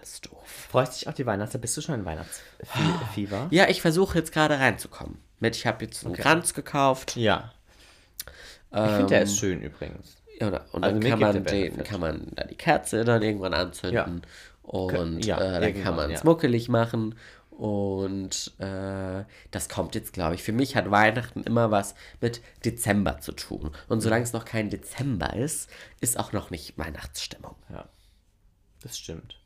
alles 0.03 0.21
doof. 0.21 0.67
Freust 0.69 1.01
dich 1.01 1.07
auf 1.07 1.15
die 1.15 1.25
Weihnachtszeit? 1.25 1.61
Bist 1.61 1.75
du 1.77 1.81
schon 1.81 1.95
in 1.95 2.05
Weihnachtsfieber? 2.05 3.47
Ja, 3.51 3.67
ich 3.67 3.81
versuche 3.81 4.17
jetzt 4.17 4.31
gerade 4.31 4.59
reinzukommen. 4.59 5.19
Mit, 5.39 5.55
ich 5.55 5.67
habe 5.67 5.83
jetzt 5.85 6.05
einen 6.05 6.15
Kranz 6.15 6.53
gekauft. 6.53 7.15
Ja. 7.15 7.53
Ich 8.71 8.79
finde, 8.79 9.05
der 9.07 9.21
ist 9.23 9.37
schön 9.37 9.61
übrigens. 9.61 10.22
Ja, 10.39 10.47
oder- 10.47 10.65
und 10.71 10.83
Also 10.83 10.99
dann 10.99 11.09
kann 11.09 11.19
man, 11.19 11.43
den, 11.43 11.83
kann 11.83 11.99
man 11.99 12.27
da 12.35 12.43
die 12.45 12.55
Kerze 12.55 13.03
dann 13.05 13.21
irgendwann 13.21 13.53
anzünden. 13.53 14.23
Und 14.61 15.25
ja, 15.25 15.37
äh, 15.39 15.61
dann 15.61 15.83
kann 15.83 15.95
man 15.95 16.11
es 16.11 16.21
ja. 16.21 16.25
muckelig 16.25 16.69
machen. 16.69 17.15
Und 17.51 18.51
äh, 18.59 19.25
das 19.51 19.69
kommt 19.69 19.93
jetzt, 19.93 20.13
glaube 20.13 20.35
ich. 20.35 20.43
Für 20.43 20.53
mich 20.53 20.75
hat 20.75 20.89
Weihnachten 20.89 21.43
immer 21.43 21.69
was 21.69 21.93
mit 22.19 22.41
Dezember 22.65 23.19
zu 23.19 23.31
tun. 23.33 23.71
Und 23.89 24.01
solange 24.01 24.23
es 24.23 24.33
noch 24.33 24.45
kein 24.45 24.69
Dezember 24.69 25.35
ist, 25.35 25.69
ist 26.01 26.17
auch 26.17 26.33
noch 26.33 26.49
nicht 26.49 26.77
Weihnachtsstimmung. 26.77 27.55
Ja. 27.69 27.87
Das 28.81 28.97
stimmt. 28.97 29.39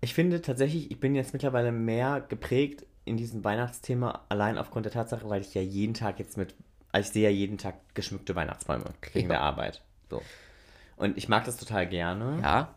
Ich 0.00 0.14
finde 0.14 0.40
tatsächlich, 0.40 0.90
ich 0.90 1.00
bin 1.00 1.14
jetzt 1.14 1.32
mittlerweile 1.32 1.72
mehr 1.72 2.20
geprägt 2.20 2.86
in 3.04 3.16
diesem 3.16 3.44
Weihnachtsthema, 3.44 4.24
allein 4.28 4.58
aufgrund 4.58 4.84
der 4.84 4.92
Tatsache, 4.92 5.28
weil 5.28 5.40
ich 5.40 5.54
ja 5.54 5.62
jeden 5.62 5.94
Tag 5.94 6.18
jetzt 6.18 6.36
mit, 6.36 6.54
also 6.96 7.08
ich 7.08 7.12
sehe 7.12 7.24
ja 7.24 7.30
jeden 7.30 7.58
Tag 7.58 7.74
geschmückte 7.94 8.34
Weihnachtsbäume 8.34 8.84
wegen 9.12 9.28
der 9.28 9.40
Arbeit. 9.40 9.82
So. 10.10 10.22
Und 10.96 11.18
ich 11.18 11.28
mag 11.28 11.44
das 11.44 11.56
total 11.58 11.86
gerne, 11.86 12.38
Ja, 12.42 12.74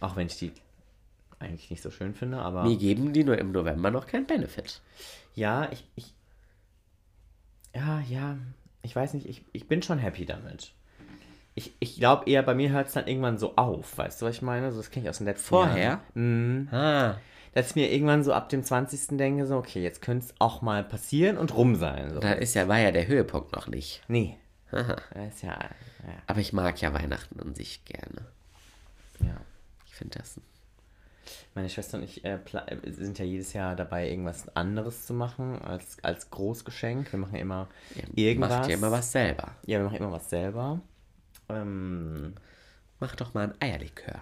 auch 0.00 0.14
wenn 0.16 0.26
ich 0.28 0.36
die 0.38 0.52
eigentlich 1.40 1.68
nicht 1.70 1.82
so 1.82 1.90
schön 1.90 2.14
finde, 2.14 2.38
aber 2.38 2.62
mir 2.62 2.76
geben 2.76 3.12
die 3.12 3.24
nur 3.24 3.36
im 3.36 3.50
November 3.52 3.90
noch 3.90 4.06
keinen 4.06 4.26
Benefit. 4.26 4.80
ja, 5.34 5.68
ich, 5.72 5.84
ich, 5.96 6.14
ja, 7.74 8.00
ja, 8.08 8.38
ich 8.82 8.94
weiß 8.94 9.14
nicht, 9.14 9.26
ich, 9.26 9.44
ich 9.52 9.66
bin 9.66 9.82
schon 9.82 9.98
happy 9.98 10.26
damit. 10.26 10.72
Ich, 11.56 11.72
ich 11.80 11.96
glaube 11.96 12.28
eher, 12.30 12.42
bei 12.42 12.54
mir 12.54 12.70
hört 12.70 12.86
es 12.88 12.94
dann 12.94 13.06
irgendwann 13.08 13.38
so 13.38 13.56
auf, 13.56 13.98
weißt 13.98 14.22
du, 14.22 14.26
was 14.26 14.36
ich 14.36 14.42
meine? 14.42 14.70
So, 14.70 14.78
das 14.78 14.90
kenne 14.90 15.06
ich 15.06 15.10
aus 15.10 15.18
den 15.18 15.26
letzten 15.26 15.48
Vorher? 15.48 16.00
Jahren. 16.14 16.66
Mhm. 16.66 16.68
Ah, 16.72 17.16
Dass 17.54 17.70
ich 17.70 17.76
mir 17.76 17.92
irgendwann 17.92 18.24
so 18.24 18.32
ab 18.32 18.48
dem 18.48 18.64
20. 18.64 19.16
denke, 19.16 19.46
so, 19.46 19.56
okay, 19.56 19.82
jetzt 19.82 20.02
könnte 20.02 20.26
es 20.26 20.34
auch 20.40 20.60
mal 20.60 20.82
passieren 20.82 21.38
und 21.38 21.54
rum 21.54 21.76
sein. 21.76 22.12
So. 22.12 22.18
da 22.20 22.32
ist 22.32 22.54
ja, 22.54 22.66
war 22.66 22.78
ja 22.78 22.90
der 22.90 23.06
Höhepunkt 23.06 23.52
noch 23.52 23.68
nicht. 23.68 24.02
Nee. 24.08 24.36
Das 24.70 25.34
ist 25.34 25.42
ja, 25.42 25.52
ja, 25.52 26.14
Aber 26.26 26.40
ich 26.40 26.52
mag 26.52 26.80
ja 26.80 26.92
Weihnachten 26.92 27.38
an 27.40 27.54
sich 27.54 27.84
gerne. 27.84 28.26
ja. 29.20 29.40
Ich 29.86 29.94
finde 29.94 30.18
das. 30.18 30.40
Meine 31.54 31.70
Schwester 31.70 31.98
und 31.98 32.02
ich 32.02 32.24
äh, 32.24 32.34
äh, 32.34 32.90
sind 32.90 33.20
ja 33.20 33.24
jedes 33.24 33.52
Jahr 33.52 33.76
dabei, 33.76 34.10
irgendwas 34.10 34.54
anderes 34.56 35.06
zu 35.06 35.14
machen 35.14 35.62
als, 35.62 35.98
als 36.02 36.30
Großgeschenk. 36.30 37.12
Wir 37.12 37.20
machen 37.20 37.36
ja 37.36 37.42
immer 37.42 37.68
irgendwas. 38.16 38.50
Macht 38.50 38.68
ja 38.68 38.74
immer 38.74 38.90
was 38.90 39.12
selber. 39.12 39.52
Ja, 39.64 39.78
wir 39.78 39.84
machen 39.84 39.98
immer 39.98 40.10
was 40.10 40.28
selber. 40.28 40.80
Ähm, 41.48 42.34
Mach 42.98 43.14
doch 43.16 43.34
mal 43.34 43.44
ein 43.44 43.54
Eierlikör. 43.60 44.20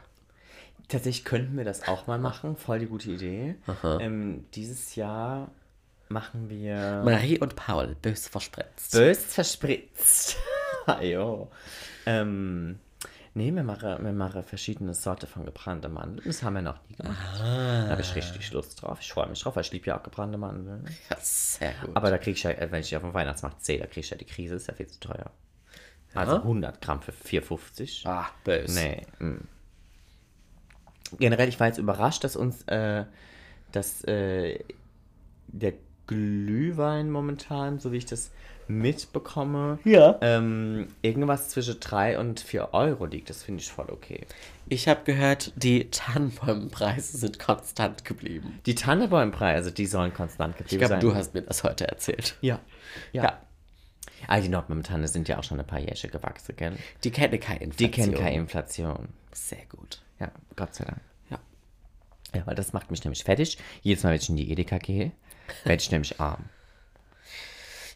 Tatsächlich 0.88 1.24
könnten 1.24 1.56
wir 1.56 1.64
das 1.64 1.86
auch 1.88 2.06
mal 2.06 2.18
machen. 2.18 2.56
Voll 2.56 2.80
die 2.80 2.86
gute 2.86 3.10
Idee. 3.10 3.56
Ähm, 4.00 4.44
dieses 4.54 4.94
Jahr 4.96 5.50
machen 6.08 6.48
wir 6.48 7.02
Marie 7.04 7.38
und 7.38 7.56
Paul, 7.56 7.96
bös 8.00 8.28
verspritzt. 8.28 8.92
bös 8.92 9.24
verspritzt. 9.24 10.36
jo. 11.02 11.50
Ähm, 12.06 12.78
nee, 13.34 13.52
wir 13.52 13.62
machen, 13.62 14.04
wir 14.04 14.12
machen 14.12 14.42
verschiedene 14.42 14.94
Sorten 14.94 15.26
von 15.26 15.44
gebrannte 15.44 15.88
Mandeln. 15.88 16.26
Das 16.26 16.42
haben 16.42 16.54
wir 16.54 16.62
noch 16.62 16.78
nie 16.88 16.96
gemacht. 16.96 17.16
Da 17.40 17.88
habe 17.88 18.02
ich 18.02 18.14
richtig 18.14 18.52
Lust 18.52 18.82
drauf. 18.82 18.98
Ich 19.00 19.12
freue 19.12 19.28
mich 19.28 19.40
drauf, 19.40 19.56
weil 19.56 19.62
ich 19.62 19.72
liebe 19.72 19.86
ja 19.86 19.98
auch 19.98 20.02
gebrannte 20.02 20.38
Mandeln. 20.38 20.84
Ja, 21.10 21.16
sehr 21.20 21.72
gut. 21.84 21.96
Aber 21.96 22.10
da 22.10 22.18
kriege 22.18 22.36
ich 22.36 22.42
ja, 22.42 22.50
äh, 22.50 22.70
wenn 22.70 22.80
ich 22.80 22.90
die 22.90 22.96
auf 22.96 23.02
dem 23.02 23.14
Weihnachtsmarkt 23.14 23.64
sehe, 23.64 23.78
da 23.78 23.86
kriege 23.86 24.00
ich 24.00 24.10
ja 24.10 24.16
die 24.16 24.26
Krise, 24.26 24.56
ist 24.56 24.68
ja 24.68 24.74
viel 24.74 24.86
zu 24.86 25.00
teuer. 25.00 25.30
Also 26.14 26.36
100 26.36 26.80
Gramm 26.80 27.00
für 27.00 27.12
4,50. 27.12 28.06
ah, 28.06 28.28
bös. 28.44 28.74
Nee. 28.74 29.06
mm. 29.18 29.48
Generell, 31.18 31.48
ich 31.48 31.58
war 31.60 31.66
jetzt 31.68 31.78
überrascht, 31.78 32.24
dass 32.24 32.36
uns, 32.36 32.62
äh, 32.68 33.04
dass 33.72 34.02
äh, 34.04 34.58
der 35.48 35.74
Glühwein 36.06 37.10
momentan, 37.10 37.78
so 37.78 37.92
wie 37.92 37.98
ich 37.98 38.06
das 38.06 38.30
mitbekomme, 38.68 39.78
Ja. 39.84 40.18
ähm, 40.20 40.88
irgendwas 41.02 41.48
zwischen 41.50 41.78
3 41.80 42.18
und 42.18 42.40
4 42.40 42.72
Euro 42.72 43.06
liegt. 43.06 43.28
Das 43.30 43.42
finde 43.42 43.60
ich 43.62 43.70
voll 43.70 43.86
okay. 43.90 44.26
Ich 44.68 44.88
habe 44.88 45.00
gehört, 45.04 45.52
die 45.56 45.90
Tannenbäumenpreise 45.90 47.18
sind 47.18 47.38
konstant 47.38 48.04
geblieben. 48.04 48.60
Die 48.66 48.74
Tannenbäumpreise, 48.74 49.72
die 49.72 49.86
sollen 49.86 50.14
konstant 50.14 50.54
Ich 50.54 50.58
geblieben 50.58 50.78
glaube, 50.80 50.92
sein. 50.94 51.00
du 51.00 51.14
hast 51.14 51.34
mir 51.34 51.42
das 51.42 51.64
heute 51.64 51.88
erzählt. 51.88 52.36
Ja. 52.40 52.60
Ja. 53.12 53.22
Ja. 53.24 53.38
Ah, 54.28 54.40
die 54.40 54.48
Nordmann-Tanne 54.48 55.08
sind 55.08 55.28
ja 55.28 55.38
auch 55.38 55.42
schon 55.44 55.58
ein 55.58 55.66
paar 55.66 55.80
Jährchen 55.80 56.10
gewachsen, 56.10 56.54
gell? 56.56 56.76
Die 57.02 57.10
kennen 57.10 57.40
keine 57.40 57.60
Inflation. 57.64 57.76
Die 57.78 57.90
kennen 57.90 58.14
keine 58.14 58.36
Inflation. 58.36 59.08
Sehr 59.32 59.64
gut. 59.68 60.00
Ja, 60.22 60.30
Gott 60.54 60.72
sei 60.72 60.84
Dank. 60.84 61.00
Ja. 61.30 61.38
Ja, 62.32 62.46
weil 62.46 62.54
das 62.54 62.72
macht 62.72 62.92
mich 62.92 63.02
nämlich 63.02 63.24
fertig. 63.24 63.58
Jedes 63.82 64.04
Mal, 64.04 64.10
wenn 64.10 64.20
ich 64.20 64.28
in 64.28 64.36
die 64.36 64.52
Edeka 64.52 64.78
gehe, 64.78 65.10
werde 65.64 65.82
ich 65.82 65.90
nämlich 65.90 66.20
arm. 66.20 66.44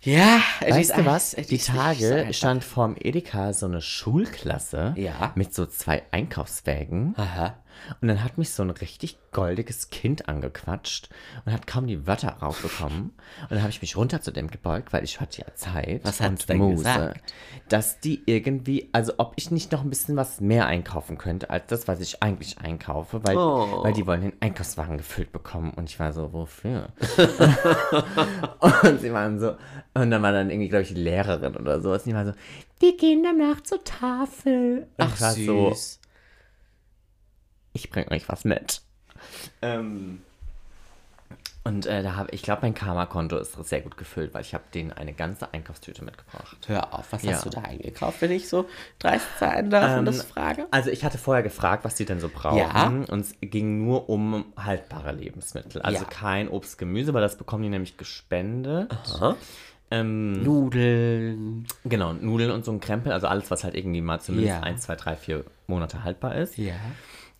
Ja, 0.06 0.40
Weißt 0.60 0.96
du 0.96 1.04
was? 1.04 1.32
Die 1.32 1.58
Tage 1.58 2.28
stand 2.32 2.62
vorm 2.62 2.94
Edeka 2.98 3.52
so 3.52 3.66
eine 3.66 3.80
Schulklasse 3.82 4.94
Ja. 4.96 5.32
mit 5.34 5.52
so 5.52 5.66
zwei 5.66 6.02
Einkaufswägen. 6.12 7.14
Aha. 7.16 7.56
Und 8.00 8.08
dann 8.08 8.24
hat 8.24 8.38
mich 8.38 8.50
so 8.52 8.62
ein 8.62 8.70
richtig 8.70 9.18
goldiges 9.32 9.90
Kind 9.90 10.30
angequatscht 10.30 11.10
und 11.44 11.52
hat 11.52 11.66
kaum 11.66 11.86
die 11.86 12.06
Wörter 12.06 12.28
rausbekommen. 12.40 13.10
Und 13.42 13.50
dann 13.50 13.60
habe 13.60 13.68
ich 13.68 13.82
mich 13.82 13.98
runter 13.98 14.22
zu 14.22 14.30
dem 14.30 14.48
gebeugt, 14.48 14.94
weil 14.94 15.04
ich 15.04 15.20
hatte 15.20 15.42
ja 15.42 15.54
Zeit 15.54 16.00
Was 16.02 16.18
und 16.22 16.48
denn 16.48 16.56
Muße, 16.56 16.78
gesagt? 16.84 17.34
dass 17.68 18.00
die 18.00 18.22
irgendwie, 18.24 18.88
also 18.92 19.12
ob 19.18 19.34
ich 19.36 19.50
nicht 19.50 19.72
noch 19.72 19.82
ein 19.82 19.90
bisschen 19.90 20.16
was 20.16 20.40
mehr 20.40 20.64
einkaufen 20.66 21.18
könnte, 21.18 21.50
als 21.50 21.66
das, 21.66 21.86
was 21.86 22.00
ich 22.00 22.22
eigentlich 22.22 22.58
einkaufe, 22.60 23.20
weil, 23.24 23.36
Oh. 23.36 23.84
weil 23.84 23.92
die 23.92 24.06
wollen 24.06 24.22
den 24.22 24.32
Einkaufswagen 24.40 24.96
gefüllt 24.96 25.30
bekommen. 25.32 25.72
Und 25.74 25.90
ich 25.90 26.00
war 26.00 26.14
so, 26.14 26.32
wofür? 26.32 26.88
und 28.84 29.00
sie 29.02 29.12
waren 29.12 29.38
so, 29.38 29.54
und 30.02 30.10
dann 30.10 30.22
war 30.22 30.32
dann 30.32 30.50
irgendwie, 30.50 30.68
glaube 30.68 30.82
ich, 30.82 30.88
die 30.88 30.94
Lehrerin 30.94 31.56
oder 31.56 31.80
sowas. 31.80 32.04
Die 32.04 32.14
war 32.14 32.24
so, 32.26 32.32
die 32.82 32.96
gehen 32.96 33.22
danach 33.22 33.60
zur 33.62 33.82
Tafel. 33.84 34.86
Und 34.96 35.04
Ach, 35.06 35.36
ich 35.36 35.46
so, 35.46 35.76
ich 37.72 37.90
bringe 37.90 38.10
euch 38.10 38.28
was 38.28 38.44
mit. 38.44 38.80
Ähm, 39.62 40.22
und 41.64 41.84
äh, 41.86 42.04
da 42.04 42.14
habe 42.14 42.30
ich 42.30 42.42
glaube, 42.42 42.62
mein 42.62 42.74
Karma-Konto 42.74 43.36
ist 43.38 43.54
sehr 43.68 43.80
gut 43.80 43.96
gefüllt, 43.96 44.32
weil 44.34 44.42
ich 44.42 44.54
habe 44.54 44.62
denen 44.72 44.92
eine 44.92 45.12
ganze 45.12 45.52
Einkaufstüte 45.52 46.04
mitgebracht. 46.04 46.56
Hör 46.68 46.94
auf, 46.94 47.12
was 47.12 47.24
Ja. 47.24 47.32
hast 47.32 47.44
du 47.46 47.50
da 47.50 47.62
eingekauft, 47.62 48.20
wenn 48.20 48.30
ich 48.30 48.48
so 48.48 48.66
dreist 49.00 49.26
sein 49.40 49.70
darf 49.70 49.98
und 49.98 50.04
das 50.04 50.20
Ähm, 50.20 50.26
frage? 50.26 50.66
Also 50.70 50.90
ich 50.90 51.04
hatte 51.04 51.18
vorher 51.18 51.42
gefragt, 51.42 51.84
was 51.84 51.96
die 51.96 52.04
denn 52.04 52.20
so 52.20 52.28
brauchen. 52.28 52.58
Ja. 53.04 53.12
Und 53.12 53.20
es 53.20 53.34
ging 53.40 53.84
nur 53.84 54.08
um 54.08 54.44
haltbare 54.56 55.10
Lebensmittel. 55.12 55.82
Also 55.82 56.04
Ja. 56.04 56.08
kein 56.08 56.48
Obst, 56.48 56.78
Gemüse, 56.78 57.12
weil 57.14 57.22
das 57.22 57.36
bekommen 57.36 57.64
die 57.64 57.68
nämlich 57.68 57.96
gespendet. 57.96 58.92
Aha. 58.92 59.34
Ähm, 59.90 60.42
Nudeln. 60.42 61.66
genau, 61.84 62.12
Nudeln 62.12 62.50
und 62.50 62.64
so 62.64 62.72
ein 62.72 62.80
Krempel, 62.80 63.12
also 63.12 63.26
alles, 63.28 63.50
was 63.50 63.62
halt 63.64 63.74
irgendwie 63.76 64.00
mal 64.00 64.20
zumindest 64.20 64.54
Ja. 64.56 64.60
1, 64.62 64.82
2, 64.82 64.96
3, 64.96 65.16
4 65.16 65.44
Monate 65.68 66.02
haltbar 66.02 66.34
ist. 66.34 66.56
Ja. 66.58 66.74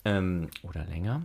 Ähm, 0.05 0.49
oder 0.63 0.85
länger. 0.85 1.23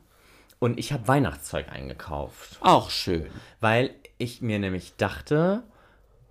Und 0.59 0.79
ich 0.79 0.91
habe 0.93 1.07
Weihnachtszeug 1.07 1.71
eingekauft. 1.71 2.57
Auch 2.61 2.89
schön. 2.89 3.27
Weil 3.59 3.91
ich 4.17 4.41
mir 4.41 4.59
nämlich 4.59 4.95
dachte, 4.97 5.63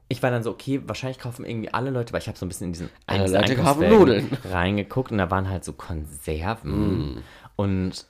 ich 0.08 0.22
war 0.22 0.30
dann 0.32 0.42
so, 0.42 0.50
okay, 0.50 0.80
wahrscheinlich 0.86 1.18
kaufen 1.18 1.44
irgendwie 1.44 1.72
alle 1.72 1.90
Leute, 1.90 2.12
weil 2.12 2.20
ich 2.20 2.28
habe 2.28 2.38
so 2.38 2.44
ein 2.44 2.48
bisschen 2.48 2.66
in 2.68 2.72
diesen 2.72 2.90
Alle 3.06 3.28
Leute 3.28 3.56
kaufen 3.56 3.88
Nudeln. 3.88 4.28
reingeguckt 4.50 5.12
und 5.12 5.18
da 5.18 5.30
waren 5.30 5.48
halt 5.48 5.64
so 5.64 5.72
Konserven 5.72 7.14
Mm. 7.16 7.22
und 7.56 8.06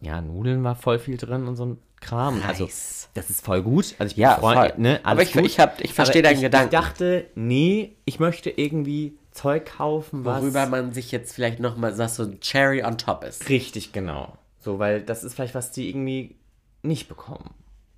ja, 0.00 0.20
Nudeln 0.20 0.62
war 0.64 0.74
voll 0.76 0.98
viel 1.00 1.16
drin 1.16 1.46
und 1.48 1.56
so 1.56 1.66
ein 1.66 1.78
Kram. 2.00 2.40
Also 2.46 2.64
Nice. 2.64 3.08
das 3.14 3.30
ist 3.30 3.44
voll 3.44 3.62
gut. 3.62 3.94
Also 3.98 4.10
ich 4.10 4.16
bin 4.16 4.22
Ja, 4.22 4.36
voll. 4.38 4.72
ne, 4.76 5.00
Aber 5.02 5.22
ich- 5.22 5.32
gut. 5.32 5.44
ich 5.44 5.58
hab- 5.58 5.80
ich 5.80 5.92
versteh 5.94 6.18
Aber 6.18 6.28
deinen 6.28 6.36
ich, 6.36 6.42
Gedanken. 6.42 6.74
Ich 6.74 6.80
dachte, 6.80 7.26
nee, 7.34 7.96
ich 8.04 8.20
möchte 8.20 8.50
irgendwie 8.50 9.18
Zeug 9.32 9.66
kaufen, 9.66 10.24
was 10.24 10.40
Worüber 10.42 10.66
man 10.66 10.92
sich 10.92 11.12
jetzt 11.12 11.34
vielleicht 11.34 11.60
nochmal 11.60 11.94
sagt, 11.94 12.12
so 12.12 12.22
ein 12.22 12.40
Cherry 12.40 12.82
on 12.84 12.96
top 12.98 13.24
ist. 13.24 13.48
richtig 13.48 13.92
genau. 13.92 14.36
So, 14.60 14.78
weil 14.78 15.02
das 15.02 15.24
ist 15.24 15.34
vielleicht 15.34 15.54
was 15.54 15.70
die 15.72 15.88
irgendwie 15.88 16.36
nicht 16.82 17.08
bekommen. 17.08 17.50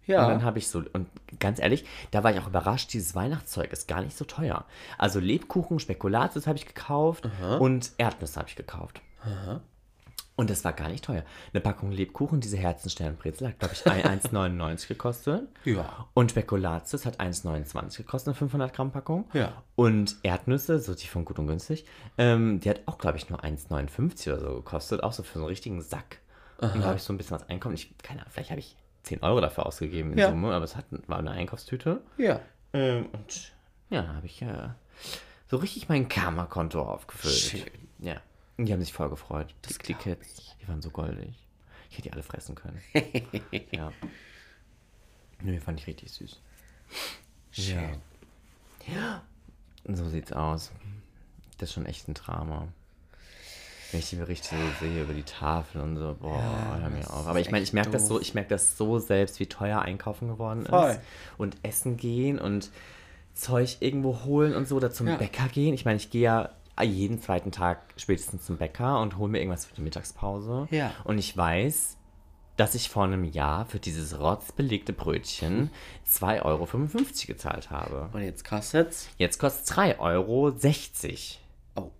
Ja. 0.07 0.23
Und 0.25 0.31
dann 0.31 0.43
habe 0.43 0.59
ich 0.59 0.69
so, 0.69 0.83
und 0.95 1.07
ganz 1.39 1.61
ehrlich, 1.61 1.85
da 2.13 2.25
war 2.25 2.33
ich 2.33 2.41
auch 2.41 2.47
überrascht, 2.47 2.93
dieses 2.95 3.15
Weihnachtszeug 3.15 3.73
ist 3.73 3.87
gar 3.89 4.01
nicht 4.01 4.17
so 4.17 4.25
teuer. 4.25 4.65
Also 4.97 5.21
Lebkuchen, 5.21 5.79
Spekulatius 5.81 6.47
habe 6.47 6.57
ich 6.57 6.67
gekauft 6.67 7.29
und 7.59 7.91
Erdnüsse 7.99 8.37
habe 8.41 8.49
ich 8.49 8.57
gekauft. 8.57 9.03
Und 10.39 10.51
das 10.51 10.65
war 10.65 10.73
gar 10.73 10.89
nicht 10.89 11.05
teuer. 11.05 11.25
Eine 11.53 11.61
Packung 11.61 11.91
Lebkuchen, 11.91 12.41
diese 12.41 12.57
Herzensternbrezel, 12.57 13.49
hat, 13.49 13.59
glaube 13.59 13.75
ich, 13.75 13.85
ein- 13.87 14.21
1,99 14.21 14.87
gekostet. 14.87 15.49
Ja. 15.65 16.07
Und 16.15 16.31
Spekulatius 16.31 17.05
hat 17.07 17.19
1,29 17.21 17.97
gekostet, 17.99 18.29
eine 18.29 18.35
500 18.37 18.73
Gramm 18.73 18.93
Packung. 18.93 19.29
Ja. 19.33 19.63
Und 19.75 20.17
Erdnüsse, 20.23 20.79
so 20.79 20.95
die 20.95 21.09
von 21.09 21.25
gut 21.25 21.41
und 21.41 21.49
günstig, 21.49 21.85
ähm, 22.19 22.61
die 22.61 22.71
hat 22.71 22.83
auch, 22.87 22.99
glaube 22.99 23.19
ich, 23.19 23.29
nur 23.29 23.43
1,59 23.43 24.29
oder 24.33 24.41
so 24.41 24.55
gekostet. 24.55 25.03
Auch 25.03 25.13
so 25.13 25.25
für 25.25 25.35
so 25.35 25.41
einen 25.41 25.49
richtigen 25.49 25.83
Sack. 25.83 26.19
Und 26.59 26.77
da 26.77 26.85
habe 26.87 26.97
ich 26.97 27.03
so 27.03 27.13
ein 27.13 27.17
bisschen 27.19 27.35
was 27.39 27.49
einkaufen. 27.49 27.75
Ich, 27.75 27.99
keine 27.99 28.21
Ahnung, 28.21 28.31
vielleicht 28.33 28.51
habe 28.51 28.61
ich 28.61 28.77
10 29.03 29.23
Euro 29.25 29.41
dafür 29.41 29.67
ausgegeben 29.67 30.13
in 30.13 30.19
Ja. 30.19 30.29
Summe, 30.31 30.53
aber 30.55 30.65
es 30.65 30.77
hat, 30.77 30.85
war 31.09 31.19
eine 31.19 31.33
Einkaufstüte. 31.33 32.01
Ja. 32.17 32.41
Ähm, 32.73 33.07
und 33.13 33.53
ja, 33.91 34.07
habe 34.15 34.27
ich 34.27 34.39
ja 34.39 34.77
so 35.49 35.57
richtig 35.57 35.89
mein 35.89 36.09
Karma-Konto 36.09 36.81
aufgefüllt. 36.81 37.35
Schön. 37.35 37.63
Ja. 37.99 38.17
Die 38.59 38.73
haben 38.73 38.81
sich 38.81 38.93
voll 38.93 39.09
gefreut. 39.09 39.55
Die, 39.69 39.75
die 39.85 39.95
Kids, 39.95 40.57
die 40.61 40.69
waren 40.69 40.83
so 40.83 40.91
goldig. 40.91 41.35
Ich 41.91 41.97
hätte 41.97 42.09
die 42.09 42.13
alle 42.13 42.23
fressen 42.23 42.55
können. 42.55 42.81
ja. 43.71 43.93
Nö, 45.41 45.59
fand 45.61 45.81
ich 45.81 45.87
richtig 45.87 46.11
süß. 46.13 46.41
Schön. 47.53 48.01
Und 49.85 49.97
so 49.97 50.09
sieht's 50.09 50.33
aus. 50.33 50.73
Das 51.59 51.71
ist 51.71 51.75
schon 51.75 51.87
echt 51.87 52.09
ein 52.09 52.15
Drama. 52.15 52.69
Wenn 53.91 54.01
ich 54.01 54.11
die 54.11 54.17
Berichte 54.17 54.55
so 54.55 54.87
sehe 54.87 55.03
über 55.03 55.15
die 55.15 55.23
Tafel 55.23 55.81
und 55.81 55.97
so, 55.97 56.15
boah, 56.21 56.79
hör 56.81 56.91
mir 56.91 57.09
auf. 57.11 57.27
Aber 57.27 57.41
ich 57.41 57.51
meine, 57.51 57.65
ich 57.65 57.73
merke 57.73 57.91
das 57.91 58.07
so, 58.07 58.21
ich 58.21 58.35
merke 58.35 58.51
das 58.51 58.77
so 58.77 58.99
selbst, 58.99 59.41
wie 59.41 59.47
teuer 59.47 59.81
einkaufen 59.81 60.29
geworden 60.29 60.67
Voll. 60.67 60.91
ist. 60.91 61.01
Und 61.39 61.57
essen 61.63 61.97
gehen 61.97 62.39
und 62.39 62.71
Zeug 63.33 63.79
irgendwo 63.81 64.25
holen 64.25 64.55
und 64.55 64.69
so 64.69 64.77
oder 64.77 64.91
zum 64.91 65.07
Ja. 65.09 65.17
Bäcker 65.17 65.49
gehen. 65.49 65.73
Ich 65.73 65.85
meine, 65.87 65.97
ich 65.97 66.11
gehe 66.11 66.23
ja 66.23 66.51
jeden 66.85 67.21
zweiten 67.21 67.53
Tag 67.53 67.81
spätestens 67.97 68.47
zum 68.47 68.57
Bäcker 68.57 69.01
und 69.01 69.19
hole 69.19 69.31
mir 69.31 69.39
irgendwas 69.39 69.67
für 69.67 69.75
die 69.75 69.83
Mittagspause. 69.83 70.69
Ja. 70.71 70.93
Und 71.05 71.19
ich 71.19 71.37
weiß, 71.37 71.97
dass 72.57 72.75
ich 72.75 72.89
vor 72.89 73.05
einem 73.05 73.25
Jahr 73.25 73.67
für 73.67 73.79
dieses 73.79 74.19
rotzbelegte 74.19 74.93
Brötchen 74.93 75.71
2,55 76.09 76.45
Euro 76.45 76.67
gezahlt 77.27 77.71
habe. 77.71 78.09
Und 78.13 78.23
jetzt 78.23 78.45
kostet's? 78.45 79.09
Jetzt 79.17 79.39
kostet 79.39 79.65
es 79.65 79.77
3,60 79.77 79.99
Euro. 80.01 80.51
Oh, 81.77 81.93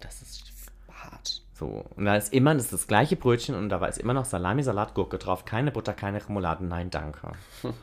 das 0.00 0.22
ist 0.22 0.44
hart. 0.90 1.42
So, 1.52 1.84
und 1.96 2.04
da 2.04 2.16
ist 2.16 2.32
immer, 2.32 2.54
das 2.54 2.64
ist 2.64 2.72
das 2.72 2.86
gleiche 2.86 3.16
Brötchen 3.16 3.54
und 3.54 3.68
da 3.68 3.80
war 3.80 3.88
ist 3.88 3.98
immer 3.98 4.14
noch 4.14 4.24
Salami, 4.24 4.62
Salat, 4.62 4.94
Gurke 4.94 5.18
drauf. 5.18 5.44
Keine 5.44 5.72
Butter, 5.72 5.92
keine 5.92 6.26
Remoulade. 6.26 6.64
Nein, 6.64 6.90
danke. 6.90 7.32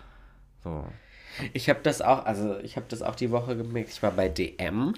So. 0.64 0.84
Ich 1.54 1.70
habe 1.70 1.82
das 1.84 2.02
auch, 2.02 2.26
also 2.26 2.58
ich 2.58 2.76
habe 2.76 2.88
das 2.90 3.04
auch 3.04 3.14
die 3.14 3.30
Woche 3.30 3.56
gemerkt. 3.56 3.92
Ich 3.92 4.02
war 4.02 4.10
bei 4.10 4.30
DM 4.30 4.96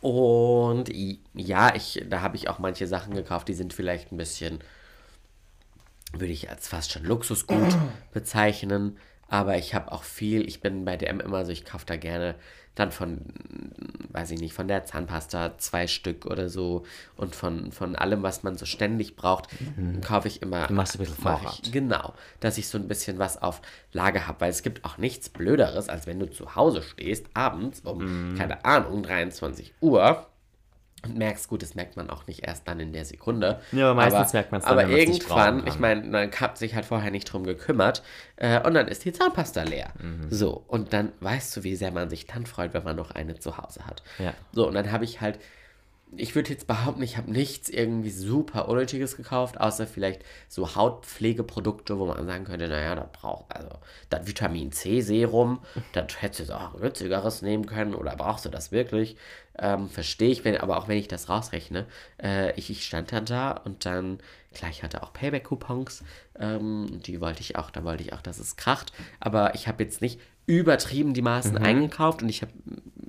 und 0.00 0.90
ja, 1.34 1.74
ich, 1.74 2.04
da 2.08 2.20
habe 2.20 2.36
ich 2.36 2.48
auch 2.48 2.58
manche 2.58 2.86
Sachen 2.86 3.14
gekauft, 3.14 3.48
die 3.48 3.54
sind 3.54 3.72
vielleicht 3.72 4.12
ein 4.12 4.16
bisschen, 4.16 4.60
würde 6.12 6.32
ich 6.32 6.50
als 6.50 6.68
fast 6.68 6.92
schon 6.92 7.04
Luxusgut 7.04 7.76
bezeichnen. 8.12 8.98
Aber 9.28 9.58
ich 9.58 9.74
habe 9.74 9.90
auch 9.90 10.04
viel, 10.04 10.46
ich 10.46 10.60
bin 10.60 10.84
bei 10.84 10.96
DM 10.96 11.20
immer 11.20 11.44
so, 11.44 11.50
ich 11.50 11.64
kaufe 11.64 11.86
da 11.86 11.96
gerne 11.96 12.36
dann 12.76 12.92
von, 12.92 13.18
weiß 14.10 14.30
ich 14.30 14.40
nicht, 14.40 14.54
von 14.54 14.68
der 14.68 14.84
Zahnpasta 14.84 15.58
zwei 15.58 15.86
Stück 15.88 16.26
oder 16.26 16.48
so 16.48 16.84
und 17.16 17.34
von, 17.34 17.72
von 17.72 17.96
allem, 17.96 18.22
was 18.22 18.42
man 18.44 18.56
so 18.56 18.64
ständig 18.66 19.16
braucht, 19.16 19.48
kaufe 20.02 20.28
ich 20.28 20.40
immer. 20.42 20.66
Du 20.68 20.74
machst 20.74 20.94
ein 20.94 20.98
bisschen 21.00 21.16
Vorrat. 21.16 21.60
Ich, 21.64 21.72
genau, 21.72 22.14
dass 22.40 22.58
ich 22.58 22.68
so 22.68 22.78
ein 22.78 22.86
bisschen 22.86 23.18
was 23.18 23.40
auf 23.42 23.60
Lager 23.92 24.26
habe, 24.28 24.40
weil 24.42 24.50
es 24.50 24.62
gibt 24.62 24.84
auch 24.84 24.98
nichts 24.98 25.28
Blöderes, 25.28 25.88
als 25.88 26.06
wenn 26.06 26.20
du 26.20 26.30
zu 26.30 26.54
Hause 26.54 26.82
stehst, 26.82 27.26
abends 27.34 27.80
um, 27.80 28.32
Mhm. 28.32 28.36
keine 28.36 28.64
Ahnung, 28.64 29.02
23 29.02 29.74
Uhr 29.80 30.26
und 31.06 31.18
merkst, 31.18 31.48
gut, 31.48 31.62
das 31.62 31.74
merkt 31.74 31.96
man 31.96 32.10
auch 32.10 32.26
nicht 32.26 32.46
erst 32.46 32.68
dann 32.68 32.80
in 32.80 32.92
der 32.92 33.04
Sekunde. 33.04 33.60
Ja, 33.72 33.90
aber 33.90 33.94
meistens 33.94 34.32
merkt 34.32 34.52
man's 34.52 34.64
dann, 34.64 34.78
Aber 34.78 34.88
irgendwann, 34.88 35.66
ich 35.66 35.78
meine, 35.78 36.02
man 36.02 36.30
hat 36.32 36.58
sich 36.58 36.74
halt 36.74 36.84
vorher 36.84 37.10
nicht 37.10 37.32
drum 37.32 37.44
gekümmert 37.44 38.02
äh, 38.36 38.60
und 38.66 38.74
dann 38.74 38.88
ist 38.88 39.04
die 39.04 39.12
Zahnpasta 39.12 39.62
leer. 39.62 39.92
Mhm. 40.00 40.30
So, 40.30 40.64
und 40.66 40.92
dann 40.92 41.12
weißt 41.20 41.56
du, 41.56 41.64
wie 41.64 41.76
sehr 41.76 41.92
man 41.92 42.10
sich 42.10 42.26
dann 42.26 42.46
freut, 42.46 42.74
wenn 42.74 42.84
man 42.84 42.96
noch 42.96 43.10
eine 43.12 43.38
zu 43.38 43.56
Hause 43.56 43.86
hat. 43.86 44.02
Ja. 44.18 44.34
So, 44.52 44.66
und 44.68 44.74
dann 44.74 44.92
habe 44.92 45.04
ich 45.04 45.20
halt 45.20 45.38
ich 46.14 46.34
würde 46.34 46.50
jetzt 46.50 46.66
behaupten, 46.66 47.02
ich 47.02 47.16
habe 47.16 47.30
nichts 47.30 47.68
irgendwie 47.68 48.10
super 48.10 48.68
Unnötiges 48.68 49.16
gekauft, 49.16 49.60
außer 49.60 49.86
vielleicht 49.86 50.22
so 50.48 50.76
Hautpflegeprodukte, 50.76 51.98
wo 51.98 52.06
man 52.06 52.26
sagen 52.26 52.44
könnte, 52.44 52.68
naja, 52.68 52.94
das 52.94 53.08
braucht, 53.12 53.54
also 53.54 53.70
das 54.08 54.26
Vitamin 54.26 54.70
C 54.72 55.00
Serum, 55.00 55.60
das 55.92 56.22
hättest 56.22 56.50
du 56.50 56.54
auch 56.54 56.78
günstigeres 56.78 57.42
nehmen 57.42 57.66
können 57.66 57.94
oder 57.94 58.14
brauchst 58.16 58.44
du 58.44 58.48
das 58.48 58.70
wirklich? 58.70 59.16
Ähm, 59.58 59.88
Verstehe 59.88 60.30
ich, 60.30 60.44
wenn, 60.44 60.56
aber 60.56 60.78
auch 60.78 60.88
wenn 60.88 60.98
ich 60.98 61.08
das 61.08 61.28
rausrechne, 61.28 61.86
äh, 62.22 62.52
ich, 62.58 62.70
ich 62.70 62.84
stand 62.84 63.10
dann 63.10 63.24
da 63.24 63.50
und 63.52 63.84
dann, 63.84 64.18
klar, 64.54 64.70
ich 64.70 64.82
hatte 64.82 65.02
auch 65.02 65.12
Payback-Coupons, 65.12 66.04
ähm, 66.38 67.00
die 67.04 67.20
wollte 67.20 67.40
ich 67.40 67.56
auch, 67.56 67.70
da 67.70 67.82
wollte 67.82 68.04
ich 68.04 68.12
auch, 68.12 68.22
dass 68.22 68.38
es 68.38 68.56
kracht, 68.56 68.92
aber 69.18 69.54
ich 69.54 69.66
habe 69.66 69.82
jetzt 69.82 70.00
nicht 70.00 70.20
übertrieben 70.46 71.12
die 71.14 71.22
Maßen 71.22 71.58
eingekauft 71.58 72.22
und 72.22 72.28
ich 72.28 72.42
habe, 72.42 72.52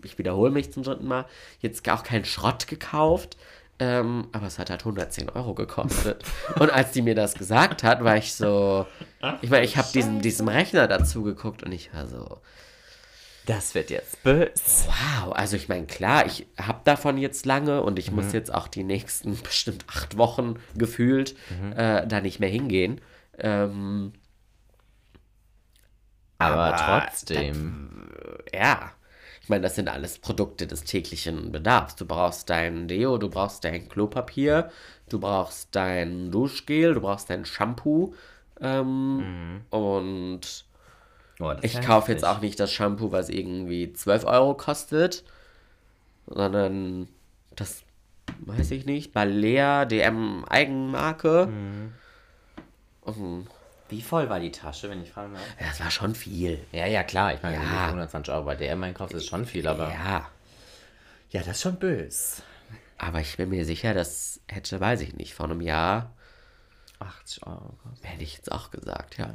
ich 0.04 0.18
wiederhole 0.18 0.52
mich 0.52 0.72
zum 0.74 0.84
dritten 0.84 1.08
Mal, 1.08 1.26
jetzt 1.60 1.88
auch 1.90 2.04
keinen 2.04 2.26
Schrott 2.26 2.68
gekauft, 2.68 3.38
ähm, 3.80 4.28
aber 4.32 4.48
es 4.48 4.58
hat 4.58 4.72
halt 4.72 4.82
110 4.82 5.30
Euro 5.30 5.54
gekostet. 5.54 6.24
und 6.60 6.72
als 6.72 6.92
die 6.92 7.04
mir 7.04 7.14
das 7.16 7.36
gesagt 7.36 7.84
hat, 7.84 8.04
war 8.04 8.18
ich 8.18 8.34
so, 8.34 8.88
ich 9.42 9.52
meine, 9.52 9.66
ich 9.66 9.78
habe 9.78 9.88
diesen, 9.94 10.22
diesem 10.22 10.48
Rechner 10.48 10.88
dazu 10.88 11.22
geguckt 11.22 11.62
und 11.64 11.72
ich 11.72 11.94
war 11.94 12.08
so, 12.08 12.40
Das 13.46 13.76
wird 13.76 13.92
jetzt 13.92 14.24
böse. 14.24 14.52
wow, 14.88 15.32
also 15.32 15.56
ich 15.56 15.70
meine, 15.70 15.86
klar, 15.86 16.26
ich 16.26 16.48
habe 16.60 16.82
davon 16.86 17.20
jetzt 17.20 17.46
lange 17.46 17.84
und 17.84 18.00
ich 18.00 18.12
muss 18.12 18.34
jetzt 18.34 18.52
auch 18.54 18.68
die 18.68 18.84
nächsten 18.84 19.38
bestimmt 19.44 19.86
acht 19.88 20.18
Wochen 20.18 20.56
gefühlt 20.76 21.36
äh, 21.76 22.08
da 22.08 22.20
nicht 22.20 22.40
mehr 22.40 22.50
hingehen. 22.50 23.00
Ähm, 23.38 24.14
Aber, 26.40 26.76
Aber 26.76 27.06
trotzdem. 27.06 27.90
ja, 28.54 28.92
ich 29.42 29.50
meine, 29.50 29.62
das 29.64 29.76
sind 29.76 29.88
alles 29.88 30.20
Produkte 30.20 30.68
des 30.68 30.84
täglichen 30.84 31.52
Bedarfs. 31.52 31.96
Du 31.96 32.06
brauchst 32.06 32.50
dein 32.50 32.88
Deo, 32.88 33.18
du 33.18 33.30
brauchst 33.30 33.64
dein 33.64 33.88
Klopapier, 33.88 34.70
du 35.10 35.20
brauchst 35.20 35.70
dein 35.74 36.32
Duschgel, 36.32 36.94
du 36.96 37.02
brauchst 37.02 37.30
dein 37.30 37.46
Shampoo. 37.46 38.14
Ähm, 38.60 39.62
Und 39.70 40.66
Oh, 41.40 41.54
das 41.54 41.64
ich 41.64 41.82
kaufe 41.82 42.12
jetzt 42.12 42.26
auch 42.26 42.42
nicht 42.42 42.60
das 42.60 42.74
Shampoo, 42.74 43.12
was 43.12 43.30
irgendwie 43.30 43.94
12 43.94 44.26
Euro 44.26 44.56
kostet, 44.56 45.24
sondern 46.26 47.08
das, 47.56 47.84
weiß 48.40 48.72
ich 48.72 48.86
nicht, 48.86 49.14
Balea, 49.14 49.86
DM 49.86 50.46
Eigenmarke. 50.46 51.48
Und, 53.02 53.48
Wie 53.90 54.02
voll 54.02 54.30
war 54.30 54.40
die 54.40 54.52
Tasche, 54.52 54.90
wenn 54.90 55.02
ich 55.02 55.12
fragen 55.12 55.34
darf? 55.34 55.44
ja, 55.60 55.68
das 55.68 55.80
war 55.80 55.92
schon 55.92 56.14
viel. 56.16 56.60
Ja, 56.72 56.86
ja, 56.86 57.04
klar. 57.04 57.34
Ich 57.34 57.42
meine, 57.44 57.56
Ja. 57.58 57.62
du 57.62 57.88
120 57.94 58.34
Euro 58.34 58.44
bei 58.46 58.56
DM 58.56 58.84
einkaufst, 58.84 59.16
ist 59.16 59.28
schon 59.28 59.46
viel, 59.46 59.68
aber. 59.68 59.90
Ja. 59.92 60.28
Ja, 61.30 61.40
das 61.42 61.58
ist 61.58 61.62
schon 61.62 61.78
böse. 61.78 62.42
Aber 62.98 63.20
ich 63.20 63.38
bin 63.38 63.50
mir 63.50 63.66
sicher, 63.66 63.94
das 63.94 64.40
hätte, 64.48 64.80
weiß 64.80 65.02
ich 65.02 65.14
nicht, 65.16 65.34
vor 65.34 65.46
einem 65.46 65.62
Jahr 65.62 66.12
80 67.00 67.46
Euro. 67.46 67.74
hätte 68.02 68.24
ich 68.24 68.36
jetzt 68.36 68.52
auch 68.52 68.72
gesagt, 68.72 69.18
ja. 69.18 69.34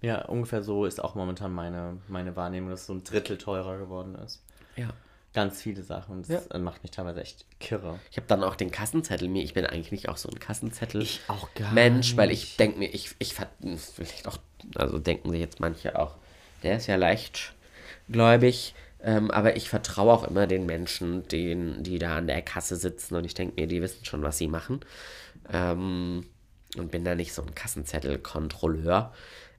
Ja, 0.00 0.24
ungefähr 0.26 0.62
so 0.62 0.84
ist 0.84 1.02
auch 1.02 1.14
momentan 1.14 1.52
meine, 1.52 1.98
meine 2.08 2.34
Wahrnehmung, 2.36 2.70
dass 2.70 2.80
es 2.82 2.86
so 2.86 2.94
ein 2.94 3.04
Drittel 3.04 3.38
teurer 3.38 3.78
geworden 3.78 4.14
ist. 4.16 4.42
Ja. 4.76 4.88
Ganz 5.34 5.60
viele 5.60 5.82
Sachen. 5.82 6.16
Und 6.16 6.30
das 6.30 6.46
äh, 6.46 6.58
macht 6.58 6.82
mich 6.82 6.92
teilweise 6.92 7.20
echt 7.20 7.44
kirre. 7.58 7.98
Ich 8.10 8.16
habe 8.16 8.26
dann 8.28 8.44
auch 8.44 8.54
den 8.54 8.70
Kassenzettel 8.70 9.28
mir, 9.28 9.42
ich 9.42 9.52
bin 9.52 9.66
eigentlich 9.66 9.90
nicht 9.90 10.08
auch 10.08 10.16
so 10.16 10.28
ein 10.28 10.38
Kassenzettel 10.38 11.02
Ich 11.02 11.20
auch 11.26 11.52
gar 11.54 11.72
Mensch, 11.72 12.16
weil 12.16 12.28
nicht. 12.28 12.44
ich 12.44 12.56
denke 12.56 12.78
mir, 12.78 12.88
ich, 12.88 13.14
ich 13.18 13.34
vielleicht 13.34 14.28
auch, 14.28 14.38
also 14.76 14.98
denken 14.98 15.30
sich 15.30 15.40
jetzt 15.40 15.58
manche 15.58 15.98
auch, 15.98 16.14
der 16.62 16.76
ist 16.76 16.86
ja 16.86 16.94
leichtgläubig, 16.94 18.74
ähm, 19.02 19.32
aber 19.32 19.56
ich 19.56 19.68
vertraue 19.68 20.12
auch 20.12 20.24
immer 20.24 20.46
den 20.46 20.66
Menschen, 20.66 21.26
den, 21.26 21.82
die 21.82 21.98
da 21.98 22.16
an 22.16 22.28
der 22.28 22.40
Kasse 22.40 22.76
sitzen 22.76 23.16
und 23.16 23.24
ich 23.24 23.34
denke 23.34 23.60
mir, 23.60 23.66
die 23.66 23.82
wissen 23.82 24.04
schon, 24.04 24.22
was 24.22 24.38
sie 24.38 24.48
machen. 24.48 24.80
Ähm, 25.52 26.26
und 26.76 26.90
bin 26.90 27.04
da 27.04 27.14
nicht 27.14 27.32
so 27.34 27.42
ein 27.42 27.54
Kassenzettel-Kontrolleur. 27.54 29.12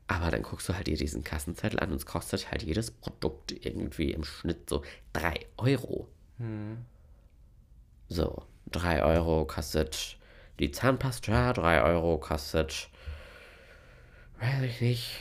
Aber 0.07 0.29
dann 0.29 0.43
guckst 0.43 0.69
du 0.69 0.75
halt 0.75 0.87
dir 0.87 0.97
diesen 0.97 1.23
Kassenzettel 1.23 1.79
an 1.79 1.89
und 1.91 1.97
es 1.97 2.05
kostet 2.05 2.51
halt 2.51 2.61
jedes 2.61 2.91
Produkt 2.91 3.51
irgendwie 3.51 4.11
im 4.11 4.23
Schnitt 4.23 4.69
so 4.69 4.83
3 5.13 5.39
Euro. 5.57 6.07
So, 8.09 8.43
3 8.71 9.03
Euro 9.03 9.45
kostet 9.45 10.17
die 10.59 10.71
Zahnpasta, 10.71 11.53
3 11.53 11.81
Euro 11.81 12.17
kostet, 12.19 12.89
weiß 14.39 14.61
ich 14.63 14.81
nicht, 14.81 15.11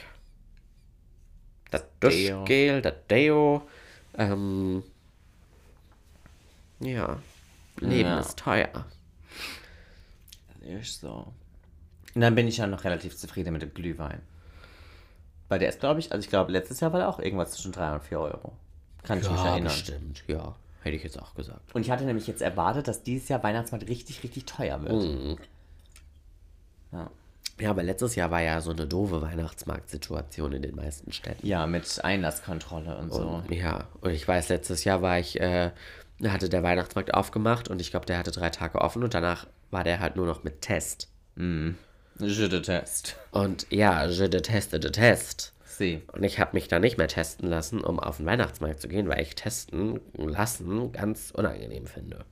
das. 1.71 1.85
Duschgel, 2.01 2.83
das 2.83 2.95
Deo. 3.09 3.67
Ähm, 4.17 4.83
ja, 6.81 7.19
Leben 7.81 8.11
Ja. 8.11 8.21
ist 8.21 8.39
teuer. 8.39 8.87
Ist 10.61 11.01
so. 11.01 11.33
Und 12.15 12.21
dann 12.21 12.35
bin 12.35 12.47
ich 12.47 12.59
ja 12.59 12.67
noch 12.67 12.85
relativ 12.85 13.17
zufrieden 13.17 13.53
mit 13.53 13.63
dem 13.63 13.75
Glühwein. 13.75 14.21
Weil 15.49 15.59
der 15.59 15.69
ist, 15.69 15.81
glaube 15.81 16.01
ich, 16.01 16.11
also 16.13 16.23
ich 16.23 16.31
glaube, 16.31 16.53
letztes 16.53 16.81
Jahr 16.81 16.93
war 16.93 17.01
der 17.01 17.09
auch 17.09 17.19
irgendwas 17.19 17.53
zwischen 17.53 17.73
3 17.73 17.95
und 17.95 18.03
4 18.03 18.19
Euro. 18.21 18.53
Kann 19.03 19.19
ich 19.19 19.29
mich 19.31 19.39
Ja, 19.39 19.51
erinnern. 19.51 19.65
bestimmt, 19.73 20.25
ja. 20.27 20.55
Hätte 20.83 20.97
ich 20.97 21.03
jetzt 21.03 21.19
auch 21.21 21.35
gesagt. 21.35 21.75
Und 21.75 21.83
ich 21.83 21.91
hatte 21.91 22.05
nämlich 22.05 22.27
jetzt 22.27 22.43
erwartet, 22.43 22.89
dass 22.89 23.03
dieses 23.03 23.29
Jahr 23.29 23.43
Weihnachtsmarkt 23.43 23.89
richtig, 23.89 24.23
richtig 24.23 24.45
teuer 24.47 24.83
wird. 24.83 24.93
Mhm. 25.03 25.37
Ja. 26.93 27.11
Ja, 27.61 27.71
aber 27.71 27.83
letztes 27.85 28.17
Jahr 28.17 28.31
war 28.33 28.41
ja 28.43 28.61
so 28.61 28.73
eine 28.73 28.87
doofe 28.87 29.23
Weihnachtsmarktsituation 29.23 30.53
in 30.55 30.63
den 30.63 30.75
meisten 30.75 31.13
Städten. 31.13 31.47
ja, 31.47 31.67
mit 31.69 32.05
Einlasskontrolle 32.05 32.97
und 32.99 33.13
so. 33.13 33.43
Ja, 33.49 33.87
und 34.01 34.11
ich 34.11 34.27
weiß, 34.27 34.49
letztes 34.49 34.83
Jahr 34.85 35.03
war 35.03 35.21
ich, 35.21 35.41
äh, 35.41 35.71
hatte 36.25 36.49
der 36.49 36.63
Weihnachtsmarkt 36.65 37.15
aufgemacht 37.15 37.69
und 37.69 37.81
ich 37.81 37.91
glaube, 37.93 38.07
der 38.07 38.19
hatte 38.19 38.33
drei 38.33 38.51
Tage 38.51 38.81
offen 38.81 39.05
und 39.05 39.15
danach 39.15 39.47
war 39.71 39.85
der 39.85 40.01
halt 40.01 40.17
nur 40.17 40.27
noch 40.27 40.43
mit 40.43 40.63
Test. 40.63 41.09
Je 42.19 42.49
de 42.49 42.61
test. 42.61 43.17
Und 43.33 43.67
ja, 43.71 44.07
je 44.07 44.29
deteste 44.29 44.79
de 44.79 44.91
test. 44.91 45.53
Sie. 45.65 46.03
Und 46.13 46.23
ich 46.23 46.39
habe 46.39 46.53
mich 46.53 46.69
da 46.69 46.79
nicht 46.79 46.99
mehr 46.99 47.09
testen 47.09 47.49
lassen, 47.49 47.81
um 47.81 47.99
auf 47.99 48.19
den 48.19 48.27
Weihnachtsmarkt 48.27 48.81
zu 48.81 48.87
gehen, 48.87 49.09
weil 49.09 49.21
ich 49.21 49.35
testen 49.35 50.01
lassen 50.17 50.93
ganz 50.93 51.33
unangenehm 51.33 51.87
finde. 51.87 52.25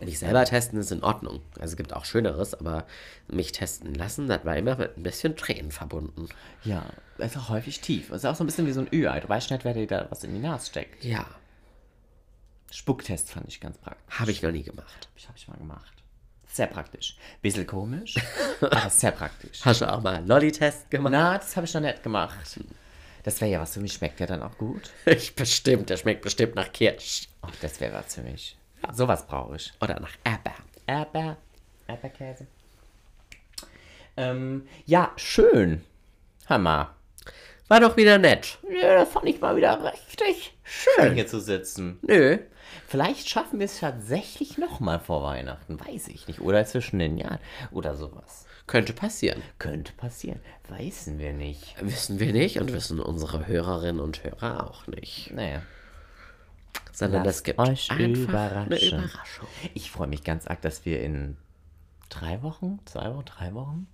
Mich 0.00 0.18
selber 0.18 0.44
testen 0.44 0.80
ist 0.80 0.90
in 0.90 1.04
Ordnung. 1.04 1.40
Also 1.60 1.72
es 1.72 1.76
gibt 1.76 1.92
auch 1.92 2.04
Schöneres, 2.04 2.54
aber 2.54 2.84
mich 3.28 3.52
testen 3.52 3.94
lassen, 3.94 4.26
das 4.26 4.44
war 4.44 4.56
immer 4.56 4.76
mit 4.76 4.96
ein 4.96 5.04
bisschen 5.04 5.36
Tränen 5.36 5.70
verbunden. 5.70 6.28
Ja, 6.64 6.84
ist 7.18 7.36
auch 7.36 7.48
häufig 7.48 7.80
tief. 7.80 8.10
Ist 8.10 8.26
auch 8.26 8.34
so 8.34 8.42
ein 8.42 8.46
bisschen 8.48 8.66
wie 8.66 8.72
so 8.72 8.80
ein 8.80 8.88
Ü-Ei. 8.92 9.20
Du 9.20 9.28
weißt 9.28 9.52
nicht, 9.52 9.64
wer 9.64 9.74
dir 9.74 9.86
da 9.86 10.08
was 10.10 10.24
in 10.24 10.34
die 10.34 10.40
Nase 10.40 10.66
steckt. 10.66 11.04
Ja, 11.04 11.24
Spucktest 12.74 13.30
fand 13.30 13.46
ich 13.46 13.60
ganz 13.60 13.78
praktisch. 13.78 14.18
habe 14.18 14.32
ich 14.32 14.42
noch 14.42 14.50
nie 14.50 14.64
gemacht. 14.64 15.08
Ich 15.14 15.28
habe 15.28 15.38
ich 15.38 15.46
mal 15.46 15.56
gemacht. 15.56 16.03
Sehr 16.54 16.68
praktisch. 16.68 17.16
Bisschen 17.42 17.66
komisch, 17.66 18.14
aber 18.60 18.88
sehr 18.88 19.10
praktisch. 19.10 19.58
Hast 19.64 19.80
du 19.80 19.92
auch 19.92 20.00
mal 20.00 20.14
einen 20.14 20.28
Lolli-Test 20.28 20.88
gemacht? 20.88 21.10
Na, 21.10 21.36
das 21.36 21.56
habe 21.56 21.66
ich 21.66 21.74
noch 21.74 21.80
nicht 21.80 22.00
gemacht. 22.04 22.60
Das 23.24 23.40
wäre 23.40 23.50
ja 23.50 23.60
was 23.60 23.74
für 23.74 23.80
mich. 23.80 23.94
Schmeckt 23.94 24.20
der 24.20 24.28
dann 24.28 24.40
auch 24.40 24.56
gut? 24.56 24.92
Ich 25.04 25.34
bestimmt, 25.34 25.90
der 25.90 25.96
schmeckt 25.96 26.22
bestimmt 26.22 26.54
nach 26.54 26.72
Kirsch. 26.72 27.26
Ach, 27.42 27.50
das 27.60 27.80
wäre 27.80 27.94
was 27.94 28.14
für 28.14 28.22
mich. 28.22 28.56
Sowas 28.92 29.26
brauche 29.26 29.56
ich. 29.56 29.72
Oder 29.80 29.98
nach 29.98 30.12
Erdbeer. 30.22 30.54
Erdbeer. 30.86 31.36
Erdbeerkäse. 31.88 32.46
Ähm, 34.16 34.68
ja, 34.86 35.10
schön. 35.16 35.82
Hammer. 36.48 36.94
War 37.66 37.80
doch 37.80 37.96
wieder 37.96 38.18
nett. 38.18 38.58
Ja, 38.80 38.98
das 38.98 39.08
fand 39.08 39.26
ich 39.26 39.40
mal 39.40 39.56
wieder 39.56 39.92
richtig 39.92 40.54
schön, 40.62 41.14
hier 41.14 41.26
zu 41.26 41.40
sitzen. 41.40 41.98
Nö. 42.02 42.38
Vielleicht 42.86 43.28
schaffen 43.28 43.58
wir 43.58 43.66
es 43.66 43.80
tatsächlich 43.80 44.58
nochmal 44.58 45.00
vor 45.00 45.22
Weihnachten. 45.22 45.78
Weiß 45.80 46.08
ich 46.08 46.26
nicht. 46.28 46.40
Oder 46.40 46.64
zwischen 46.64 46.98
den 46.98 47.16
Jahren. 47.18 47.38
Oder 47.70 47.96
sowas. 47.96 48.46
Könnte 48.66 48.92
passieren. 48.92 49.42
Könnte 49.58 49.92
passieren. 49.92 50.40
Weißen 50.68 51.18
wir 51.18 51.32
nicht. 51.32 51.74
Wissen 51.84 52.18
wir 52.18 52.32
nicht 52.32 52.58
und 52.60 52.72
wissen 52.72 52.98
unsere 53.00 53.46
Hörerinnen 53.46 54.00
und 54.00 54.24
Hörer 54.24 54.66
auch 54.68 54.86
nicht. 54.86 55.30
Naja. 55.34 55.62
Sondern 56.92 57.24
Lasst 57.24 57.38
es 57.38 57.42
gibt 57.44 57.58
euch 57.58 57.90
einfach 57.90 58.04
eine 58.04 58.06
überraschen. 58.16 58.98
Überraschung. 59.04 59.48
Ich 59.74 59.90
freue 59.90 60.06
mich 60.06 60.24
ganz 60.24 60.46
arg, 60.46 60.62
dass 60.62 60.84
wir 60.84 61.02
in 61.02 61.36
drei 62.08 62.42
Wochen, 62.42 62.78
zwei 62.86 63.12
Wochen, 63.14 63.24
drei 63.24 63.52
Wochen, 63.54 63.86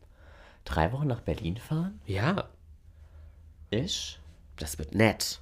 drei 0.65 0.93
Wochen 0.93 1.07
nach 1.07 1.21
Berlin 1.23 1.57
fahren. 1.57 2.01
Ja, 2.07 2.49
Ich 3.71 4.19
das 4.57 4.79
wird 4.79 4.95
nett. 4.95 5.41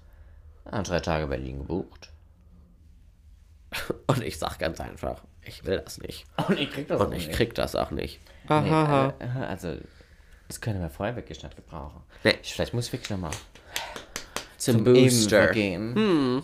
habe 0.64 0.84
drei 0.84 1.00
Tage 1.00 1.26
Berlin 1.26 1.58
gebucht. 1.58 2.10
Und 4.06 4.22
ich 4.22 4.38
sag 4.38 4.58
ganz 4.58 4.80
einfach, 4.80 5.22
ich 5.42 5.64
will 5.64 5.80
das 5.84 5.98
nicht. 5.98 6.26
Und 6.48 6.58
ich 6.58 6.70
krieg 6.70 6.88
das 6.88 7.00
Und 7.00 7.12
ich 7.12 7.30
krieg 7.30 7.54
das 7.54 7.74
auch 7.76 7.90
nicht. 7.90 8.20
Nee, 8.44 8.48
Hahaha. 8.50 9.14
äh, 9.18 9.44
also, 9.46 9.76
das 10.48 10.60
können 10.60 10.80
wir 10.80 10.88
vorher 10.90 11.16
wirklich 11.16 11.42
nicht 11.42 11.56
gebrauchen. 11.56 12.02
Nee. 12.24 12.34
Ich, 12.42 12.54
vielleicht 12.54 12.72
muss 12.74 12.86
ich 12.86 12.92
wirklich 12.92 13.10
nochmal 13.10 13.32
Zum, 14.56 14.78
Impfen 14.86 14.94
Booster. 14.94 15.48
gehen. 15.48 16.42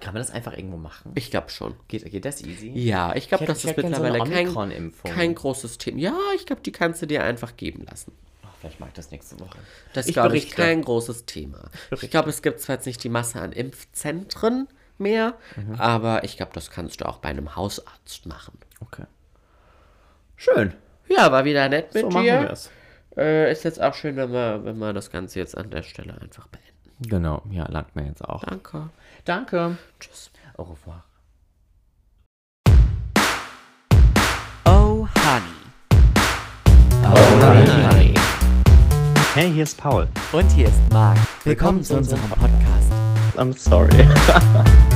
Kann 0.00 0.14
man 0.14 0.22
das 0.22 0.30
einfach 0.30 0.56
irgendwo 0.56 0.78
machen? 0.78 1.12
Ich 1.14 1.30
glaube 1.30 1.50
schon. 1.50 1.74
Geht, 1.88 2.10
geht 2.10 2.24
das 2.24 2.42
easy? 2.42 2.70
Ja, 2.74 3.14
ich 3.14 3.28
glaube, 3.28 3.44
Ich 3.44 3.48
das 3.48 3.58
ich 3.64 3.70
ist 3.70 3.76
gern 3.76 3.94
so 3.94 4.02
mittlerweile 4.02 4.30
kein, 4.30 4.92
kein 5.04 5.34
großes 5.34 5.76
Thema. 5.78 5.98
Ja, 5.98 6.18
ich 6.36 6.46
glaube, 6.46 6.62
die 6.62 6.72
kannst 6.72 7.02
du 7.02 7.06
dir 7.06 7.22
einfach 7.22 7.56
geben 7.56 7.84
lassen. 7.84 8.12
Oh, 8.42 8.46
vielleicht 8.60 8.80
mache 8.80 8.88
ich 8.90 8.94
das 8.94 9.10
nächste 9.10 9.38
Woche. 9.40 9.58
Das 9.92 10.06
Ich 10.06 10.10
ist, 10.10 10.14
glaube 10.14 10.38
ich, 10.38 10.50
kein 10.50 10.80
großes 10.82 11.26
Thema. 11.26 11.70
Ich 12.00 12.10
glaube, 12.10 12.30
es 12.30 12.40
gibt 12.40 12.60
zwar 12.60 12.76
jetzt 12.76 12.86
nicht 12.86 13.04
die 13.04 13.10
Masse 13.10 13.40
an 13.42 13.52
Impfzentren 13.52 14.68
mehr, 15.00 15.34
Mhm. 15.56 15.74
aber 15.80 16.22
ich 16.24 16.36
glaube, 16.36 16.52
das 16.54 16.70
kannst 16.70 17.00
du 17.00 17.06
auch 17.08 17.18
bei 17.18 17.28
einem 17.30 17.56
Hausarzt 17.56 18.26
machen. 18.26 18.58
Okay. 18.80 19.04
Schön. 20.36 20.72
Ja, 21.08 21.32
war 21.32 21.44
wieder 21.44 21.68
nett 21.68 21.92
mit 21.94 22.02
So 22.04 22.10
machen 22.10 22.22
dir. 22.24 22.40
wir 22.42 22.50
es. 22.50 22.70
Äh, 23.16 23.50
ist 23.50 23.64
jetzt 23.64 23.82
auch 23.82 23.94
schön, 23.94 24.16
wenn 24.16 24.32
wir, 24.32 24.64
wenn 24.64 24.78
wir 24.78 24.92
das 24.92 25.10
Ganze 25.10 25.38
jetzt 25.40 25.56
an 25.58 25.70
der 25.70 25.82
Stelle 25.82 26.14
einfach 26.20 26.46
beenden. 26.46 26.68
Genau, 27.08 27.42
ja, 27.50 27.66
langt 27.68 27.96
mir 27.96 28.06
jetzt 28.06 28.22
auch. 28.26 28.44
Danke. 28.44 28.90
Danke. 29.24 29.76
Tschüss. 29.98 30.30
Au 30.56 30.62
revoir. 30.64 31.04
Oh, 34.66 35.08
Honey. 35.16 35.56
Alright. 37.04 38.18
Hey, 39.34 39.50
hier 39.52 39.62
ist 39.64 39.76
Paul. 39.78 40.06
Und 40.32 40.50
hier 40.52 40.66
ist 40.68 40.92
Marc. 40.92 41.18
Willkommen 41.44 41.82
zu 41.82 41.96
unserem 41.96 42.20
Podcast. 42.28 42.92
I'm 43.36 43.56
sorry. 43.56 44.06